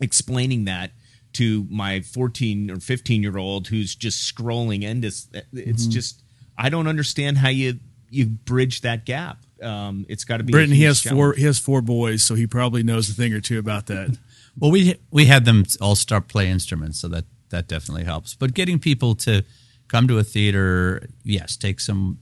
explaining 0.00 0.64
that 0.64 0.92
to 1.36 1.66
my 1.70 2.00
14 2.00 2.70
or 2.70 2.80
15 2.80 3.22
year 3.22 3.36
old 3.38 3.68
who's 3.68 3.94
just 3.94 4.34
scrolling 4.34 4.82
into 4.82 5.06
it's 5.08 5.22
mm-hmm. 5.52 5.90
just 5.90 6.22
I 6.58 6.68
don't 6.68 6.86
understand 6.86 7.38
how 7.38 7.48
you 7.48 7.78
you 8.10 8.26
bridge 8.26 8.82
that 8.82 9.04
gap. 9.04 9.38
Um, 9.62 10.06
it's 10.08 10.24
got 10.24 10.38
to 10.38 10.44
be. 10.44 10.52
Britton. 10.52 10.74
he 10.74 10.84
has 10.84 11.00
challenge. 11.00 11.18
four. 11.18 11.32
He 11.34 11.44
has 11.44 11.58
four 11.58 11.82
boys, 11.82 12.22
so 12.22 12.34
he 12.34 12.46
probably 12.46 12.82
knows 12.82 13.08
a 13.08 13.14
thing 13.14 13.32
or 13.32 13.40
two 13.40 13.58
about 13.58 13.86
that. 13.86 14.16
well, 14.58 14.70
we 14.70 14.96
we 15.10 15.26
had 15.26 15.44
them 15.44 15.64
all 15.80 15.94
start 15.94 16.28
play 16.28 16.48
instruments, 16.48 17.00
so 17.00 17.08
that 17.08 17.24
that 17.50 17.68
definitely 17.68 18.04
helps. 18.04 18.34
But 18.34 18.54
getting 18.54 18.78
people 18.78 19.14
to 19.16 19.44
come 19.88 20.08
to 20.08 20.18
a 20.18 20.24
theater, 20.24 21.08
yes, 21.24 21.56
take 21.56 21.80
some 21.80 22.18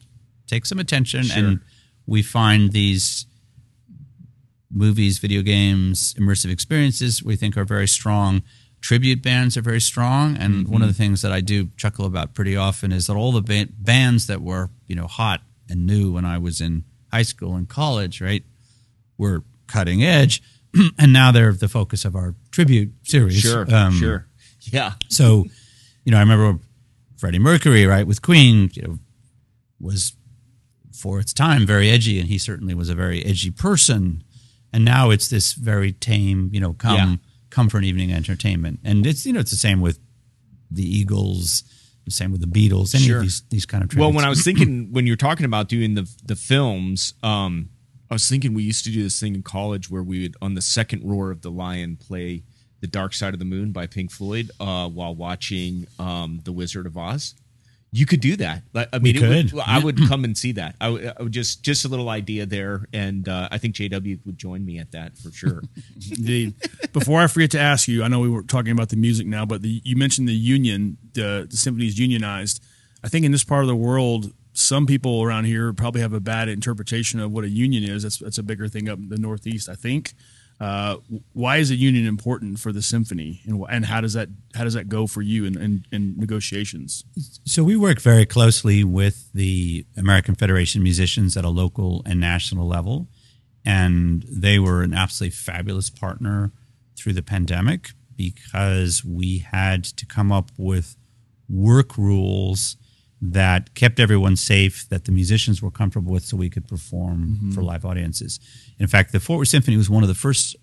take 0.47 0.67
some 0.67 0.79
attention, 0.79 1.25
sure. 1.25 1.45
and 1.45 1.61
we 2.07 2.23
find 2.23 2.73
these 2.73 3.27
movies, 4.71 5.19
video 5.19 5.43
games, 5.43 6.15
immersive 6.15 6.51
experiences 6.51 7.23
we 7.23 7.37
think 7.37 7.57
are 7.57 7.65
very 7.65 7.87
strong. 7.89 8.43
Tribute 8.85 9.23
bands 9.23 9.57
are 9.57 9.63
very 9.63 9.81
strong, 9.81 10.37
and 10.37 10.67
mm-hmm. 10.67 10.73
one 10.75 10.83
of 10.83 10.89
the 10.89 10.93
things 10.93 11.23
that 11.23 11.33
I 11.33 11.41
do 11.41 11.71
chuckle 11.75 12.05
about 12.05 12.35
pretty 12.35 12.55
often 12.55 12.93
is 12.93 13.07
that 13.07 13.15
all 13.15 13.33
the 13.33 13.41
ba- 13.41 13.73
bands 13.79 14.27
that 14.27 14.43
were 14.43 14.69
you 14.87 14.95
know 14.95 15.07
hot 15.07 15.41
and 15.71 15.87
new 15.87 16.13
when 16.13 16.27
I 16.27 16.37
was 16.37 16.61
in 16.61 16.85
high 17.11 17.23
school 17.23 17.57
and 17.57 17.67
college, 17.67 18.21
right, 18.21 18.45
were 19.17 19.43
cutting 19.69 20.05
edge, 20.05 20.43
and 20.99 21.15
now 21.15 21.33
they're 21.33 21.55
the 21.55 21.67
focus 21.67 22.05
of 22.05 22.15
our 22.15 22.35
tribute 22.51 22.93
series. 23.05 23.41
Sure, 23.41 23.65
um, 23.75 23.95
sure, 23.95 24.27
yeah. 24.61 24.93
So, 25.09 25.47
you 26.05 26.13
know, 26.13 26.19
I 26.19 26.21
remember 26.21 26.63
Freddie 27.17 27.39
Mercury, 27.39 27.87
right, 27.87 28.07
with 28.07 28.21
Queen, 28.21 28.71
you 28.75 28.83
know, 28.83 28.99
was 29.81 30.13
for 30.93 31.21
its 31.21 31.33
time 31.33 31.67
very 31.67 31.89
edgy, 31.89 32.21
and 32.21 32.29
he 32.29 32.37
certainly 32.37 32.75
was 32.75 32.91
a 32.91 32.95
very 32.95 33.25
edgy 33.25 33.51
person. 33.51 34.23
And 34.75 34.85
now 34.85 35.09
it's 35.09 35.29
this 35.29 35.55
very 35.55 35.93
tame, 35.93 36.51
you 36.53 36.61
know, 36.61 36.75
come 36.75 36.97
yeah. 36.97 37.17
Come 37.55 37.69
for 37.69 37.79
an 37.79 37.85
evening 37.85 38.13
entertainment, 38.13 38.81
and 38.85 39.07
it's 39.07 39.25
you 39.25 39.33
know 39.33 39.41
it's 39.41 39.51
the 39.51 39.57
same 39.57 39.81
with 39.81 39.99
the 40.71 40.85
Eagles 40.85 41.63
the 42.05 42.11
same 42.11 42.33
with 42.33 42.41
the 42.41 42.47
Beatles, 42.47 42.95
any 42.95 43.05
sure. 43.05 43.19
of 43.19 43.23
these 43.23 43.43
these 43.51 43.67
kind 43.67 43.83
of 43.83 43.91
tributes. 43.91 44.05
Well, 44.05 44.13
when 44.13 44.25
I 44.25 44.29
was 44.29 44.43
thinking 44.43 44.89
when 44.93 45.07
you're 45.07 45.17
talking 45.17 45.47
about 45.47 45.69
doing 45.69 45.95
the 45.95 46.11
the 46.25 46.37
films, 46.37 47.15
um, 47.23 47.71
I 48.11 48.15
was 48.15 48.29
thinking 48.29 48.55
we 48.55 48.63
used 48.63 48.85
to 48.85 48.91
do 48.91 49.03
this 49.03 49.19
thing 49.19 49.35
in 49.35 49.43
college 49.43 49.91
where 49.91 50.03
we 50.03 50.23
would 50.23 50.37
on 50.43 50.55
the 50.55 50.63
second 50.63 51.09
roar 51.09 51.31
of 51.31 51.43
the 51.43 51.51
lion 51.51 51.97
play 51.97 52.43
the 52.81 52.87
Dark 52.87 53.15
Side 53.15 53.33
of 53.33 53.39
the 53.39 53.47
Moon 53.47 53.73
by 53.73 53.87
Pink 53.87 54.11
Floyd 54.11 54.51
uh, 54.61 54.89
while 54.89 55.15
watching 55.15 55.87
um, 55.99 56.41
The 56.45 56.53
Wizard 56.53 56.87
of 56.87 56.99
Oz. 56.99 57.35
You 57.97 58.07
could 58.07 58.21
do 58.21 58.35
that. 58.39 58.65
I 58.75 58.99
mean, 58.99 59.21
would, 59.21 59.55
I 59.65 59.79
would 59.79 60.09
come 60.09 60.25
and 60.25 60.37
see 60.37 60.51
that. 60.53 60.75
I 60.81 60.89
would, 60.89 61.31
just 61.31 61.63
just 61.63 61.85
a 61.85 61.89
little 61.89 62.09
idea 62.09 62.45
there, 62.45 62.87
and 62.93 63.29
uh, 63.29 63.49
I 63.53 63.59
think 63.59 63.77
JW 63.77 64.19
would 64.27 64.37
join 64.37 64.65
me 64.67 64.81
at 64.81 64.91
that 64.91 65.17
for 65.17 65.31
sure. 65.31 65.63
Indeed. 66.11 66.55
Before 66.93 67.21
I 67.21 67.29
forget 67.29 67.53
to 67.53 67.61
ask 67.61 67.87
you, 67.87 68.03
I 68.03 68.09
know 68.09 68.19
we 68.19 68.29
were 68.29 68.43
talking 68.43 68.73
about 68.73 68.89
the 68.89 68.97
music 68.97 69.29
now, 69.29 69.47
but 69.47 69.63
the, 69.63 69.81
you 69.85 69.95
mentioned 69.95 70.29
the 70.29 70.35
union, 70.35 70.99
the, 71.13 71.47
the 71.49 71.57
symphonies 71.57 71.97
unionized. 71.97 72.61
I 73.05 73.09
think 73.09 73.25
in 73.25 73.31
this 73.31 73.45
part 73.45 73.63
of 73.63 73.69
the 73.69 73.77
world, 73.77 74.33
some 74.55 74.87
people 74.87 75.23
around 75.23 75.45
here 75.45 75.73
probably 75.73 76.01
have 76.01 76.13
a 76.13 76.21
bad 76.21 76.49
interpretation 76.49 77.21
of 77.21 77.31
what 77.31 77.45
a 77.45 77.49
union 77.49 77.85
is. 77.85 78.03
That's 78.03 78.19
that's 78.19 78.39
a 78.39 78.43
bigger 78.43 78.67
thing 78.67 78.89
up 78.89 78.99
in 78.99 79.09
the 79.09 79.19
Northeast, 79.19 79.69
I 79.69 79.77
think. 79.77 80.15
Uh, 80.61 80.97
why 81.33 81.57
is 81.57 81.71
a 81.71 81.75
union 81.75 82.07
important 82.07 82.61
for 82.61 82.73
the 82.73 82.81
symphony, 82.81 83.41
and, 83.45 83.65
and 83.69 83.85
how 83.87 84.01
does 84.01 84.13
that 84.13 84.29
how 84.55 84.63
does 84.63 84.75
that 84.75 84.89
go 84.89 85.07
for 85.07 85.21
you 85.21 85.45
in, 85.45 85.61
in, 85.61 85.85
in, 85.91 86.15
negotiations? 86.17 87.05
So 87.45 87.65
we 87.65 87.77
work 87.77 88.01
very 88.01 88.25
closely 88.25 88.85
with 88.85 89.33
the 89.33 89.85
American 89.97 90.37
Federation 90.37 90.81
of 90.81 90.85
Musicians 90.85 91.37
at 91.37 91.45
a 91.45 91.49
local 91.49 92.03
and 92.07 92.21
national 92.21 92.69
level, 92.69 93.09
and 93.65 94.25
they 94.29 94.61
were 94.61 94.83
an 94.83 94.95
absolutely 94.95 95.35
fabulous 95.35 95.91
partner 95.91 96.53
through 96.97 97.15
the 97.15 97.23
pandemic 97.23 97.91
because 98.17 99.05
we 99.05 99.39
had 99.39 99.83
to 99.83 100.07
come 100.07 100.31
up 100.31 100.53
with 100.57 100.97
work 101.49 101.99
rules 101.99 102.77
that 103.33 103.75
kept 103.75 103.99
everyone 103.99 104.37
safe, 104.37 104.87
that 104.91 105.07
the 105.07 105.13
musicians 105.13 105.63
were 105.63 105.71
comfortable 105.71 106.13
with, 106.13 106.25
so 106.25 106.37
we 106.37 106.51
could 106.51 106.69
perform 106.69 107.27
mm-hmm. 107.27 107.51
for 107.53 107.63
live 107.63 107.85
audiences. 107.85 108.39
In 108.79 108.87
fact, 108.87 109.13
the 109.13 109.21
Fort 109.21 109.39
Worth 109.39 109.49
Symphony 109.49 109.79
was 109.79 109.89
one 109.89 110.03
of 110.03 110.09
the 110.09 110.15
first 110.15 110.57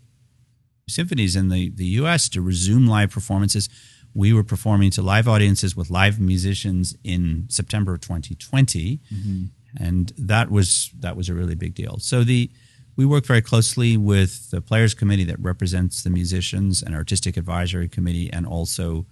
symphonies 0.88 1.36
in 1.36 1.50
the, 1.50 1.70
the 1.72 1.86
U.S. 1.86 2.30
to 2.30 2.42
resume 2.42 2.86
live 2.86 3.10
performances. 3.10 3.68
We 4.14 4.32
were 4.32 4.44
performing 4.44 4.92
to 4.92 5.02
live 5.02 5.28
audiences 5.28 5.76
with 5.76 5.90
live 5.90 6.20
musicians 6.20 6.96
in 7.04 7.46
September 7.50 7.96
of 7.96 8.02
2020, 8.02 9.00
mm-hmm. 9.12 9.44
and 9.84 10.14
that 10.18 10.52
was 10.52 10.92
that 11.00 11.16
was 11.16 11.30
a 11.30 11.34
really 11.34 11.56
big 11.56 11.74
deal. 11.74 11.98
So 12.00 12.24
the 12.24 12.52
we 12.96 13.06
work 13.06 13.26
very 13.26 13.42
closely 13.42 13.98
with 13.98 14.52
the 14.52 14.62
players 14.62 14.94
committee 14.94 15.24
that 15.24 15.40
represents 15.40 16.04
the 16.04 16.10
musicians 16.10 16.84
and 16.84 16.94
artistic 16.94 17.38
advisory 17.38 17.88
committee 17.88 18.32
and 18.32 18.46
also 18.46 19.08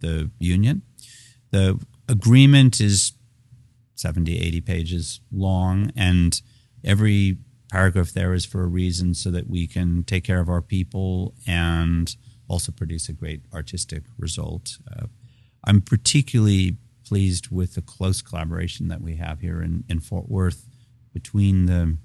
the 0.00 0.30
union. 0.38 0.82
The 1.50 1.78
agreement 2.08 2.80
is 2.80 3.12
70, 3.94 4.38
80 4.38 4.60
pages 4.60 5.20
long, 5.32 5.90
and 5.96 6.40
every 6.82 7.38
paragraph 7.70 8.12
there 8.12 8.34
is 8.34 8.44
for 8.44 8.62
a 8.62 8.66
reason 8.66 9.14
so 9.14 9.30
that 9.30 9.48
we 9.48 9.66
can 9.66 10.04
take 10.04 10.24
care 10.24 10.40
of 10.40 10.48
our 10.48 10.62
people 10.62 11.34
and 11.46 12.16
also 12.48 12.70
produce 12.70 13.08
a 13.08 13.12
great 13.12 13.42
artistic 13.52 14.04
result. 14.18 14.78
Uh, 14.90 15.06
I'm 15.64 15.80
particularly 15.80 16.76
pleased 17.04 17.50
with 17.50 17.74
the 17.74 17.82
close 17.82 18.22
collaboration 18.22 18.88
that 18.88 19.00
we 19.00 19.16
have 19.16 19.40
here 19.40 19.62
in, 19.62 19.84
in 19.88 20.00
Fort 20.00 20.28
Worth 20.28 20.66
between 21.12 21.66
the 21.66 21.96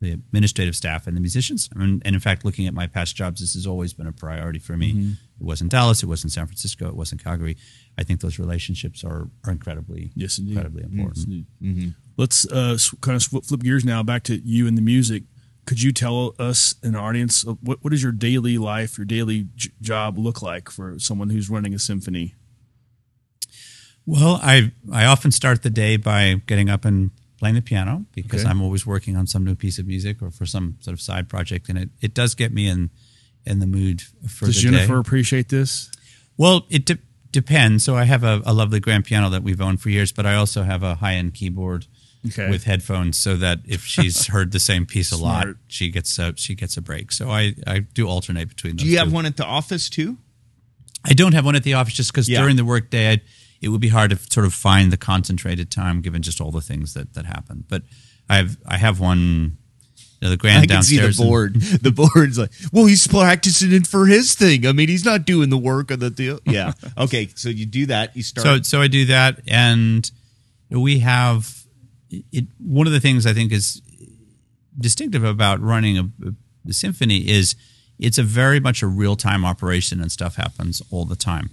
the 0.00 0.12
administrative 0.12 0.76
staff 0.76 1.06
and 1.06 1.16
the 1.16 1.20
musicians. 1.20 1.70
I 1.74 1.78
mean, 1.78 2.02
and 2.04 2.14
in 2.14 2.20
fact, 2.20 2.44
looking 2.44 2.66
at 2.66 2.74
my 2.74 2.86
past 2.86 3.16
jobs, 3.16 3.40
this 3.40 3.54
has 3.54 3.66
always 3.66 3.94
been 3.94 4.06
a 4.06 4.12
priority 4.12 4.58
for 4.58 4.76
me. 4.76 4.92
Mm-hmm. 4.92 5.10
It 5.40 5.44
wasn't 5.44 5.70
Dallas, 5.70 6.02
it 6.02 6.06
wasn't 6.06 6.32
San 6.32 6.46
Francisco, 6.46 6.88
it 6.88 6.96
wasn't 6.96 7.24
Calgary. 7.24 7.56
I 7.98 8.02
think 8.02 8.20
those 8.20 8.38
relationships 8.38 9.04
are, 9.04 9.30
are 9.44 9.52
incredibly, 9.52 10.12
yes, 10.14 10.38
incredibly 10.38 10.82
important. 10.82 11.28
Yes, 11.28 11.44
mm-hmm. 11.62 11.88
Let's 12.18 12.46
uh, 12.50 12.78
kind 13.00 13.16
of 13.16 13.44
flip 13.44 13.60
gears 13.60 13.84
now 13.84 14.02
back 14.02 14.22
to 14.24 14.36
you 14.36 14.66
and 14.66 14.76
the 14.76 14.82
music. 14.82 15.24
Could 15.64 15.82
you 15.82 15.92
tell 15.92 16.34
us, 16.38 16.76
an 16.82 16.94
audience, 16.94 17.44
what, 17.44 17.82
what 17.82 17.90
does 17.90 18.02
your 18.02 18.12
daily 18.12 18.56
life, 18.56 18.98
your 18.98 19.04
daily 19.04 19.48
j- 19.56 19.70
job 19.80 20.16
look 20.16 20.40
like 20.40 20.70
for 20.70 20.98
someone 20.98 21.30
who's 21.30 21.50
running 21.50 21.74
a 21.74 21.78
symphony? 21.78 22.34
Well, 24.06 24.38
I 24.40 24.72
I 24.92 25.06
often 25.06 25.32
start 25.32 25.64
the 25.64 25.70
day 25.70 25.96
by 25.96 26.40
getting 26.46 26.70
up 26.70 26.84
and 26.84 27.10
playing 27.38 27.54
the 27.54 27.62
piano 27.62 28.06
because 28.12 28.42
okay. 28.42 28.50
I'm 28.50 28.62
always 28.62 28.86
working 28.86 29.16
on 29.16 29.26
some 29.26 29.44
new 29.44 29.54
piece 29.54 29.78
of 29.78 29.86
music 29.86 30.22
or 30.22 30.30
for 30.30 30.46
some 30.46 30.76
sort 30.80 30.94
of 30.94 31.00
side 31.00 31.28
project, 31.28 31.68
and 31.68 31.78
it, 31.78 31.90
it 32.00 32.14
does 32.14 32.34
get 32.34 32.52
me 32.52 32.68
in 32.68 32.90
in 33.44 33.60
the 33.60 33.66
mood 33.66 34.02
for 34.28 34.46
does 34.46 34.56
Jennifer 34.56 34.94
day. 34.94 34.98
appreciate 34.98 35.48
this? 35.48 35.90
Well, 36.36 36.66
it 36.68 36.84
de- 36.84 36.98
depends. 37.30 37.84
So 37.84 37.96
I 37.96 38.04
have 38.04 38.24
a, 38.24 38.42
a, 38.44 38.52
lovely 38.52 38.80
grand 38.80 39.04
piano 39.04 39.30
that 39.30 39.42
we've 39.42 39.60
owned 39.60 39.80
for 39.80 39.88
years, 39.88 40.12
but 40.12 40.26
I 40.26 40.34
also 40.34 40.64
have 40.64 40.82
a 40.82 40.96
high 40.96 41.14
end 41.14 41.34
keyboard 41.34 41.86
okay. 42.26 42.50
with 42.50 42.64
headphones, 42.64 43.16
so 43.16 43.36
that 43.36 43.60
if 43.64 43.84
she's 43.84 44.26
heard 44.28 44.52
the 44.52 44.60
same 44.60 44.86
piece 44.86 45.12
a 45.12 45.16
lot, 45.16 45.46
she 45.68 45.90
gets 45.90 46.18
a 46.18 46.34
she 46.36 46.54
gets 46.54 46.76
a 46.76 46.82
break. 46.82 47.12
So 47.12 47.30
I 47.30 47.54
I 47.66 47.80
do 47.80 48.08
alternate 48.08 48.48
between. 48.48 48.76
Do 48.76 48.86
you 48.86 48.98
have 48.98 49.12
one 49.12 49.26
at 49.26 49.36
the 49.36 49.44
office 49.44 49.88
too? 49.88 50.18
I 51.04 51.12
don't 51.12 51.34
have 51.34 51.44
one 51.44 51.54
at 51.54 51.62
the 51.62 51.74
office 51.74 51.94
just 51.94 52.12
because 52.12 52.28
yeah. 52.28 52.40
during 52.40 52.56
the 52.56 52.64
workday 52.64 53.12
I 53.12 53.20
it 53.66 53.70
would 53.70 53.80
be 53.80 53.88
hard 53.88 54.10
to 54.10 54.16
sort 54.16 54.46
of 54.46 54.54
find 54.54 54.92
the 54.92 54.96
concentrated 54.96 55.72
time 55.72 56.00
given 56.00 56.22
just 56.22 56.40
all 56.40 56.52
the 56.52 56.60
things 56.60 56.94
that 56.94 57.14
that 57.14 57.26
happen. 57.26 57.64
But 57.68 57.82
I 58.30 58.36
have 58.36 58.56
I 58.64 58.76
have 58.76 59.00
one. 59.00 59.58
You 60.20 60.28
know, 60.28 60.30
the 60.30 60.36
grand 60.38 60.62
I 60.62 60.66
can 60.66 60.82
see 60.82 60.98
the 60.98 61.14
board. 61.14 61.56
And, 61.56 61.62
the 61.82 61.90
board's 61.90 62.38
like, 62.38 62.50
well, 62.72 62.86
he's 62.86 63.06
practicing 63.06 63.72
it 63.72 63.86
for 63.86 64.06
his 64.06 64.34
thing. 64.34 64.66
I 64.66 64.72
mean, 64.72 64.88
he's 64.88 65.04
not 65.04 65.26
doing 65.26 65.50
the 65.50 65.58
work 65.58 65.90
of 65.90 66.00
the 66.00 66.08
deal. 66.08 66.40
Yeah. 66.46 66.72
okay. 66.96 67.28
So 67.34 67.50
you 67.50 67.66
do 67.66 67.86
that. 67.86 68.16
You 68.16 68.22
start. 68.22 68.46
So 68.46 68.62
so 68.62 68.80
I 68.80 68.86
do 68.86 69.06
that, 69.06 69.40
and 69.48 70.08
we 70.70 71.00
have 71.00 71.66
it. 72.08 72.46
One 72.58 72.86
of 72.86 72.92
the 72.92 73.00
things 73.00 73.26
I 73.26 73.34
think 73.34 73.50
is 73.50 73.82
distinctive 74.78 75.24
about 75.24 75.60
running 75.60 75.98
a, 75.98 76.08
a 76.68 76.72
symphony 76.72 77.28
is 77.28 77.56
it's 77.98 78.18
a 78.18 78.22
very 78.22 78.60
much 78.60 78.82
a 78.82 78.86
real 78.86 79.16
time 79.16 79.44
operation, 79.44 80.00
and 80.00 80.12
stuff 80.12 80.36
happens 80.36 80.82
all 80.92 81.04
the 81.04 81.16
time. 81.16 81.50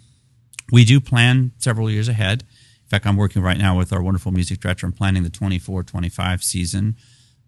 We 0.72 0.86
do 0.86 1.00
plan 1.00 1.52
several 1.58 1.90
years 1.90 2.08
ahead. 2.08 2.42
In 2.42 2.90
fact, 2.90 3.06
I'm 3.06 3.18
working 3.18 3.42
right 3.42 3.58
now 3.58 3.78
with 3.78 3.92
our 3.92 4.02
wonderful 4.02 4.32
music 4.32 4.60
director 4.60 4.86
and 4.86 4.96
planning 4.96 5.24
the 5.24 5.30
24 5.30 5.84
25 5.84 6.44
season. 6.44 6.96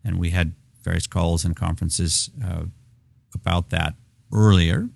And 0.04 0.20
we 0.20 0.32
had 0.32 0.54
various 0.84 1.08
calls 1.08 1.46
and 1.46 1.56
conferences 1.56 2.30
uh, 2.44 2.66
about 3.34 3.70
that 3.72 3.96
earlier. 4.32 4.90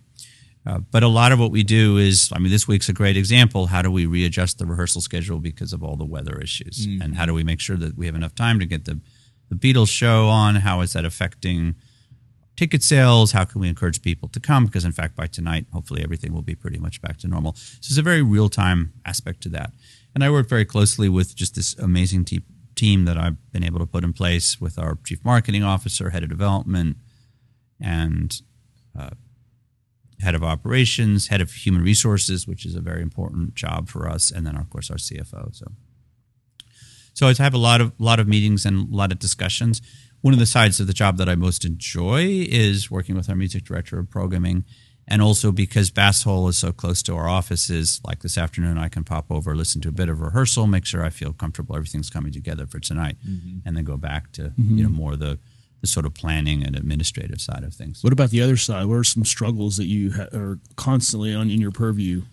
Uh, 0.66 0.80
but 0.80 1.04
a 1.04 1.08
lot 1.08 1.32
of 1.32 1.40
what 1.40 1.52
we 1.52 1.64
do 1.64 1.98
is, 1.98 2.30
I 2.34 2.40
mean, 2.40 2.52
this 2.52 2.68
week's 2.68 2.90
a 2.90 2.94
great 2.94 3.18
example. 3.18 3.68
How 3.68 3.82
do 3.82 3.90
we 3.90 4.06
readjust 4.06 4.60
the 4.60 4.66
rehearsal 4.66 5.02
schedule 5.02 5.40
because 5.40 5.74
of 5.74 5.84
all 5.84 5.96
the 5.96 6.06
weather 6.06 6.40
issues? 6.40 6.86
And 7.02 7.16
how 7.16 7.26
do 7.26 7.34
we 7.34 7.44
make 7.44 7.60
sure 7.60 7.78
that 7.78 7.98
we 7.98 8.06
have 8.06 8.16
enough 8.16 8.36
time 8.36 8.60
to 8.60 8.66
get 8.66 8.86
the, 8.86 9.00
the 9.50 9.56
Beatles 9.56 9.90
show 9.90 10.28
on? 10.28 10.56
How 10.56 10.82
is 10.82 10.94
that 10.94 11.06
affecting 11.06 11.76
ticket 12.60 12.84
sales? 12.84 13.32
How 13.32 13.46
can 13.46 13.62
we 13.62 13.70
encourage 13.70 14.02
people 14.02 14.28
to 14.28 14.40
come? 14.40 14.66
Because, 14.66 14.84
in 14.84 14.92
fact, 14.92 15.16
by 15.16 15.28
tonight, 15.28 15.66
hopefully 15.72 16.04
everything 16.04 16.34
will 16.34 16.42
be 16.42 16.56
pretty 16.56 16.78
much 16.78 17.02
back 17.02 17.18
to 17.20 17.28
normal. 17.28 17.54
So 17.56 17.88
it's 17.92 17.98
a 17.98 18.02
very 18.02 18.22
real 18.22 18.50
time 18.50 18.92
aspect 19.06 19.40
to 19.44 19.50
that. 19.50 19.72
And 20.14 20.26
I 20.26 20.30
work 20.30 20.50
very 20.50 20.66
closely 20.66 21.08
with 21.08 21.38
just 21.38 21.56
this 21.56 21.74
amazing 21.78 22.26
te- 22.26 22.44
team 22.76 23.06
that 23.06 23.18
I've 23.18 23.38
been 23.54 23.64
able 23.64 23.80
to 23.80 23.86
put 23.86 24.04
in 24.04 24.12
place 24.12 24.60
with 24.60 24.78
our 24.78 24.98
chief 25.06 25.24
marketing 25.24 25.64
officer, 25.64 26.10
head 26.10 26.22
of 26.22 26.28
development, 26.28 26.98
and 27.80 28.42
uh, 29.00 29.12
head 30.20 30.36
of 30.36 30.44
operations, 30.44 31.28
head 31.28 31.40
of 31.40 31.50
human 31.54 31.82
resources, 31.82 32.46
which 32.46 32.66
is 32.66 32.76
a 32.76 32.82
very 32.82 33.02
important 33.02 33.56
job 33.56 33.88
for 33.88 34.10
us, 34.10 34.32
and 34.32 34.46
then 34.46 34.58
of 34.58 34.70
course 34.70 34.92
our 34.92 34.98
CFO. 34.98 35.56
So, 35.56 35.66
so 37.14 37.28
I 37.28 37.34
have 37.38 37.54
a 37.54 37.58
lot 37.58 37.80
of 37.80 37.94
lot 38.00 38.20
of 38.20 38.28
meetings 38.28 38.66
and 38.66 38.92
a 38.92 38.96
lot 38.96 39.14
of 39.14 39.20
discussions. 39.20 39.82
One 40.22 40.34
of 40.34 40.40
the 40.40 40.46
sides 40.46 40.80
of 40.80 40.88
the 40.88 40.94
job 40.94 41.18
that 41.18 41.30
I 41.30 41.36
most 41.36 41.64
enjoy 41.64 42.46
is 42.50 42.92
working 42.92 43.16
with 43.16 43.30
our 43.30 43.36
music 43.36 43.64
director 43.64 44.00
of 44.00 44.10
programming, 44.10 44.66
and 45.08 45.22
also 45.22 45.52
because 45.52 45.92
Bass 45.92 46.24
Hall 46.24 46.48
is 46.50 46.58
so 46.58 46.74
close 46.74 47.02
to 47.04 47.16
our 47.16 47.30
offices. 47.30 48.02
Like 48.04 48.22
this 48.22 48.38
afternoon, 48.38 48.78
I 48.78 48.90
can 48.90 49.04
pop 49.04 49.28
over, 49.30 49.56
listen 49.56 49.80
to 49.82 49.90
a 49.90 49.94
bit 49.94 50.10
of 50.10 50.20
rehearsal, 50.20 50.68
make 50.68 50.86
sure 50.86 51.06
I 51.06 51.10
feel 51.10 51.32
comfortable, 51.32 51.76
everything's 51.76 52.10
coming 52.10 52.34
together 52.34 52.68
for 52.68 52.80
tonight, 52.80 53.16
mm-hmm. 53.26 53.60
and 53.66 53.78
then 53.78 53.86
go 53.86 53.96
back 53.96 54.32
to 54.34 54.42
mm-hmm. 54.44 54.78
you 54.78 54.84
know 54.84 54.90
more 54.90 55.16
the 55.16 55.40
the 55.82 55.88
sort 55.88 56.06
of 56.06 56.14
planning 56.14 56.64
and 56.64 56.76
administrative 56.76 57.40
side 57.40 57.64
of 57.64 57.74
things. 57.74 58.04
What 58.04 58.12
about 58.12 58.32
the 58.32 58.42
other 58.42 58.58
side? 58.58 58.86
What 58.86 58.96
are 58.96 59.04
some 59.04 59.24
struggles 59.24 59.78
that 59.78 59.86
you 59.86 60.12
ha- 60.12 60.28
are 60.34 60.60
constantly 60.76 61.34
on 61.34 61.50
in 61.50 61.62
your 61.62 61.72
purview? 61.72 62.24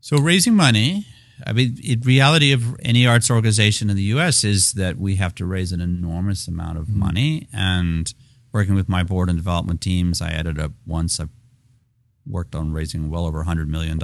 So 0.00 0.18
raising 0.18 0.54
money, 0.54 1.06
I 1.46 1.52
mean, 1.52 1.76
it, 1.82 2.04
reality 2.04 2.52
of 2.52 2.76
any 2.80 3.06
arts 3.06 3.30
organization 3.30 3.90
in 3.90 3.96
the 3.96 4.02
U.S. 4.04 4.44
is 4.44 4.72
that 4.74 4.98
we 4.98 5.16
have 5.16 5.34
to 5.36 5.46
raise 5.46 5.72
an 5.72 5.80
enormous 5.80 6.48
amount 6.48 6.78
of 6.78 6.86
mm-hmm. 6.86 6.98
money. 6.98 7.48
And 7.52 8.12
working 8.52 8.74
with 8.74 8.88
my 8.88 9.02
board 9.02 9.28
and 9.28 9.38
development 9.38 9.80
teams, 9.80 10.20
I 10.20 10.30
added 10.30 10.58
up 10.58 10.72
once. 10.86 11.18
I've 11.18 11.30
worked 12.26 12.54
on 12.54 12.72
raising 12.72 13.10
well 13.10 13.26
over 13.26 13.44
$100 13.44 13.66
million 13.68 13.98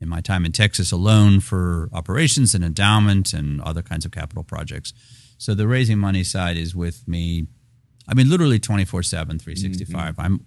in 0.00 0.08
my 0.08 0.20
time 0.20 0.44
in 0.44 0.52
Texas 0.52 0.92
alone 0.92 1.40
for 1.40 1.88
operations 1.92 2.54
and 2.54 2.64
endowment 2.64 3.32
and 3.32 3.60
other 3.62 3.82
kinds 3.82 4.04
of 4.04 4.10
capital 4.10 4.42
projects. 4.42 4.92
So 5.38 5.54
the 5.54 5.66
raising 5.66 5.98
money 5.98 6.24
side 6.24 6.56
is 6.56 6.74
with 6.74 7.06
me. 7.08 7.46
I 8.08 8.14
mean, 8.14 8.28
literally 8.28 8.58
24 8.58 9.02
7, 9.02 9.38
365. 9.38 10.12
Mm-hmm. 10.12 10.20
I'm, 10.20 10.46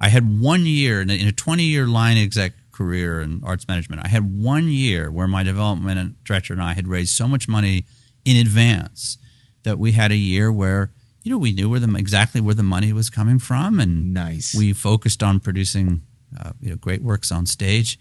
I 0.00 0.08
had 0.08 0.40
one 0.40 0.64
year 0.64 1.02
in 1.02 1.10
a, 1.10 1.14
in 1.14 1.28
a 1.28 1.32
20 1.32 1.62
year 1.62 1.86
line 1.86 2.16
exec 2.16 2.52
career 2.80 3.20
in 3.20 3.42
arts 3.44 3.68
management. 3.68 4.02
I 4.02 4.08
had 4.08 4.34
one 4.42 4.68
year 4.68 5.10
where 5.10 5.28
my 5.28 5.42
development 5.42 6.24
director 6.24 6.54
and 6.54 6.62
I 6.62 6.72
had 6.72 6.88
raised 6.88 7.14
so 7.14 7.28
much 7.28 7.46
money 7.46 7.84
in 8.24 8.38
advance 8.38 9.18
that 9.64 9.78
we 9.78 9.92
had 9.92 10.10
a 10.10 10.16
year 10.16 10.50
where 10.50 10.90
you 11.22 11.30
know 11.30 11.36
we 11.36 11.52
knew 11.52 11.68
where 11.68 11.78
the 11.78 11.94
exactly 11.96 12.40
where 12.40 12.54
the 12.54 12.62
money 12.62 12.94
was 12.94 13.10
coming 13.10 13.38
from, 13.38 13.78
and 13.78 14.14
Nice. 14.14 14.54
we 14.54 14.72
focused 14.72 15.22
on 15.22 15.40
producing 15.40 16.00
uh, 16.40 16.52
you 16.58 16.70
know 16.70 16.76
great 16.76 17.02
works 17.02 17.30
on 17.30 17.44
stage, 17.44 17.98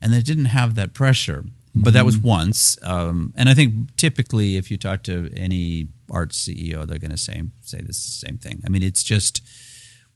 and 0.00 0.14
they 0.14 0.22
didn't 0.22 0.46
have 0.46 0.76
that 0.76 0.94
pressure. 0.94 1.44
But 1.74 1.94
that 1.94 2.04
was 2.04 2.18
once, 2.18 2.76
um, 2.82 3.32
and 3.34 3.48
I 3.48 3.54
think 3.54 3.96
typically 3.96 4.56
if 4.56 4.70
you 4.70 4.76
talk 4.76 5.02
to 5.04 5.30
any 5.34 5.88
arts 6.10 6.36
CEO, 6.46 6.86
they're 6.86 6.98
going 6.98 7.10
to 7.10 7.24
say 7.28 7.42
say 7.60 7.80
the 7.82 7.92
same 7.92 8.38
thing. 8.38 8.62
I 8.66 8.68
mean, 8.70 8.82
it's 8.82 9.02
just 9.02 9.42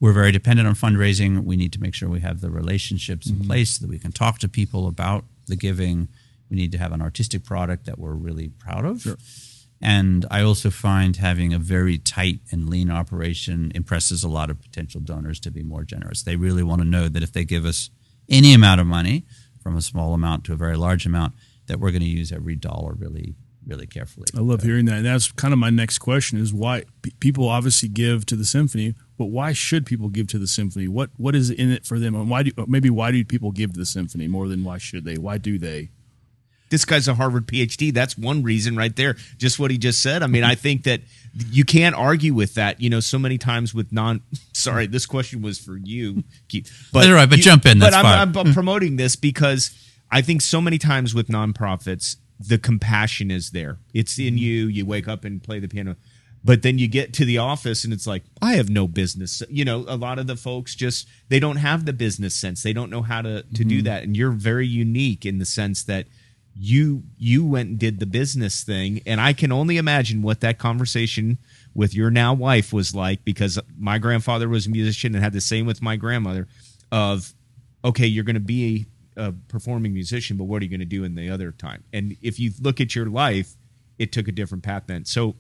we're 0.01 0.13
very 0.13 0.33
dependent 0.33 0.69
on 0.69 0.75
fundraising. 0.75 1.45
We 1.45 1.57
need 1.57 1.73
to 1.73 1.81
make 1.81 1.95
sure 1.95 2.09
we 2.09 2.21
have 2.21 2.41
the 2.41 2.51
relationships 2.51 3.29
in 3.29 3.37
mm-hmm. 3.37 3.47
place 3.47 3.71
so 3.79 3.87
that 3.87 3.91
we 3.91 3.99
can 3.99 4.13
talk 4.13 4.39
to 4.41 4.49
people 4.49 4.87
about 4.87 5.25
the 5.47 5.57
giving. 5.57 6.09
We 6.51 6.57
need 6.57 6.73
to 6.73 6.79
have 6.79 6.93
an 6.93 7.03
artistic 7.03 7.45
product 7.45 7.87
that 7.87 7.99
we're 7.99 8.13
really 8.13 8.49
proud 8.49 8.85
of. 8.85 9.17
And 9.81 10.25
I 10.31 10.43
also 10.43 10.71
find 10.71 11.17
having 11.17 11.53
a 11.53 11.59
very 11.59 11.99
tight 11.99 12.41
and 12.51 12.69
lean 12.69 12.91
operation 12.91 13.73
impresses 13.75 14.25
a 14.25 14.29
lot 14.29 14.51
of 14.51 14.61
potential 14.61 15.01
donors 15.01 15.39
to 15.41 15.51
be 15.51 15.63
more 15.63 15.85
generous. 15.85 16.23
They 16.23 16.37
really 16.37 16.63
want 16.63 16.81
to 16.81 16.89
know 16.89 17.09
that 17.09 17.23
if 17.23 17.33
they 17.33 17.45
give 17.45 17.65
us 17.65 17.91
any 18.29 18.55
amount 18.55 18.81
of 18.81 18.87
money, 18.87 19.25
from 19.67 19.77
a 19.77 19.83
small 19.83 20.15
amount 20.15 20.45
to 20.45 20.53
a 20.53 20.57
very 20.57 20.77
large 20.77 21.07
amount, 21.07 21.35
that 21.67 21.81
we're 21.81 21.91
going 21.91 22.01
to 22.01 22.09
use 22.09 22.31
every 22.31 22.55
dollar 22.55 22.95
really, 22.95 23.35
really 23.67 23.85
carefully. 23.85 24.27
I 24.33 24.41
love 24.41 24.63
hearing 24.63 24.85
that. 24.85 24.99
And 24.99 25.07
that's 25.07 25.33
kind 25.33 25.53
of 25.53 25.59
my 25.59 25.71
next 25.71 25.99
question 25.99 26.39
is 26.39 26.55
why 26.55 26.85
p- 27.03 27.13
people 27.19 27.49
obviously 27.49 27.89
give 27.89 28.25
to 28.27 28.37
the 28.37 28.45
symphony, 28.45 28.95
but 29.19 29.27
why 29.27 29.53
should 29.53 29.87
people 29.87 30.09
give 30.09 30.29
to 30.29 30.39
the 30.39 30.47
symphony? 30.47 30.89
What 30.89 31.11
what 31.17 31.35
is 31.35 31.51
in 31.51 31.71
it 31.71 31.85
for 31.85 31.99
them? 31.99 32.15
And 32.15 32.29
why 32.29 32.43
do 32.43 32.53
maybe 32.67 32.91
why 32.91 33.11
do 33.11 33.25
people 33.25 33.53
give 33.53 33.73
to 33.73 33.79
the 33.79 33.87
symphony 33.87 34.29
more 34.29 34.49
than 34.49 34.65
why 34.65 34.79
should 34.79 35.05
they? 35.05 35.17
Why 35.17 35.39
do 35.39 35.59
they? 35.59 35.91
this 36.71 36.85
guy's 36.85 37.09
a 37.09 37.15
Harvard 37.15 37.47
PhD. 37.47 37.93
That's 37.93 38.19
one 38.19 38.43
reason 38.43 38.77
right 38.77 38.95
there. 38.95 39.17
Just 39.39 39.59
what 39.59 39.71
he 39.71 39.79
just 39.79 40.03
said. 40.03 40.23
I 40.23 40.27
mean, 40.27 40.45
I 40.45 40.55
think 40.55 40.85
that 40.85 41.01
you 41.51 41.65
can't 41.65 41.95
argue 41.95 42.35
with 42.35 42.55
that. 42.55 42.81
You 42.81 42.91
know, 42.91 43.01
so 43.01 43.19
many 43.19 43.39
times 43.39 43.75
with 43.75 43.93
non. 43.93 44.23
Sorry, 44.53 44.87
this 44.87 45.07
question 45.07 45.43
was 45.43 45.59
for 45.59 45.77
you, 45.77 46.25
Keith. 46.49 46.91
That's 46.93 47.07
all 47.07 47.15
right, 47.15 47.29
but 47.29 47.39
you- 47.39 47.45
jump 47.45 47.67
in, 47.67 47.79
But 47.79 47.93
that's 47.93 47.97
I'm. 47.97 48.37
I'm, 48.37 48.49
I'm 48.49 48.55
promoting 48.55 48.97
this 48.97 49.17
because 49.17 49.71
I 50.11 50.23
think 50.23 50.43
so 50.43 50.61
many 50.61 50.79
times 50.79 51.15
with 51.15 51.29
nonprofits, 51.29 52.17
the 52.41 52.59
compassion 52.59 53.31
is 53.31 53.51
there. 53.51 53.79
It's 53.95 54.19
in 54.19 54.35
mm-hmm. 54.35 54.39
you. 54.39 54.67
You 54.67 54.87
wake 54.87 55.09
up 55.09 55.25
and 55.25 55.43
play 55.43 55.61
the 55.61 55.69
piano. 55.69 55.97
But 56.47 56.63
then 56.63 56.79
you 56.79 56.87
get 56.87 57.13
to 57.15 57.25
the 57.25 57.39
office 57.39 57.83
and 57.83 57.93
it's 57.93 58.07
like, 58.07 58.23
I 58.41 58.53
have 58.55 58.71
no 58.71 58.87
business. 58.87 59.43
You 59.51 59.65
know, 59.65 59.85
a 59.89 59.97
lot 59.97 60.21
of 60.21 60.29
the 60.29 60.37
folks 60.37 60.77
just 60.77 61.09
they 61.29 61.41
don't 61.41 61.57
have 61.57 61.87
the 61.87 61.93
business 61.93 62.37
sense. 62.37 62.63
They 62.63 62.73
don't 62.73 62.89
know 62.89 63.03
how 63.03 63.21
to 63.23 63.43
to 63.43 63.65
do 63.65 63.79
mm-hmm. 63.79 63.85
that. 63.87 64.05
And 64.05 64.17
you're 64.17 64.31
very 64.31 64.67
unique 64.67 65.27
in 65.27 65.39
the 65.39 65.45
sense 65.45 65.83
that 65.85 66.07
you 66.59 67.03
you 67.19 67.45
went 67.45 67.69
and 67.69 67.79
did 67.79 68.01
the 68.01 68.07
business 68.07 68.65
thing 68.65 69.03
and 69.05 69.21
i 69.21 69.35
can 69.35 69.53
only 69.53 69.77
imagine 69.77 70.23
what 70.23 70.41
that 70.41 70.59
conversation 70.59 71.37
with 71.75 71.95
your 71.95 72.11
now 72.11 72.33
wife 72.33 72.73
was 72.73 72.95
like 72.95 73.23
because 73.27 73.59
my 73.79 73.99
grandfather 73.99 74.49
was 74.49 74.67
a 74.67 74.71
musician 74.71 75.15
and 75.15 75.23
had 75.23 75.35
the 75.35 75.41
same 75.41 75.67
with 75.67 75.83
my 75.83 75.97
grandmother 75.97 76.49
of 76.91 77.35
okay 77.85 78.07
you're 78.07 78.25
going 78.25 78.33
to 78.33 78.41
be 78.41 78.87
a 79.19 79.33
performing 79.49 79.93
musician 79.93 80.39
but 80.39 80.45
what 80.45 80.63
are 80.63 80.65
you 80.65 80.71
going 80.71 80.81
to 80.81 80.87
do 80.87 81.05
in 81.05 81.15
the 81.15 81.29
other 81.29 81.53
time 81.53 81.85
and 81.93 82.17
if 82.23 82.41
you 82.41 82.51
look 82.63 82.81
at 82.81 82.95
your 82.95 83.07
life 83.07 83.55
it 83.99 84.11
took 84.11 84.27
a 84.27 84.33
different 84.33 84.65
path 84.65 84.85
then 84.87 85.05
so 85.05 85.37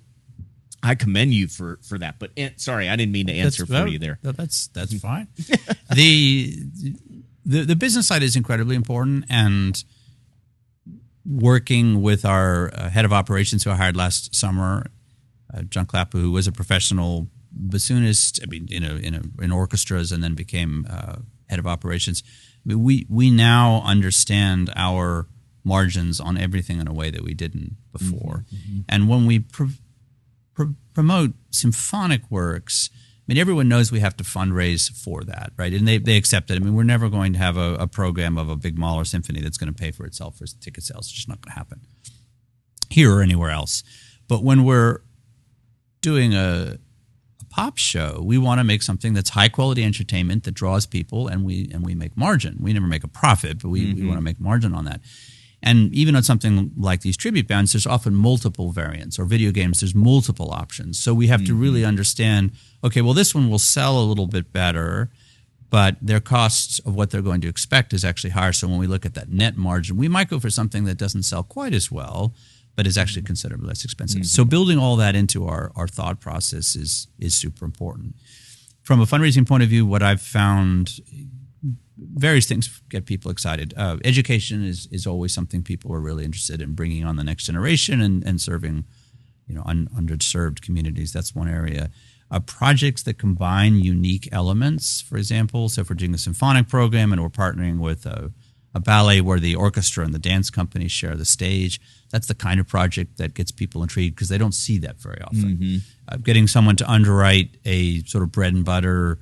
i 0.86 0.94
commend 0.94 1.32
you 1.34 1.48
for 1.48 1.78
for 1.82 1.98
that 1.98 2.18
but 2.18 2.30
sorry 2.56 2.88
i 2.88 2.96
didn't 2.96 3.12
mean 3.12 3.26
to 3.26 3.32
answer 3.32 3.64
That's- 3.64 3.84
for 3.84 3.88
you 3.88 3.98
there 3.98 4.18
that's 4.22 4.68
that's 4.68 4.98
fine. 5.00 5.28
the, 5.94 6.56
the 7.44 7.60
the 7.64 7.76
business 7.76 8.06
side 8.08 8.22
is 8.22 8.34
incredibly 8.36 8.74
important, 8.76 9.24
and 9.28 9.82
working 11.24 12.02
with 12.02 12.24
our 12.24 12.70
uh, 12.74 12.90
head 12.90 13.04
of 13.04 13.12
operations 13.12 13.64
who 13.64 13.70
I 13.70 13.76
hired 13.76 13.96
last 13.96 14.34
summer, 14.34 14.86
uh, 15.52 15.62
John 15.62 15.86
Clapper, 15.86 16.18
who 16.18 16.30
was 16.32 16.46
a 16.46 16.52
professional 16.52 17.28
bassoonist, 17.68 18.40
I 18.42 18.46
mean, 18.46 18.68
in 18.70 18.84
a, 18.84 18.94
in 18.96 19.14
a, 19.14 19.42
in 19.44 19.52
orchestras, 19.52 20.12
and 20.12 20.22
then 20.22 20.34
became 20.34 20.86
uh, 20.90 21.16
head 21.48 21.58
of 21.58 21.66
operations. 21.66 22.22
I 22.64 22.70
mean, 22.70 22.82
we 22.82 23.06
we 23.08 23.30
now 23.30 23.82
understand 23.84 24.70
our 24.76 25.26
margins 25.64 26.20
on 26.20 26.36
everything 26.36 26.80
in 26.80 26.86
a 26.88 26.92
way 26.92 27.10
that 27.10 27.22
we 27.22 27.34
didn't 27.34 27.76
before, 27.92 28.44
and 28.88 29.08
when 29.08 29.26
we 29.26 29.40
pr- 29.40 29.64
pr- 30.56 30.74
promote 30.94 31.34
symphonic 31.50 32.28
works. 32.30 32.90
I 32.92 33.22
mean, 33.28 33.38
everyone 33.38 33.68
knows 33.68 33.92
we 33.92 34.00
have 34.00 34.16
to 34.16 34.24
fundraise 34.24 34.90
for 34.90 35.22
that, 35.24 35.52
right? 35.56 35.72
And 35.72 35.86
they, 35.86 35.98
they 35.98 36.16
accept 36.16 36.50
it. 36.50 36.56
I 36.56 36.58
mean, 36.60 36.74
we're 36.74 36.84
never 36.84 37.08
going 37.08 37.32
to 37.34 37.38
have 37.38 37.56
a, 37.56 37.74
a 37.74 37.86
program 37.86 38.38
of 38.38 38.48
a 38.48 38.56
big 38.56 38.78
Mahler 38.78 39.04
symphony 39.04 39.40
that's 39.40 39.58
going 39.58 39.72
to 39.72 39.78
pay 39.78 39.90
for 39.90 40.06
itself 40.06 40.38
for 40.38 40.46
ticket 40.46 40.84
sales. 40.84 41.06
It's 41.06 41.12
just 41.12 41.28
not 41.28 41.40
going 41.40 41.52
to 41.52 41.58
happen 41.58 41.80
here 42.88 43.12
or 43.14 43.22
anywhere 43.22 43.50
else. 43.50 43.82
But 44.28 44.42
when 44.42 44.64
we're 44.64 45.00
doing 46.00 46.34
a, 46.34 46.78
a 47.40 47.44
pop 47.46 47.78
show, 47.78 48.22
we 48.24 48.38
want 48.38 48.60
to 48.60 48.64
make 48.64 48.82
something 48.82 49.12
that's 49.12 49.30
high 49.30 49.48
quality 49.48 49.84
entertainment 49.84 50.44
that 50.44 50.54
draws 50.54 50.86
people, 50.86 51.26
and 51.26 51.44
we 51.44 51.68
and 51.72 51.84
we 51.84 51.94
make 51.96 52.16
margin. 52.16 52.58
We 52.60 52.72
never 52.72 52.86
make 52.86 53.04
a 53.04 53.08
profit, 53.08 53.60
but 53.60 53.70
we, 53.70 53.86
we 53.86 53.94
mm-hmm. 53.94 54.08
want 54.08 54.18
to 54.18 54.22
make 54.22 54.40
margin 54.40 54.72
on 54.72 54.84
that. 54.84 55.00
And 55.62 55.92
even 55.94 56.14
on 56.14 56.22
something 56.22 56.70
like 56.76 57.00
these 57.00 57.16
tribute 57.16 57.48
bands, 57.48 57.72
there's 57.72 57.86
often 57.86 58.14
multiple 58.14 58.70
variants, 58.70 59.18
or 59.18 59.24
video 59.24 59.50
games, 59.50 59.80
there's 59.80 59.94
multiple 59.94 60.50
options. 60.52 60.98
So 60.98 61.14
we 61.14 61.26
have 61.28 61.44
to 61.46 61.54
really 61.54 61.80
mm-hmm. 61.80 61.88
understand 61.88 62.52
okay, 62.84 63.02
well, 63.02 63.14
this 63.14 63.34
one 63.34 63.50
will 63.50 63.58
sell 63.58 63.98
a 63.98 64.04
little 64.04 64.28
bit 64.28 64.52
better, 64.52 65.10
but 65.70 65.96
their 66.00 66.20
costs 66.20 66.78
of 66.80 66.94
what 66.94 67.10
they're 67.10 67.22
going 67.22 67.40
to 67.40 67.48
expect 67.48 67.92
is 67.92 68.04
actually 68.04 68.30
higher. 68.30 68.52
So 68.52 68.68
when 68.68 68.78
we 68.78 68.86
look 68.86 69.04
at 69.04 69.14
that 69.14 69.28
net 69.28 69.56
margin, 69.56 69.96
we 69.96 70.08
might 70.08 70.28
go 70.28 70.38
for 70.38 70.50
something 70.50 70.84
that 70.84 70.98
doesn't 70.98 71.24
sell 71.24 71.42
quite 71.42 71.74
as 71.74 71.90
well, 71.90 72.32
but 72.76 72.86
is 72.86 72.96
actually 72.96 73.22
mm-hmm. 73.22 73.26
considerably 73.26 73.66
less 73.66 73.84
expensive. 73.84 74.20
Mm-hmm. 74.20 74.26
So 74.26 74.44
building 74.44 74.78
all 74.78 74.94
that 74.96 75.16
into 75.16 75.46
our, 75.48 75.72
our 75.74 75.88
thought 75.88 76.20
process 76.20 76.76
is 76.76 77.08
is 77.18 77.34
super 77.34 77.64
important. 77.64 78.14
From 78.82 79.00
a 79.00 79.04
fundraising 79.04 79.48
point 79.48 79.64
of 79.64 79.68
view, 79.68 79.84
what 79.84 80.02
I've 80.02 80.22
found 80.22 81.00
various 81.98 82.46
things 82.46 82.82
get 82.88 83.06
people 83.06 83.30
excited. 83.30 83.74
Uh, 83.76 83.96
education 84.04 84.64
is 84.64 84.88
is 84.90 85.06
always 85.06 85.32
something 85.32 85.62
people 85.62 85.92
are 85.92 86.00
really 86.00 86.24
interested 86.24 86.60
in 86.60 86.74
bringing 86.74 87.04
on 87.04 87.16
the 87.16 87.24
next 87.24 87.44
generation 87.44 88.00
and, 88.00 88.24
and 88.24 88.40
serving 88.40 88.84
you 89.46 89.54
know 89.54 89.62
un, 89.66 89.88
underserved 89.94 90.60
communities. 90.60 91.12
That's 91.12 91.34
one 91.34 91.48
area. 91.48 91.90
Uh, 92.28 92.40
projects 92.40 93.04
that 93.04 93.18
combine 93.18 93.76
unique 93.76 94.28
elements, 94.32 95.00
for 95.00 95.16
example. 95.16 95.68
So 95.68 95.82
if 95.82 95.90
we're 95.90 95.94
doing 95.94 96.12
a 96.14 96.18
symphonic 96.18 96.68
program 96.68 97.12
and 97.12 97.22
we're 97.22 97.28
partnering 97.28 97.78
with 97.78 98.04
a, 98.04 98.32
a 98.74 98.80
ballet 98.80 99.20
where 99.20 99.38
the 99.38 99.54
orchestra 99.54 100.04
and 100.04 100.12
the 100.12 100.18
dance 100.18 100.50
company 100.50 100.88
share 100.88 101.14
the 101.14 101.24
stage, 101.24 101.80
that's 102.10 102.26
the 102.26 102.34
kind 102.34 102.58
of 102.58 102.66
project 102.66 103.18
that 103.18 103.34
gets 103.34 103.52
people 103.52 103.80
intrigued 103.80 104.16
because 104.16 104.28
they 104.28 104.38
don't 104.38 104.54
see 104.54 104.76
that 104.78 105.00
very 105.00 105.20
often. 105.22 105.56
Uh, 106.08 106.16
getting 106.16 106.48
someone 106.48 106.74
to 106.76 106.90
underwrite 106.90 107.58
a 107.64 108.02
sort 108.04 108.24
of 108.24 108.32
bread 108.32 108.54
and 108.54 108.64
butter 108.64 109.20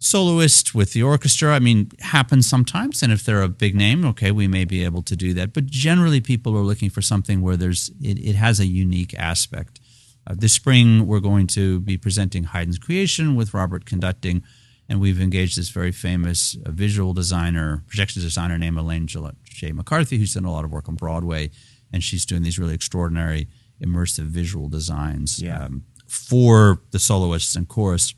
soloist 0.00 0.74
with 0.74 0.92
the 0.92 1.02
orchestra, 1.02 1.54
I 1.54 1.58
mean, 1.58 1.90
happens 2.00 2.46
sometimes. 2.46 3.02
And 3.02 3.12
if 3.12 3.24
they're 3.24 3.42
a 3.42 3.48
big 3.48 3.74
name, 3.74 4.04
okay, 4.06 4.30
we 4.30 4.46
may 4.46 4.64
be 4.64 4.84
able 4.84 5.02
to 5.02 5.16
do 5.16 5.34
that. 5.34 5.52
But 5.52 5.66
generally, 5.66 6.20
people 6.20 6.56
are 6.56 6.62
looking 6.62 6.90
for 6.90 7.02
something 7.02 7.40
where 7.42 7.56
there's 7.56 7.90
it, 8.00 8.18
it 8.18 8.34
has 8.36 8.60
a 8.60 8.66
unique 8.66 9.14
aspect. 9.18 9.80
Uh, 10.26 10.34
this 10.36 10.52
spring, 10.52 11.06
we're 11.06 11.20
going 11.20 11.46
to 11.48 11.80
be 11.80 11.96
presenting 11.96 12.44
Haydn's 12.44 12.78
Creation 12.78 13.34
with 13.34 13.54
Robert 13.54 13.86
conducting, 13.86 14.42
and 14.88 15.00
we've 15.00 15.20
engaged 15.20 15.56
this 15.58 15.70
very 15.70 15.90
famous 15.92 16.56
uh, 16.66 16.70
visual 16.70 17.12
designer, 17.12 17.82
projections 17.88 18.24
designer 18.24 18.58
named 18.58 18.78
Elaine 18.78 19.06
J. 19.06 19.72
McCarthy, 19.72 20.18
who's 20.18 20.34
done 20.34 20.44
a 20.44 20.52
lot 20.52 20.64
of 20.64 20.70
work 20.70 20.88
on 20.88 20.94
Broadway, 20.94 21.50
and 21.92 22.04
she's 22.04 22.24
doing 22.26 22.42
these 22.42 22.58
really 22.58 22.74
extraordinary 22.74 23.48
immersive 23.82 24.24
visual 24.24 24.68
designs 24.68 25.40
Yeah. 25.40 25.64
um, 25.64 25.84
for 26.06 26.82
the 26.90 26.98
soloists 26.98 27.56
and 27.56 27.66
chorus. 27.68 28.14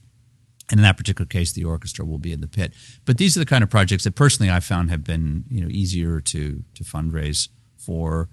And 0.70 0.78
in 0.78 0.82
that 0.82 0.96
particular 0.96 1.26
case, 1.26 1.52
the 1.52 1.64
orchestra 1.64 2.04
will 2.04 2.18
be 2.18 2.32
in 2.32 2.40
the 2.40 2.48
pit. 2.48 2.72
But 3.04 3.18
these 3.18 3.36
are 3.36 3.40
the 3.40 3.46
kind 3.46 3.62
of 3.62 3.68
projects 3.70 4.04
that 4.04 4.14
personally 4.14 4.50
I 4.50 4.60
found 4.60 4.90
have 4.90 5.04
been 5.04 5.44
you 5.50 5.60
know 5.60 5.68
easier 5.68 6.20
to 6.20 6.62
to 6.74 6.84
fundraise 6.84 7.48
for 7.76 8.30